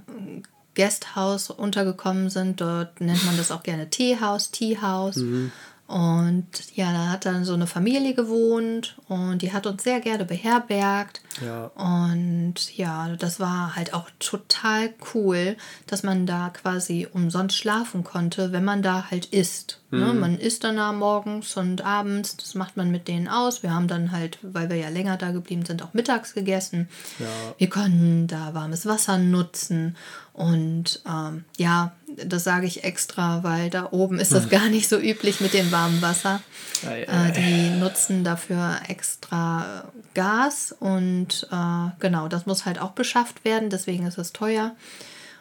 Guesthouse 0.74 1.50
untergekommen 1.50 2.30
sind. 2.30 2.60
Dort 2.60 3.00
nennt 3.00 3.24
man 3.24 3.36
das 3.36 3.50
auch 3.50 3.62
gerne 3.62 3.90
Teehaus, 3.90 4.50
Teehaus. 4.50 5.16
Mhm. 5.16 5.52
Und 5.86 6.46
ja, 6.74 6.92
da 6.92 7.10
hat 7.10 7.26
dann 7.26 7.44
so 7.44 7.52
eine 7.52 7.66
Familie 7.66 8.14
gewohnt 8.14 8.96
und 9.08 9.42
die 9.42 9.52
hat 9.52 9.66
uns 9.66 9.82
sehr 9.84 10.00
gerne 10.00 10.24
beherbergt. 10.24 11.20
Ja. 11.44 11.66
Und 11.74 12.74
ja, 12.74 13.14
das 13.16 13.38
war 13.38 13.76
halt 13.76 13.92
auch 13.92 14.08
total 14.18 14.94
cool, 15.14 15.56
dass 15.86 16.02
man 16.02 16.24
da 16.24 16.48
quasi 16.48 17.06
umsonst 17.12 17.58
schlafen 17.58 18.02
konnte, 18.02 18.50
wenn 18.50 18.64
man 18.64 18.82
da 18.82 19.10
halt 19.10 19.26
isst. 19.26 19.80
Ne? 19.90 20.12
Mhm. 20.12 20.20
Man 20.20 20.38
isst 20.38 20.64
dann 20.64 20.76
da 20.76 20.90
morgens 20.92 21.54
und 21.58 21.84
abends, 21.84 22.38
das 22.38 22.54
macht 22.54 22.78
man 22.78 22.90
mit 22.90 23.06
denen 23.06 23.28
aus. 23.28 23.62
Wir 23.62 23.74
haben 23.74 23.86
dann 23.86 24.10
halt, 24.10 24.38
weil 24.40 24.70
wir 24.70 24.76
ja 24.76 24.88
länger 24.88 25.18
da 25.18 25.32
geblieben 25.32 25.66
sind, 25.66 25.82
auch 25.82 25.92
mittags 25.92 26.32
gegessen. 26.32 26.88
Ja. 27.18 27.26
Wir 27.58 27.68
konnten 27.68 28.26
da 28.26 28.54
warmes 28.54 28.86
Wasser 28.86 29.18
nutzen 29.18 29.96
und 30.32 31.02
ähm, 31.06 31.44
ja, 31.58 31.92
das 32.16 32.44
sage 32.44 32.66
ich 32.66 32.84
extra, 32.84 33.42
weil 33.42 33.70
da 33.70 33.88
oben 33.90 34.18
ist 34.18 34.32
das 34.32 34.44
hm. 34.44 34.50
gar 34.50 34.68
nicht 34.68 34.88
so 34.88 34.98
üblich 34.98 35.40
mit 35.40 35.54
dem 35.54 35.70
warmen 35.72 36.00
Wasser. 36.02 36.40
Ei, 36.86 37.08
ei, 37.08 37.28
äh, 37.28 37.32
die 37.32 37.70
nutzen 37.78 38.24
dafür 38.24 38.80
extra 38.88 39.84
Gas 40.14 40.74
und 40.78 41.48
äh, 41.50 41.90
genau, 41.98 42.28
das 42.28 42.46
muss 42.46 42.66
halt 42.66 42.80
auch 42.80 42.92
beschafft 42.92 43.44
werden, 43.44 43.70
deswegen 43.70 44.06
ist 44.06 44.18
es 44.18 44.32
teuer. 44.32 44.74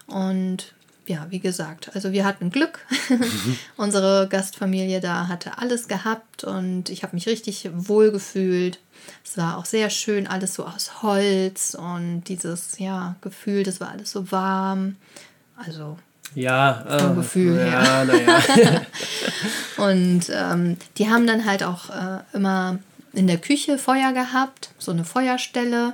Und 0.07 0.73
ja, 1.05 1.27
wie 1.29 1.39
gesagt, 1.39 1.91
also 1.95 2.11
wir 2.11 2.25
hatten 2.25 2.49
Glück. 2.49 2.79
Mhm. 3.09 3.57
Unsere 3.77 4.27
Gastfamilie 4.29 5.01
da 5.01 5.27
hatte 5.27 5.57
alles 5.57 5.87
gehabt 5.87 6.43
und 6.43 6.89
ich 6.89 7.03
habe 7.03 7.15
mich 7.15 7.27
richtig 7.27 7.69
wohl 7.73 8.11
gefühlt. 8.11 8.79
Es 9.25 9.37
war 9.37 9.57
auch 9.57 9.65
sehr 9.65 9.89
schön, 9.89 10.27
alles 10.27 10.53
so 10.53 10.65
aus 10.65 11.03
Holz 11.03 11.75
und 11.75 12.23
dieses 12.25 12.79
ja, 12.79 13.15
Gefühl, 13.21 13.63
das 13.63 13.81
war 13.81 13.89
alles 13.89 14.11
so 14.11 14.31
warm. 14.31 14.95
Also 15.57 15.97
ja, 16.35 16.85
vom 16.99 17.11
äh, 17.11 17.15
Gefühl 17.15 17.57
ja, 17.57 18.03
her. 18.03 18.41
Ja. 18.55 18.81
und 19.85 20.29
ähm, 20.29 20.77
die 20.97 21.09
haben 21.09 21.27
dann 21.27 21.45
halt 21.45 21.63
auch 21.63 21.89
äh, 21.89 22.19
immer 22.33 22.79
in 23.13 23.27
der 23.27 23.37
Küche 23.37 23.77
Feuer 23.77 24.11
gehabt, 24.13 24.71
so 24.77 24.91
eine 24.91 25.05
Feuerstelle. 25.05 25.93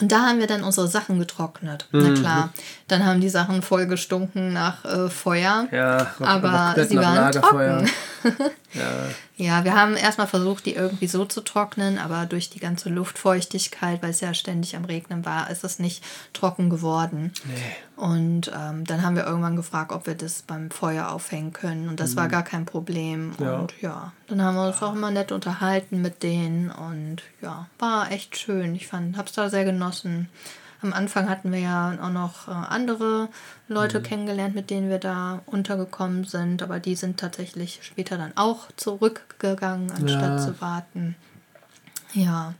Und 0.00 0.10
da 0.10 0.26
haben 0.26 0.40
wir 0.40 0.48
dann 0.48 0.64
unsere 0.64 0.88
Sachen 0.88 1.18
getrocknet. 1.18 1.86
Mhm. 1.92 2.02
Na 2.02 2.20
klar, 2.20 2.52
dann 2.86 3.06
haben 3.06 3.20
die 3.20 3.30
Sachen 3.30 3.62
voll 3.62 3.86
gestunken 3.86 4.52
nach 4.52 4.84
äh, 4.84 5.08
Feuer. 5.08 5.66
Ja, 5.72 6.14
aber 6.20 6.74
sie 6.84 6.96
waren 6.98 7.32
trocken. 7.32 7.88
ja. 8.74 9.06
ja, 9.36 9.64
wir 9.64 9.74
haben 9.74 9.96
erstmal 9.96 10.26
versucht, 10.26 10.66
die 10.66 10.74
irgendwie 10.74 11.06
so 11.06 11.24
zu 11.24 11.40
trocknen, 11.40 11.98
aber 11.98 12.26
durch 12.26 12.50
die 12.50 12.60
ganze 12.60 12.90
Luftfeuchtigkeit, 12.90 14.02
weil 14.02 14.10
es 14.10 14.20
ja 14.20 14.34
ständig 14.34 14.76
am 14.76 14.84
Regnen 14.84 15.24
war, 15.24 15.50
ist 15.50 15.64
es 15.64 15.78
nicht 15.78 16.04
trocken 16.34 16.68
geworden. 16.68 17.32
Nee. 17.44 18.02
Und 18.02 18.52
ähm, 18.54 18.84
dann 18.84 19.02
haben 19.02 19.16
wir 19.16 19.26
irgendwann 19.26 19.56
gefragt, 19.56 19.92
ob 19.92 20.06
wir 20.06 20.14
das 20.14 20.42
beim 20.42 20.70
Feuer 20.70 21.10
aufhängen 21.10 21.54
können. 21.54 21.88
Und 21.88 22.00
das 22.00 22.12
mhm. 22.12 22.16
war 22.16 22.28
gar 22.28 22.42
kein 22.42 22.66
Problem. 22.66 23.32
Ja. 23.38 23.58
Und 23.60 23.74
ja, 23.80 24.12
dann 24.26 24.42
haben 24.42 24.56
wir 24.56 24.66
uns 24.66 24.82
auch 24.82 24.94
immer 24.94 25.10
nett 25.10 25.32
unterhalten 25.32 26.02
mit 26.02 26.22
denen. 26.22 26.70
Und 26.70 27.22
ja, 27.40 27.66
war 27.78 28.10
echt 28.10 28.36
schön. 28.36 28.74
Ich 28.74 28.88
fand, 28.88 29.16
hab's 29.16 29.32
da 29.32 29.48
sehr 29.48 29.64
genossen. 29.64 30.28
Am 30.84 30.92
Anfang 30.92 31.30
hatten 31.30 31.50
wir 31.50 31.60
ja 31.60 31.96
auch 32.02 32.10
noch 32.10 32.46
äh, 32.46 32.50
andere 32.50 33.28
Leute 33.68 34.00
mhm. 34.00 34.02
kennengelernt, 34.02 34.54
mit 34.54 34.68
denen 34.68 34.90
wir 34.90 34.98
da 34.98 35.40
untergekommen 35.46 36.24
sind, 36.24 36.62
aber 36.62 36.78
die 36.78 36.94
sind 36.94 37.18
tatsächlich 37.18 37.80
später 37.82 38.18
dann 38.18 38.32
auch 38.36 38.68
zurückgegangen, 38.76 39.90
anstatt 39.90 40.38
ja. 40.38 40.38
zu 40.38 40.60
warten. 40.60 41.16
Ja, 42.12 42.52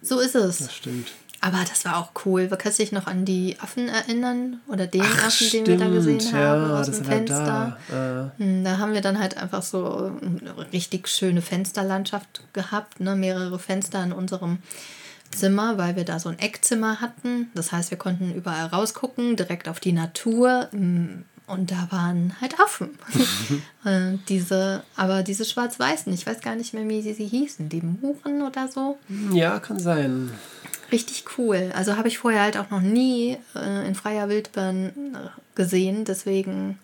so 0.00 0.18
ist 0.18 0.34
es. 0.34 0.58
Das 0.58 0.74
stimmt. 0.74 1.12
Aber 1.42 1.58
das 1.68 1.84
war 1.84 1.98
auch 1.98 2.12
cool. 2.24 2.48
Kannst 2.48 2.78
du 2.78 2.82
dich 2.82 2.92
noch 2.92 3.06
an 3.06 3.24
die 3.24 3.56
Affen 3.60 3.88
erinnern? 3.88 4.60
Oder 4.66 4.86
den 4.86 5.02
Ach, 5.02 5.26
Affen, 5.26 5.46
stimmt. 5.46 5.68
den 5.68 5.78
wir 5.78 5.86
da 5.86 5.92
gesehen 5.92 6.20
haben 6.32 6.68
ja, 6.70 6.80
aus 6.80 6.90
dem 6.90 7.04
Fenster? 7.04 7.78
Da. 7.88 8.32
Äh. 8.38 8.62
da 8.62 8.78
haben 8.78 8.92
wir 8.92 9.00
dann 9.00 9.18
halt 9.18 9.36
einfach 9.36 9.62
so 9.62 10.12
eine 10.20 10.72
richtig 10.72 11.08
schöne 11.08 11.40
Fensterlandschaft 11.40 12.42
gehabt. 12.52 13.00
Ne? 13.00 13.16
Mehrere 13.16 13.58
Fenster 13.58 14.02
in 14.02 14.12
unserem 14.12 14.58
Zimmer, 15.30 15.78
weil 15.78 15.96
wir 15.96 16.04
da 16.04 16.18
so 16.18 16.28
ein 16.28 16.38
Eckzimmer 16.38 17.00
hatten. 17.00 17.50
Das 17.54 17.72
heißt, 17.72 17.90
wir 17.90 17.98
konnten 17.98 18.34
überall 18.34 18.66
rausgucken, 18.66 19.36
direkt 19.36 19.68
auf 19.68 19.80
die 19.80 19.92
Natur. 19.92 20.68
Mm, 20.72 21.22
und 21.46 21.70
da 21.70 21.88
waren 21.90 22.34
halt 22.40 22.58
Affen. 22.60 22.90
äh, 23.84 24.18
diese, 24.28 24.82
aber 24.96 25.22
diese 25.22 25.44
schwarz-weißen, 25.44 26.12
ich 26.12 26.26
weiß 26.26 26.40
gar 26.40 26.54
nicht 26.54 26.74
mehr, 26.74 26.88
wie 26.88 27.02
sie, 27.02 27.14
sie 27.14 27.26
hießen. 27.26 27.68
Die 27.68 27.82
Muren 27.82 28.42
oder 28.42 28.68
so. 28.68 28.98
Ja, 29.32 29.58
kann 29.58 29.78
sein. 29.78 30.30
richtig 30.92 31.24
cool. 31.38 31.72
Also 31.74 31.96
habe 31.96 32.08
ich 32.08 32.18
vorher 32.18 32.42
halt 32.42 32.56
auch 32.56 32.70
noch 32.70 32.80
nie 32.80 33.36
äh, 33.54 33.86
in 33.86 33.94
freier 33.94 34.28
Wildbahn 34.28 34.92
gesehen. 35.54 36.04
Deswegen 36.04 36.78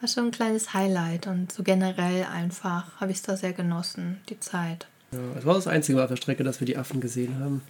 war 0.00 0.08
schon 0.08 0.26
ein 0.26 0.30
kleines 0.32 0.74
Highlight. 0.74 1.26
Und 1.26 1.52
so 1.52 1.62
generell 1.62 2.24
einfach 2.24 3.00
habe 3.00 3.10
ich 3.10 3.18
es 3.18 3.22
da 3.22 3.36
sehr 3.36 3.52
genossen, 3.52 4.18
die 4.28 4.38
Zeit. 4.38 4.86
Ja, 5.12 5.18
es 5.38 5.44
war 5.44 5.54
das 5.54 5.66
einzige 5.66 5.96
Mal 5.96 6.04
auf 6.04 6.10
der 6.10 6.16
Strecke, 6.16 6.44
dass 6.44 6.60
wir 6.60 6.66
die 6.66 6.76
Affen 6.76 7.00
gesehen 7.00 7.38
haben. 7.40 7.62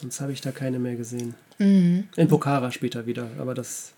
Sonst 0.00 0.20
habe 0.20 0.32
ich 0.32 0.40
da 0.40 0.50
keine 0.50 0.78
mehr 0.78 0.96
gesehen. 0.96 1.34
Mhm. 1.58 2.04
In 2.16 2.28
Pokhara 2.28 2.70
später 2.70 3.06
wieder, 3.06 3.28
aber 3.38 3.54
das 3.54 3.92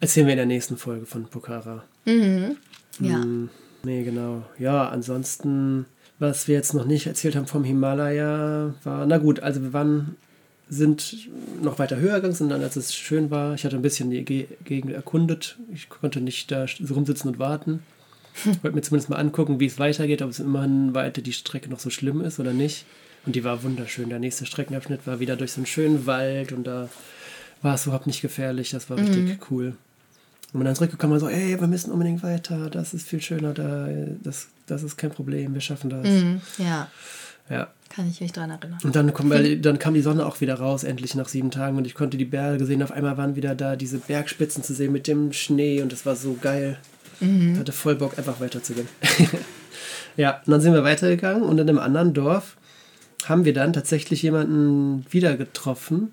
erzählen 0.00 0.26
wir 0.26 0.32
in 0.32 0.38
der 0.38 0.46
nächsten 0.46 0.76
Folge 0.76 1.06
von 1.06 1.26
Pokhara. 1.26 1.84
Mhm. 2.04 2.56
Ja. 3.00 3.22
Hm, 3.22 3.48
nee, 3.82 4.02
genau. 4.02 4.44
Ja, 4.58 4.88
ansonsten, 4.88 5.86
was 6.18 6.48
wir 6.48 6.54
jetzt 6.54 6.74
noch 6.74 6.84
nicht 6.84 7.06
erzählt 7.06 7.36
haben 7.36 7.46
vom 7.46 7.64
Himalaya, 7.64 8.74
war, 8.84 9.06
na 9.06 9.18
gut, 9.18 9.40
also 9.40 9.62
wir 9.62 9.72
waren, 9.72 10.16
sind 10.68 11.28
noch 11.62 11.78
weiter 11.78 11.96
höher 11.96 12.16
gegangen, 12.16 12.34
sondern 12.34 12.62
als 12.62 12.76
es 12.76 12.94
schön 12.94 13.30
war. 13.30 13.54
Ich 13.54 13.64
hatte 13.64 13.76
ein 13.76 13.82
bisschen 13.82 14.10
die 14.10 14.24
Ge 14.24 14.46
Gegend 14.64 14.92
erkundet. 14.92 15.58
Ich 15.72 15.88
konnte 15.88 16.20
nicht 16.20 16.50
da 16.50 16.66
so 16.66 16.94
rumsitzen 16.94 17.30
und 17.30 17.38
warten. 17.38 17.80
Ich 18.34 18.46
wollte 18.62 18.76
mir 18.76 18.82
zumindest 18.82 19.08
mal 19.08 19.16
angucken, 19.16 19.60
wie 19.60 19.66
es 19.66 19.78
weitergeht, 19.78 20.22
ob 20.22 20.30
es 20.30 20.40
immerhin 20.40 20.94
weiter 20.94 21.22
die 21.22 21.32
Strecke 21.32 21.70
noch 21.70 21.78
so 21.78 21.90
schlimm 21.90 22.20
ist 22.20 22.40
oder 22.40 22.52
nicht. 22.52 22.84
Und 23.26 23.34
die 23.34 23.44
war 23.44 23.62
wunderschön. 23.62 24.08
Der 24.08 24.18
nächste 24.20 24.46
Streckenabschnitt 24.46 25.06
war 25.06 25.18
wieder 25.20 25.36
durch 25.36 25.52
so 25.52 25.58
einen 25.58 25.66
schönen 25.66 26.06
Wald 26.06 26.52
und 26.52 26.64
da 26.64 26.88
war 27.60 27.74
es 27.74 27.84
überhaupt 27.86 28.06
nicht 28.06 28.22
gefährlich. 28.22 28.70
Das 28.70 28.88
war 28.88 28.96
richtig 28.98 29.50
cool. 29.50 29.74
Und 30.52 30.64
dann 30.64 30.74
zurückgekommen 30.76 31.14
und 31.14 31.20
so, 31.20 31.28
ey, 31.28 31.58
wir 31.60 31.66
müssen 31.66 31.90
unbedingt 31.90 32.22
weiter, 32.22 32.70
das 32.70 32.94
ist 32.94 33.08
viel 33.08 33.20
schöner, 33.20 33.52
da, 33.52 33.88
das, 34.22 34.46
das 34.66 34.84
ist 34.84 34.96
kein 34.96 35.10
Problem, 35.10 35.52
wir 35.52 35.60
schaffen 35.60 35.90
das. 35.90 36.06
Mhm. 36.06 36.40
Ja, 36.56 36.88
Ja. 37.50 37.66
kann 37.90 38.08
ich 38.08 38.20
mich 38.20 38.32
dran 38.32 38.50
erinnern. 38.50 38.78
Und 38.82 38.94
dann, 38.96 39.12
wir, 39.28 39.60
dann 39.60 39.78
kam 39.78 39.92
die 39.94 40.00
Sonne 40.02 40.24
auch 40.24 40.40
wieder 40.40 40.54
raus, 40.54 40.84
endlich 40.84 41.14
nach 41.16 41.28
sieben 41.28 41.50
Tagen 41.50 41.76
und 41.76 41.86
ich 41.86 41.94
konnte 41.94 42.16
die 42.16 42.24
Berge 42.24 42.64
sehen. 42.64 42.82
Auf 42.82 42.92
einmal 42.92 43.18
waren 43.18 43.34
wieder 43.36 43.54
da 43.56 43.74
diese 43.76 43.98
Bergspitzen 43.98 44.62
zu 44.62 44.72
sehen 44.72 44.92
mit 44.92 45.08
dem 45.08 45.32
Schnee 45.32 45.82
und 45.82 45.92
es 45.92 46.06
war 46.06 46.14
so 46.16 46.38
geil. 46.40 46.78
Ich 47.20 47.58
hatte 47.58 47.72
voll 47.72 47.96
Bock, 47.96 48.16
einfach 48.16 48.40
weiterzugehen. 48.40 48.88
ja, 50.16 50.40
und 50.46 50.52
dann 50.52 50.60
sind 50.60 50.74
wir 50.74 50.84
weitergegangen 50.84 51.42
und 51.42 51.58
in 51.58 51.68
einem 51.68 51.78
anderen 51.80 52.14
Dorf 52.14 52.56
haben 53.28 53.44
wir 53.44 53.52
dann 53.52 53.72
tatsächlich 53.72 54.22
jemanden 54.22 55.04
wieder 55.10 55.36
getroffen 55.36 56.12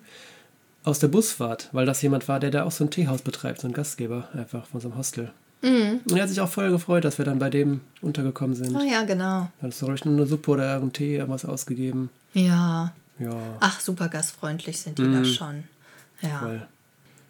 aus 0.83 0.99
der 0.99 1.07
Busfahrt, 1.07 1.69
weil 1.71 1.85
das 1.85 2.01
jemand 2.01 2.27
war, 2.27 2.39
der 2.39 2.51
da 2.51 2.63
auch 2.63 2.71
so 2.71 2.83
ein 2.83 2.89
Teehaus 2.89 3.21
betreibt, 3.21 3.61
so 3.61 3.67
ein 3.67 3.73
Gastgeber 3.73 4.27
einfach 4.33 4.65
von 4.67 4.81
so 4.81 4.89
einem 4.89 4.97
Hostel. 4.97 5.31
Und 5.63 6.11
er 6.11 6.23
hat 6.23 6.29
sich 6.29 6.41
auch 6.41 6.49
voll 6.49 6.69
gefreut, 6.71 7.05
dass 7.05 7.17
wir 7.17 7.23
dann 7.23 7.39
bei 7.39 7.49
dem 7.49 7.79
untergekommen 8.01 8.53
sind. 8.53 8.75
Oh 8.75 8.81
ja, 8.83 9.03
genau. 9.03 9.49
Er 9.61 9.67
hat 9.67 9.73
so 9.73 9.85
richtig 9.85 10.05
nur 10.07 10.17
eine 10.17 10.25
Suppe 10.25 10.51
oder 10.51 10.75
einen 10.75 10.91
Tee 10.91 11.15
irgendwas 11.15 11.45
ausgegeben. 11.45 12.09
Ja. 12.33 12.91
Ja, 13.17 13.37
Ach, 13.61 13.79
super 13.79 14.09
gastfreundlich 14.09 14.81
sind 14.81 14.97
die 14.97 15.09
da 15.09 15.23
schon. 15.23 15.63
Ja. 16.21 16.39
voll. 16.39 16.67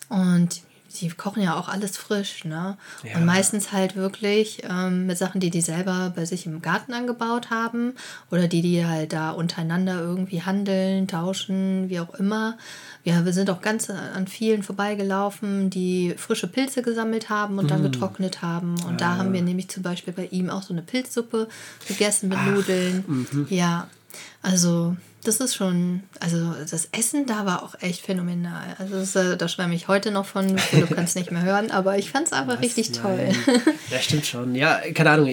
Und 0.10 0.62
die 1.00 1.10
kochen 1.10 1.44
ja 1.44 1.56
auch 1.56 1.68
alles 1.68 1.98
frisch, 1.98 2.46
ne? 2.46 2.78
Ja. 3.04 3.18
Und 3.18 3.26
meistens 3.26 3.72
halt 3.72 3.96
wirklich 3.96 4.64
ähm, 4.70 5.08
mit 5.08 5.18
Sachen, 5.18 5.42
die 5.42 5.50
die 5.50 5.62
selber 5.62 6.12
bei 6.16 6.26
sich 6.26 6.46
im 6.46 6.62
Garten 6.62 6.94
angebaut 6.94 7.50
haben 7.50 7.94
oder 8.32 8.48
die 8.48 8.62
die 8.62 8.86
halt 8.86 9.14
da 9.14 9.32
untereinander 9.32 10.00
irgendwie 10.00 10.42
handeln, 10.42 11.08
tauschen, 11.08 11.90
wie 11.90 12.00
auch 12.00 12.14
immer. 12.16 12.58
Ja, 13.04 13.26
wir 13.26 13.34
sind 13.34 13.50
auch 13.50 13.62
ganz 13.62 13.90
an 13.90 14.28
vielen 14.28 14.64
vorbeigelaufen, 14.64 15.70
die 15.70 16.14
frische 16.18 16.48
Pilze 16.48 16.82
gesammelt 16.82 17.30
haben 17.30 17.60
und 17.60 17.70
dann 17.70 17.84
getrocknet 17.84 18.42
haben. 18.42 18.76
Und 18.88 19.02
da 19.02 19.18
haben 19.18 19.34
wir 19.34 19.42
nämlich 19.42 19.68
zum 19.70 19.84
Beispiel 19.84 20.14
bei 20.14 20.28
ihm 20.28 20.50
auch 20.50 20.64
so 20.64 20.74
eine 20.74 20.84
Pilzsuppe 20.84 21.50
gegessen 21.88 22.30
mit 22.30 22.38
Nudeln. 22.46 23.48
Ja, 23.50 23.88
also 24.42 24.96
das 25.24 25.40
ist 25.40 25.56
schon, 25.56 26.04
also 26.20 26.54
das 26.70 26.88
Essen 26.92 27.26
da 27.26 27.46
war 27.46 27.64
auch 27.64 27.76
echt 27.82 28.06
phänomenal. 28.06 28.76
Also 28.80 28.96
das, 28.96 29.16
äh, 29.16 29.38
da 29.38 29.48
schwärme 29.48 29.76
ich 29.76 29.88
heute 29.88 30.12
noch 30.12 30.26
von, 30.26 30.48
du 30.48 30.88
kannst 30.88 31.16
nicht 31.16 31.32
mehr 31.32 31.44
hören, 31.44 31.72
aber 31.72 31.98
ich 31.98 32.12
fand 32.12 32.28
es 32.28 32.34
einfach 32.34 32.62
richtig 32.62 32.92
toll. 32.92 33.18
Nein. 33.18 33.62
Ja, 33.90 34.00
stimmt 34.00 34.26
schon. 34.26 34.56
Ja, 34.56 34.82
keine 34.94 35.12
Ahnung. 35.12 35.28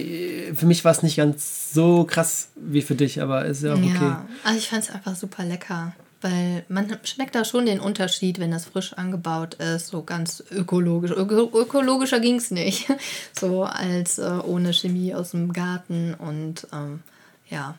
Für 0.55 0.67
mich 0.67 0.85
war 0.85 0.93
es 0.93 1.03
nicht 1.03 1.17
ganz 1.17 1.73
so 1.73 2.05
krass 2.05 2.49
wie 2.57 2.83
für 2.83 2.95
dich, 2.95 3.23
aber 3.23 3.47
ist 3.47 3.63
ja 3.63 3.73
auch 3.73 3.79
okay. 3.79 3.95
Ja, 4.01 4.27
also 4.45 4.59
ich 4.59 4.69
fand 4.69 4.85
es 4.85 4.91
einfach 4.91 5.17
super 5.17 5.45
lecker. 5.45 5.95
Weil 6.23 6.65
man 6.69 6.99
schmeckt 7.05 7.35
da 7.35 7.47
schon 7.47 7.65
den 7.65 7.81
Unterschied, 7.81 8.39
wenn 8.39 8.51
das 8.51 8.67
frisch 8.67 8.93
angebaut 8.93 9.55
ist, 9.55 9.87
so 9.87 10.03
ganz 10.03 10.45
ökologisch. 10.51 11.13
Öko 11.13 11.59
ökologischer 11.59 12.21
ging 12.21 12.37
es 12.37 12.51
nicht. 12.51 12.89
So 13.39 13.65
als 13.65 14.19
äh, 14.19 14.39
ohne 14.45 14.75
Chemie 14.75 15.15
aus 15.15 15.31
dem 15.31 15.55
Garten 15.55 16.13
und 16.13 16.67
ähm, 16.75 17.01
ja, 17.49 17.79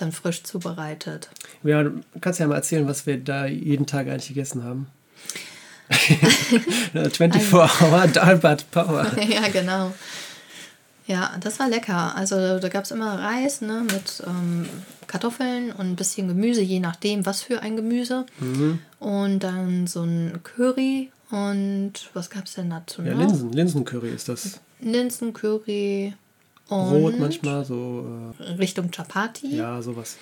dann 0.00 0.12
frisch 0.12 0.42
zubereitet. 0.42 1.30
Ja, 1.62 1.82
du 1.82 2.02
kannst 2.20 2.40
ja 2.40 2.46
mal 2.46 2.56
erzählen, 2.56 2.86
was 2.86 3.06
wir 3.06 3.18
da 3.18 3.46
jeden 3.46 3.86
Tag 3.86 4.08
eigentlich 4.08 4.28
gegessen 4.28 4.64
haben. 4.64 4.86
24-Hour 6.94 8.06
Dalbat 8.08 8.70
Power. 8.70 9.06
ja, 9.28 9.48
genau. 9.48 9.92
Ja, 11.06 11.36
das 11.40 11.58
war 11.58 11.68
lecker. 11.68 12.14
Also 12.14 12.60
da 12.60 12.68
gab 12.68 12.84
es 12.84 12.92
immer 12.92 13.18
Reis 13.18 13.62
ne, 13.62 13.82
mit 13.90 14.22
ähm, 14.26 14.68
Kartoffeln 15.08 15.72
und 15.72 15.90
ein 15.90 15.96
bisschen 15.96 16.28
Gemüse, 16.28 16.60
je 16.60 16.78
nachdem, 16.78 17.26
was 17.26 17.42
für 17.42 17.62
ein 17.62 17.74
Gemüse. 17.74 18.26
Mhm. 18.38 18.78
Und 19.00 19.40
dann 19.40 19.88
so 19.88 20.04
ein 20.04 20.38
Curry 20.44 21.10
und 21.30 21.92
was 22.14 22.30
gab 22.30 22.44
es 22.44 22.54
denn 22.54 22.70
dazu 22.70 23.02
Ja? 23.02 23.14
Linsen, 23.14 23.52
Linsencurry 23.52 24.10
ist 24.10 24.28
das. 24.28 24.60
Linsencurry 24.80 26.14
Brot 26.70 27.18
manchmal, 27.18 27.64
so, 27.64 28.32
Richtung 28.58 28.90
Chapati 28.90 29.52
äh, 29.52 29.56
ja, 29.56 29.82
sowas. 29.82 30.16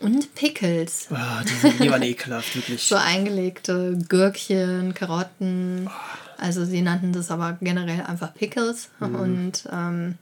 und 0.00 0.34
Pickles. 0.34 1.08
Ah, 1.10 1.42
die, 1.44 1.84
die 1.84 1.90
waren 1.90 2.02
ekelhaft, 2.14 2.56
wirklich. 2.56 2.82
So 2.82 2.96
eingelegte 2.96 3.98
Gürkchen, 4.08 4.94
Karotten. 4.94 5.88
Also 6.38 6.64
sie 6.64 6.80
nannten 6.80 7.12
das 7.12 7.30
aber 7.30 7.58
generell 7.60 8.02
einfach 8.02 8.34
Pickles. 8.34 8.88
Und 8.98 9.68
ähm, 9.70 10.16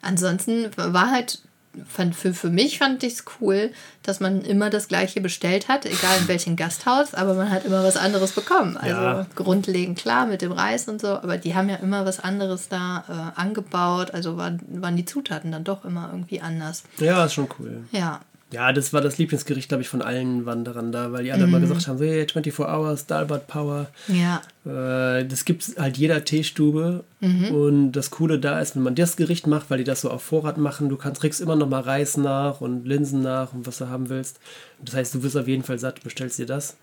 ansonsten 0.00 0.70
war 0.76 1.10
halt, 1.10 1.40
fand, 1.86 2.14
für, 2.16 2.34
für 2.34 2.50
mich 2.50 2.78
fand 2.78 3.02
ich 3.02 3.14
es 3.14 3.24
cool, 3.40 3.70
dass 4.02 4.20
man 4.20 4.42
immer 4.42 4.70
das 4.70 4.88
gleiche 4.88 5.20
bestellt 5.20 5.68
hat, 5.68 5.86
egal 5.86 6.18
in 6.20 6.28
welchem 6.28 6.56
Gasthaus, 6.56 7.14
aber 7.14 7.34
man 7.34 7.50
hat 7.50 7.64
immer 7.64 7.84
was 7.84 7.96
anderes 7.96 8.32
bekommen. 8.32 8.76
Also 8.76 9.00
Ja. 9.00 9.26
grundlegend 9.34 9.98
klar 9.98 10.26
mit 10.26 10.42
dem 10.42 10.52
Reis 10.52 10.88
und 10.88 11.00
so, 11.00 11.08
aber 11.08 11.36
die 11.38 11.54
haben 11.54 11.68
ja 11.68 11.76
immer 11.76 12.04
was 12.04 12.20
anderes 12.20 12.68
da 12.68 13.04
äh, 13.36 13.40
angebaut, 13.40 14.12
also 14.12 14.36
waren, 14.36 14.60
waren 14.82 14.96
die 14.96 15.04
Zutaten 15.04 15.52
dann 15.52 15.64
doch 15.64 15.84
immer 15.84 16.08
irgendwie 16.12 16.40
anders. 16.40 16.82
Ja, 16.98 17.24
ist 17.24 17.34
schon 17.34 17.48
cool. 17.58 17.84
Ja, 17.92 18.20
Ja, 18.50 18.72
das 18.72 18.94
war 18.94 19.02
das 19.02 19.18
Lieblingsgericht, 19.18 19.68
glaube 19.68 19.82
ich, 19.82 19.90
von 19.90 20.00
allen 20.00 20.46
Wanderern 20.46 20.90
da, 20.90 21.12
weil 21.12 21.24
die 21.24 21.32
alle 21.32 21.44
immer 21.44 21.60
gesagt 21.60 21.86
haben, 21.86 21.98
so, 21.98 22.04
hey, 22.04 22.26
24 22.26 22.58
Hours, 22.60 23.04
Dalbat 23.06 23.46
Power. 23.46 23.88
ja, 24.06 24.40
Äh, 24.64 25.26
das 25.26 25.44
gibt 25.44 25.62
es 25.62 25.76
halt 25.76 25.98
jeder 25.98 26.24
Teestube. 26.24 27.04
Und 27.20 27.92
das 27.92 28.10
Coole 28.10 28.38
da 28.38 28.58
ist, 28.60 28.74
wenn 28.74 28.84
man 28.84 28.94
das 28.94 29.16
Gericht 29.16 29.46
macht, 29.46 29.68
weil 29.70 29.78
die 29.78 29.84
das 29.84 30.00
so 30.00 30.10
auf 30.10 30.22
Vorrat 30.22 30.56
machen, 30.56 30.88
du 30.88 30.96
kannst, 30.96 31.20
kriegst 31.20 31.40
immer 31.42 31.56
noch 31.56 31.68
mal 31.68 31.80
Reis 31.82 32.16
nach 32.16 32.60
und 32.62 32.86
Linsen 32.86 33.22
nach 33.22 33.52
und 33.52 33.66
was 33.66 33.78
du 33.78 33.88
haben 33.88 34.08
willst. 34.08 34.40
Das 34.82 34.94
heißt, 34.94 35.14
du 35.14 35.22
wirst 35.22 35.36
auf 35.36 35.48
jeden 35.48 35.62
Fall 35.64 35.78
satt, 35.78 36.02
bestellst 36.02 36.38
dir 36.38 36.46
das 36.46 36.76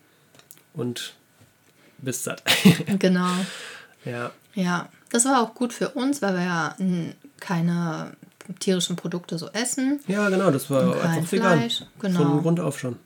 und 0.74 1.16
bist 1.98 2.26
satt. 2.26 2.44
genau. 3.00 3.30
ja. 4.04 4.32
Ja, 4.54 4.90
das 5.10 5.26
war 5.26 5.42
auch 5.42 5.54
gut 5.56 5.74
für 5.74 5.90
uns, 5.90 6.22
weil 6.22 6.34
wir 6.36 6.44
ja 6.44 6.76
keine 7.40 8.12
tierischen 8.60 8.96
Produkte 8.96 9.38
so 9.38 9.50
essen. 9.54 10.00
ja, 10.08 10.30
genau, 10.30 10.52
das 10.52 10.70
war 10.70 10.84
Und 10.84 11.02
einfach 11.02 11.32
vegan. 11.32 11.60
Fleisch, 11.60 11.84
genau. 12.00 12.20
Von 12.24 12.42
Grund 12.42 12.60
auf 12.60 12.80
schon. 12.80 12.98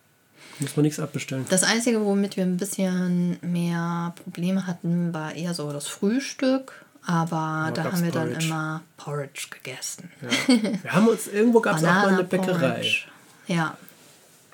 Muss 0.60 0.76
man 0.76 0.84
nichts 0.84 1.00
abbestellen. 1.00 1.46
Das 1.50 1.64
Einzige, 1.64 2.04
womit 2.04 2.36
wir 2.36 2.44
ein 2.44 2.58
bisschen 2.58 3.38
mehr 3.42 4.14
Probleme 4.24 4.68
hatten, 4.68 5.14
war 5.14 5.34
eher 5.34 5.54
so 5.54 5.72
das 5.72 5.88
Frühstück. 5.88 6.86
Aber 7.06 7.72
da 7.74 7.84
gab's 7.84 7.96
haben 7.96 8.04
wir 8.04 8.12
dann 8.12 8.28
Porridge. 8.28 8.46
immer 8.48 8.82
Porridge 8.98 9.48
gegessen. 9.50 10.12
Ja. 10.22 10.74
Wir 10.84 10.92
haben 10.94 11.08
uns, 11.08 11.28
irgendwo 11.28 11.62
gab 11.62 11.78
es 11.78 11.84
auch 11.84 11.88
mal 11.88 12.08
eine 12.10 12.24
Bäckerei. 12.26 12.52
Banana-Porridge. 12.54 13.06
Ja, 13.48 13.78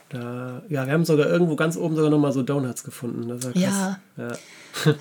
Da, 0.10 0.62
ja, 0.70 0.86
wir 0.86 0.94
haben 0.94 1.06
sogar 1.06 1.26
irgendwo 1.28 1.56
ganz 1.56 1.76
oben 1.76 1.96
sogar 1.96 2.12
noch 2.12 2.20
mal 2.20 2.32
so 2.32 2.44
Donuts 2.44 2.84
gefunden. 2.84 3.28
Das 3.28 3.44
war 3.44 3.52
krass. 3.52 3.62
Ja. 3.64 4.00
ja. 4.18 4.32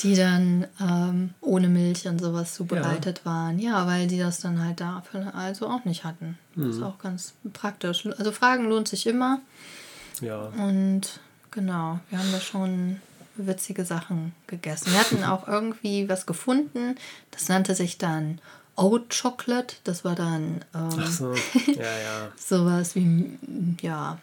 die 0.00 0.14
dann 0.14 0.66
ähm, 0.80 1.30
ohne 1.40 1.68
Milch 1.68 2.06
und 2.06 2.20
sowas 2.20 2.54
zubereitet 2.54 3.24
waren. 3.24 3.58
Ja, 3.58 3.86
weil 3.86 4.06
die 4.06 4.18
das 4.18 4.40
dann 4.40 4.62
halt 4.62 4.80
dafür 4.80 5.34
also 5.34 5.68
auch 5.68 5.84
nicht 5.84 6.04
hatten. 6.04 6.38
Das 6.54 6.64
Mhm. 6.64 6.70
ist 6.70 6.82
auch 6.82 6.98
ganz 6.98 7.32
praktisch. 7.52 8.06
Also 8.18 8.30
Fragen 8.32 8.68
lohnt 8.68 8.88
sich 8.88 9.06
immer. 9.06 9.40
ja. 10.20 10.38
Und 10.58 11.20
genau, 11.50 11.98
wir 12.10 12.18
haben 12.18 12.32
da 12.32 12.40
schon 12.40 13.00
witzige 13.36 13.84
Sachen 13.84 14.32
gegessen. 14.46 14.92
Wir 14.92 15.00
hatten 15.00 15.24
auch 15.24 15.46
irgendwie 15.48 16.08
was 16.08 16.26
gefunden, 16.26 16.96
das 17.30 17.48
nannte 17.48 17.74
sich 17.74 17.98
dann 17.98 18.38
Oat 18.76 19.14
Chocolate. 19.22 19.76
Das 19.84 20.04
war 20.04 20.14
dann 20.14 20.62
ähm, 20.74 20.90
so, 21.06 21.34
ja, 21.66 21.82
ja. 21.82 22.28
sowas 22.36 22.94
wie, 22.94 23.38
ja, 23.80 24.18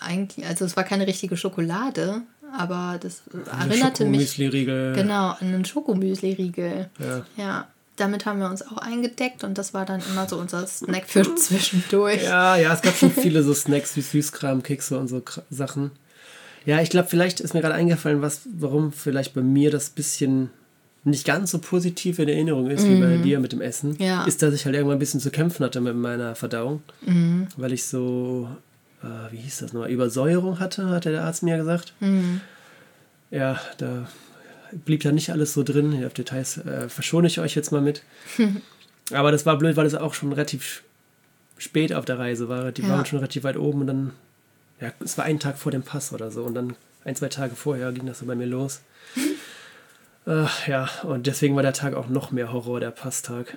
eigentlich, 0.00 0.46
also 0.46 0.64
es 0.64 0.76
war 0.76 0.84
keine 0.84 1.06
richtige 1.06 1.36
Schokolade, 1.36 2.22
aber 2.56 2.98
das 3.00 3.22
erinnerte 3.60 4.04
mich 4.04 4.36
genau 4.36 5.30
an 5.30 5.36
einen 5.40 5.64
Schokomüsli-Riegel. 5.64 6.88
Ja. 6.98 7.24
Ja, 7.36 7.68
damit 7.96 8.26
haben 8.26 8.38
wir 8.40 8.48
uns 8.48 8.62
auch 8.66 8.78
eingedeckt 8.78 9.42
und 9.44 9.58
das 9.58 9.74
war 9.74 9.84
dann 9.84 10.00
immer 10.12 10.28
so 10.28 10.38
unser 10.38 10.66
Snack 10.66 11.04
für 11.08 11.34
zwischendurch. 11.36 12.22
ja, 12.22 12.56
ja, 12.56 12.72
es 12.72 12.82
gab 12.82 12.94
schon 12.96 13.10
viele 13.10 13.42
so 13.42 13.54
Snacks 13.54 13.96
wie 13.96 14.00
Süßkram, 14.02 14.62
Kekse 14.62 14.98
und 14.98 15.08
so 15.08 15.22
Sachen. 15.50 15.90
Ja, 16.64 16.80
ich 16.80 16.90
glaube, 16.90 17.08
vielleicht 17.08 17.40
ist 17.40 17.54
mir 17.54 17.60
gerade 17.60 17.74
eingefallen, 17.74 18.20
was, 18.22 18.42
warum 18.58 18.92
vielleicht 18.92 19.34
bei 19.34 19.40
mir 19.40 19.70
das 19.70 19.90
bisschen 19.90 20.50
nicht 21.04 21.24
ganz 21.24 21.52
so 21.52 21.58
positiv 21.58 22.18
in 22.18 22.28
Erinnerung 22.28 22.68
ist 22.70 22.86
wie 22.86 23.00
bei 23.00 23.16
dir 23.18 23.40
mit 23.40 23.52
dem 23.52 23.60
Essen, 23.62 23.90
Mhm. 23.92 23.96
Ja. 24.04 24.24
ist, 24.24 24.42
dass 24.42 24.52
ich 24.52 24.66
halt 24.66 24.74
irgendwann 24.74 24.96
ein 24.96 25.00
bisschen 25.00 25.20
zu 25.20 25.30
kämpfen 25.30 25.64
hatte 25.64 25.80
mit 25.80 25.94
meiner 25.96 26.34
Verdauung, 26.34 26.82
Mhm. 27.06 27.46
weil 27.56 27.72
ich 27.72 27.84
so, 27.86 28.48
äh, 29.02 29.32
wie 29.32 29.38
hieß 29.38 29.58
das 29.58 29.72
nochmal, 29.72 29.90
Übersäuerung 29.90 30.58
hatte, 30.60 30.88
hat 30.90 31.04
der 31.04 31.22
Arzt 31.24 31.42
mir 31.42 31.56
gesagt. 31.56 31.94
Mhm. 32.00 32.40
Ja, 33.30 33.60
da 33.78 34.08
blieb 34.72 35.02
da 35.02 35.12
nicht 35.12 35.30
alles 35.32 35.52
so 35.54 35.62
drin. 35.62 36.04
Auf 36.04 36.14
Details 36.14 36.58
äh, 36.58 36.88
verschone 36.88 37.26
ich 37.26 37.40
euch 37.40 37.54
jetzt 37.54 37.72
mal 37.72 37.80
mit. 37.80 38.02
Aber 39.12 39.32
das 39.32 39.46
war 39.46 39.56
blöd, 39.58 39.76
weil 39.76 39.86
es 39.86 39.94
auch 39.94 40.14
schon 40.14 40.32
relativ 40.32 40.82
spät 41.56 41.92
auf 41.94 42.04
der 42.04 42.18
Reise 42.18 42.48
war. 42.48 42.72
Die 42.72 42.82
Ja. 42.82 42.90
waren 42.90 43.06
schon 43.06 43.18
relativ 43.18 43.44
weit 43.44 43.56
oben 43.56 43.80
und 43.82 43.86
dann, 43.86 44.12
ja, 44.80 44.92
es 45.00 45.16
war 45.18 45.24
ein 45.24 45.40
Tag 45.40 45.58
vor 45.58 45.72
dem 45.72 45.82
Pass 45.82 46.12
oder 46.12 46.30
so 46.30 46.44
und 46.44 46.54
dann 46.54 46.76
ein, 47.04 47.16
zwei 47.16 47.28
Tage 47.28 47.56
vorher 47.56 47.90
ging 47.92 48.06
das 48.06 48.18
so 48.18 48.26
bei 48.26 48.34
mir 48.34 48.46
los. 48.46 48.80
äh, 50.26 50.44
ja, 50.66 50.88
und 51.04 51.26
deswegen 51.26 51.56
war 51.56 51.62
der 51.62 51.72
Tag 51.72 51.94
auch 51.94 52.08
noch 52.08 52.30
mehr 52.30 52.52
Horror, 52.52 52.80
der 52.80 52.90
Passtag. 52.90 53.56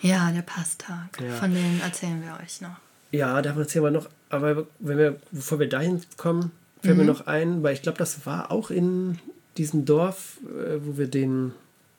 Ja, 0.00 0.30
der 0.30 0.42
Passtag. 0.42 1.20
Ja. 1.20 1.34
Von 1.34 1.52
denen 1.52 1.80
erzählen 1.80 2.22
wir 2.22 2.38
euch 2.42 2.60
noch. 2.60 2.76
Ja, 3.10 3.40
davon 3.42 3.62
erzählen 3.62 3.84
wir 3.84 3.90
noch, 3.90 4.08
aber 4.30 4.66
wenn 4.80 4.98
wir, 4.98 5.16
bevor 5.32 5.58
wir 5.58 5.68
dahin 5.68 6.00
kommen, 6.16 6.50
fällt 6.82 6.96
Mhm. 6.96 7.04
mir 7.04 7.10
noch 7.10 7.26
ein, 7.26 7.62
weil 7.62 7.74
ich 7.74 7.82
glaube, 7.82 7.98
das 7.98 8.26
war 8.26 8.50
auch 8.50 8.70
in 8.70 9.18
diesem 9.56 9.84
Dorf, 9.84 10.38
äh, 10.46 10.78
wo 10.84 10.98
wir 10.98 11.06
den 11.08 11.52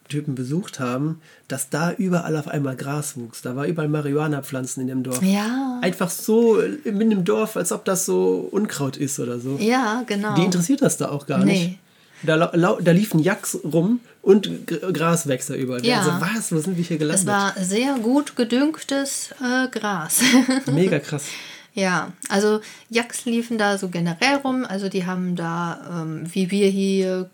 Typen 0.07 0.33
besucht 0.33 0.79
haben, 0.79 1.21
dass 1.47 1.69
da 1.69 1.91
überall 1.91 2.35
auf 2.35 2.47
einmal 2.47 2.75
Gras 2.75 3.15
wuchs. 3.15 3.41
Da 3.43 3.55
war 3.55 3.67
überall 3.67 3.89
Marihuana-Pflanzen 3.89 4.81
in 4.81 4.87
dem 4.87 5.03
Dorf. 5.03 5.21
Ja. 5.21 5.79
Einfach 5.83 6.09
so 6.09 6.59
in 6.59 6.99
dem 6.99 7.25
Dorf, 7.25 7.55
als 7.57 7.71
ob 7.71 7.85
das 7.85 8.05
so 8.05 8.47
Unkraut 8.51 8.97
ist 8.97 9.19
oder 9.19 9.39
so. 9.39 9.57
Ja, 9.59 10.03
genau. 10.07 10.33
Die 10.35 10.45
interessiert 10.45 10.81
das 10.81 10.97
da 10.97 11.09
auch 11.09 11.27
gar 11.27 11.39
Nee. 11.45 11.51
nicht. 11.51 11.79
Da, 12.23 12.37
da 12.47 12.91
liefen 12.91 13.19
Jacks 13.19 13.57
rum 13.63 13.99
und 14.21 14.67
G 14.67 14.77
Gras 14.91 15.27
wächst 15.27 15.49
da 15.49 15.53
überall. 15.55 15.85
Ja. 15.85 15.99
Also 15.99 16.11
was, 16.19 16.51
wo 16.51 16.59
sind 16.59 16.75
wir 16.77 16.83
hier 16.83 16.95
es 16.95 16.99
gelandet? 16.99 17.27
war 17.27 17.53
sehr 17.59 17.95
gut 17.99 18.35
gedüngtes 18.35 19.29
äh, 19.41 19.67
Gras. 19.69 20.21
Mega 20.71 20.99
krass. 20.99 21.25
Ja, 21.73 22.11
also 22.27 22.59
Yaks 22.89 23.25
liefen 23.25 23.57
da 23.57 23.77
so 23.77 23.89
generell 23.89 24.37
rum. 24.43 24.65
Also 24.67 24.89
die 24.89 25.05
haben 25.05 25.35
da, 25.35 26.01
ähm, 26.01 26.23
wie 26.33 26.51
wir 26.51 26.67
hier 26.67 27.29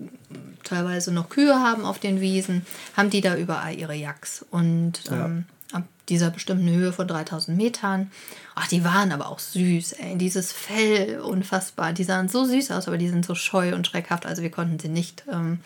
teilweise 0.64 1.12
noch 1.12 1.30
Kühe 1.30 1.56
haben 1.56 1.86
auf 1.86 2.00
den 2.00 2.22
Wiesen, 2.22 2.66
haben 2.96 3.10
die 3.10 3.22
da 3.22 3.36
überall 3.38 3.76
ihre 3.76 3.96
Yaks. 3.96 4.46
Und 4.52 5.04
Ja. 5.10 5.26
ähm, 5.26 5.46
ab 5.76 5.84
dieser 6.10 6.30
bestimmten 6.30 6.70
Höhe 6.70 6.94
von 6.94 7.08
3000 7.08 7.58
Metern, 7.58 8.12
ach, 8.54 8.68
die 8.68 8.84
waren 8.84 9.12
aber 9.12 9.28
auch 9.30 9.40
süß, 9.40 9.94
ey. 9.94 10.18
Dieses 10.18 10.52
Fell, 10.52 11.20
unfassbar. 11.20 11.94
Die 11.94 12.04
sahen 12.04 12.30
so 12.30 12.46
süß 12.46 12.72
aus, 12.72 12.88
aber 12.88 12.98
die 12.98 13.10
sind 13.10 13.26
so 13.26 13.36
scheu 13.36 13.74
und 13.76 13.88
schreckhaft. 13.88 14.26
Also 14.26 14.42
wir 14.42 14.52
konnten 14.52 14.80
sie 14.80 14.90
nicht 14.90 15.24
ähm, 15.32 15.60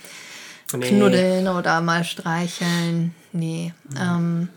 Nee. 0.72 0.88
knuddeln 0.88 1.48
oder 1.48 1.82
mal 1.82 2.04
streicheln. 2.04 3.16
Nee. 3.32 3.74
Ähm, 4.00 4.50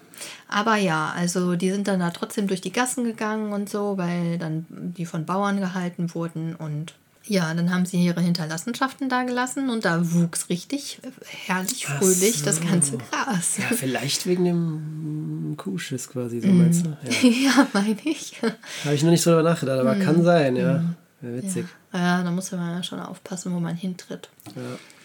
aber 0.46 0.76
ja, 0.76 1.12
also 1.16 1.56
die 1.56 1.70
sind 1.70 1.88
dann 1.88 2.00
da 2.00 2.10
trotzdem 2.10 2.46
durch 2.48 2.60
die 2.60 2.72
Gassen 2.72 3.04
gegangen 3.04 3.52
und 3.52 3.70
so, 3.70 3.96
weil 3.96 4.36
dann 4.38 4.66
die 4.68 5.06
von 5.06 5.24
Bauern 5.24 5.58
gehalten 5.58 6.14
wurden 6.14 6.54
und 6.54 6.94
ja, 7.24 7.54
dann 7.54 7.72
haben 7.72 7.86
sie 7.86 8.04
ihre 8.04 8.20
Hinterlassenschaften 8.20 9.08
da 9.08 9.22
gelassen 9.22 9.70
und 9.70 9.84
da 9.84 10.00
wuchs 10.12 10.48
richtig 10.48 11.00
herrlich 11.46 11.86
Ach 11.88 11.98
fröhlich 11.98 12.42
das 12.42 12.56
so. 12.56 12.64
ganze 12.64 12.98
Gras. 12.98 13.58
Ja, 13.58 13.64
vielleicht 13.76 14.26
wegen 14.26 14.44
dem 14.44 15.54
Kuhschiss 15.56 16.08
quasi, 16.08 16.40
so 16.40 16.48
meinst 16.48 16.84
du? 16.86 16.96
Ja. 17.22 17.28
Ja, 17.28 17.66
meine 17.72 17.96
ich. 18.04 18.40
Habe 18.84 18.94
ich 18.94 19.02
noch 19.02 19.10
nicht 19.10 19.22
so 19.22 19.30
drüber 19.30 19.42
nachgedacht, 19.44 19.78
aber 19.80 19.94
kann 19.96 20.22
sein, 20.24 20.56
ja. 20.56 20.82
ja 21.22 21.34
witzig. 21.34 21.66
Ja. 21.92 21.98
ja, 22.18 22.22
da 22.24 22.30
muss 22.30 22.50
man 22.52 22.76
ja 22.76 22.82
schon 22.82 23.00
aufpassen, 23.00 23.52
wo 23.54 23.60
man 23.60 23.76
hintritt. 23.76 24.28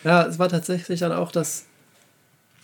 Ja. 0.03 0.09
ja, 0.23 0.25
es 0.27 0.39
war 0.39 0.49
tatsächlich 0.49 0.99
dann 0.99 1.11
auch 1.11 1.31
das 1.31 1.65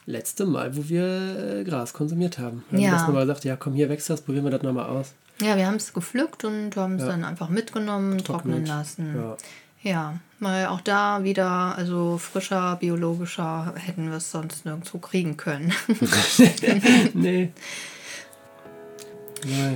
letzte 0.05 0.45
Mal, 0.45 0.75
wo 0.75 0.89
wir 0.89 1.59
äh, 1.59 1.63
Gras 1.63 1.93
konsumiert 1.93 2.39
haben. 2.39 2.63
Wir 2.71 2.79
Ja. 2.79 2.87
haben 2.89 2.97
das 2.97 3.07
nochmal 3.07 3.23
gesagt, 3.25 3.45
ja 3.45 3.55
komm, 3.55 3.73
hier 3.73 3.87
wächst 3.89 4.09
das, 4.09 4.21
probieren 4.21 4.43
wir 4.45 4.51
das 4.51 4.63
nochmal 4.63 4.85
aus. 4.87 5.13
Ja, 5.43 5.57
wir 5.57 5.67
haben 5.67 5.75
es 5.75 5.93
gepflückt 5.93 6.45
und 6.45 6.75
haben 6.77 6.95
es 6.95 7.01
Ja. 7.03 7.09
dann 7.09 7.25
einfach 7.25 7.49
mitgenommen, 7.49 8.17
trocknen 8.19 8.65
Trocknet. 8.65 8.67
lassen. 8.67 9.15
Ja. 9.15 9.37
Ja, 9.85 10.13
weil 10.39 10.67
auch 10.67 10.79
da 10.79 11.25
wieder, 11.25 11.75
also 11.77 12.17
frischer, 12.17 12.77
biologischer, 12.77 13.73
hätten 13.75 14.09
wir 14.09 14.15
es 14.17 14.31
sonst 14.31 14.63
nirgendwo 14.65 14.97
kriegen 14.99 15.35
können. 15.35 15.73
nee. 17.13 17.51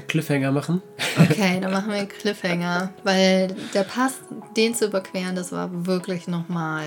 Cliffhanger 0.08 0.54
machen. 0.54 0.82
Okay, 1.20 1.60
dann 1.60 1.74
machen 1.74 1.90
wir 1.90 1.98
einen 1.98 2.08
Cliffhanger, 2.22 2.94
weil 3.04 3.54
der 3.74 3.84
Pass, 3.84 4.14
den 4.56 4.74
zu 4.74 4.86
überqueren, 4.86 5.36
das 5.36 5.52
war 5.52 5.70
wirklich 5.86 6.30
nochmal 6.30 6.86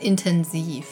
intensiv. 0.00 0.86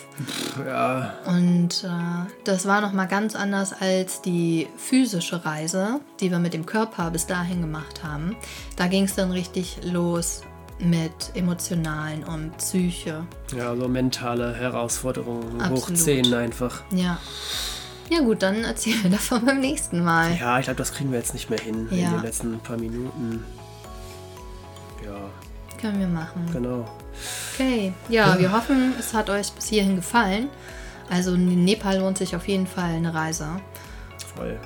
Ja, 0.67 1.15
Und 1.27 1.85
äh, 1.85 2.31
das 2.45 2.67
war 2.67 2.81
nochmal 2.81 3.09
ganz 3.09 3.35
anders 3.37 3.73
als 3.79 4.23
die 4.23 4.69
physische 4.77 5.45
Reise, 5.45 6.01
die 6.21 6.31
wir 6.31 6.39
mit 6.39 6.55
dem 6.55 6.67
Körper 6.67 7.11
bis 7.11 7.27
dahin 7.27 7.61
gemacht 7.61 8.03
haben. 8.05 8.37
Da 8.77 8.87
ging 8.87 9.05
es 9.05 9.15
dann 9.15 9.31
richtig 9.31 9.79
los 9.85 10.43
mit 10.81 11.13
emotionalen 11.35 12.25
und 12.25 12.57
Psyche. 12.59 13.27
ja, 13.57 13.77
so 13.77 13.87
mentale 13.89 14.55
Herausforderungen 14.55 15.61
hoch 15.71 15.89
Absolut. 15.89 15.97
10 15.99 16.35
einfach. 16.35 16.83
Ja. 16.91 17.19
Ja 18.11 18.21
gut, 18.21 18.43
dann 18.43 18.65
erzählen 18.65 19.03
wir 19.05 19.11
davon 19.13 19.45
beim 19.47 19.61
nächsten 19.61 20.03
Mal. 20.05 20.37
Ja, 20.39 20.59
ich 20.59 20.65
glaube, 20.65 20.77
das 20.79 20.93
kriegen 20.93 21.11
wir 21.11 21.19
jetzt 21.19 21.33
nicht 21.33 21.49
mehr 21.49 21.59
hin 21.59 21.89
in 21.91 21.99
Ja. 22.01 22.11
den 22.11 22.23
letzten 22.23 22.59
paar 22.61 22.77
Minuten. 22.77 23.45
Ja, 25.05 25.17
Können 25.81 26.01
wir 26.01 26.09
machen. 26.09 26.47
genau. 26.53 26.85
Okay, 27.55 27.93
ja, 28.09 28.39
wir 28.39 28.53
hoffen, 28.53 28.93
es 28.99 29.15
hat 29.15 29.31
euch 29.31 29.53
bis 29.53 29.67
hierhin 29.69 29.97
gefallen. 29.97 30.49
Also 31.11 31.35
in 31.35 31.65
Nepal 31.65 31.99
lohnt 31.99 32.19
sich 32.19 32.35
auf 32.35 32.49
jeden 32.49 32.67
Fall 32.67 32.95
eine 32.95 33.13
Reise. 33.15 33.47
Voll. 34.35 34.59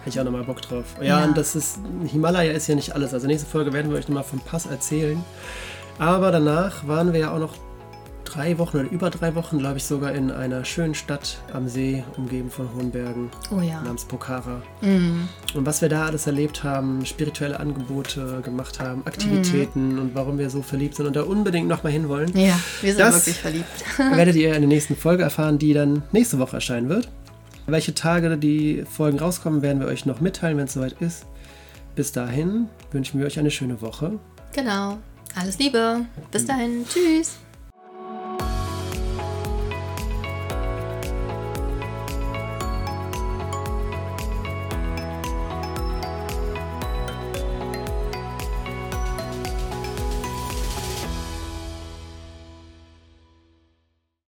Hätte 0.00 0.08
ich 0.08 0.20
auch 0.20 0.24
nochmal 0.24 0.44
Bock 0.44 0.62
drauf. 0.62 0.84
Ja, 1.00 1.20
Ja. 1.20 1.24
und 1.24 1.36
das 1.36 1.54
ist, 1.56 1.78
Himalaya 2.06 2.52
ist 2.52 2.66
ja 2.68 2.74
nicht 2.74 2.94
alles. 2.94 3.12
Also 3.12 3.26
nächste 3.26 3.48
Folge 3.48 3.72
werden 3.72 3.90
wir 3.90 3.98
euch 3.98 4.08
nochmal 4.08 4.24
vom 4.24 4.40
Pass 4.40 4.64
erzählen. 4.66 5.22
Aber 5.98 6.30
danach 6.30 6.86
waren 6.86 7.12
wir 7.12 7.20
ja 7.20 7.32
auch 7.34 7.38
noch 7.38 7.54
drei 8.36 8.58
Wochen 8.58 8.78
oder 8.78 8.90
über 8.90 9.10
drei 9.10 9.34
Wochen, 9.34 9.58
glaube 9.58 9.78
ich, 9.78 9.84
sogar 9.84 10.12
in 10.12 10.30
einer 10.30 10.64
schönen 10.64 10.94
Stadt 10.94 11.38
am 11.52 11.68
See, 11.68 12.04
umgeben 12.16 12.50
von 12.50 12.68
hohen 12.74 12.90
Bergen, 12.90 13.30
Oh 13.50 13.60
ja. 13.60 13.80
namens 13.80 14.04
Pokhara. 14.04 14.62
Mm. 14.82 15.22
Und 15.54 15.66
was 15.66 15.80
wir 15.80 15.88
da 15.88 16.06
alles 16.06 16.26
erlebt 16.26 16.62
haben, 16.62 17.04
spirituelle 17.06 17.58
Angebote 17.58 18.40
gemacht 18.44 18.78
haben, 18.80 19.06
Aktivitäten 19.06 19.98
und 19.98 20.14
warum 20.14 20.38
wir 20.38 20.50
so 20.50 20.62
verliebt 20.62 20.96
sind 20.96 21.06
und 21.06 21.16
da 21.16 21.22
unbedingt 21.22 21.68
nochmal 21.68 21.92
hinwollen, 21.92 22.36
Ja, 22.36 22.58
wir 22.82 22.94
sind 22.94 23.04
wirklich 23.14 23.38
verliebt. 23.40 23.84
werdet 23.98 24.36
ihr 24.36 24.54
in 24.54 24.60
der 24.62 24.68
nächsten 24.68 24.96
Folge 24.96 25.22
erfahren, 25.22 25.58
die 25.58 25.72
dann 25.72 26.02
nächste 26.12 26.38
Woche 26.38 26.56
erscheinen 26.56 26.88
wird. 26.88 27.08
Welche 27.66 27.94
Tage 27.94 28.36
die 28.36 28.84
Folgen 28.88 29.18
rauskommen, 29.18 29.62
werden 29.62 29.80
wir 29.80 29.88
euch 29.88 30.06
noch 30.06 30.20
mitteilen, 30.20 30.56
wenn 30.58 30.66
es 30.66 30.74
soweit 30.74 30.96
ist. 31.00 31.26
Bis 31.96 32.12
dahin 32.12 32.68
wünschen 32.92 33.18
wir 33.18 33.26
euch 33.26 33.38
eine 33.38 33.50
schöne 33.50 33.80
Woche. 33.80 34.18
Genau. 34.52 34.98
Alles 35.34 35.58
Liebe. 35.58 36.02
Bis 36.30 36.44
dahin. 36.44 36.84
Tschüss. 36.88 37.38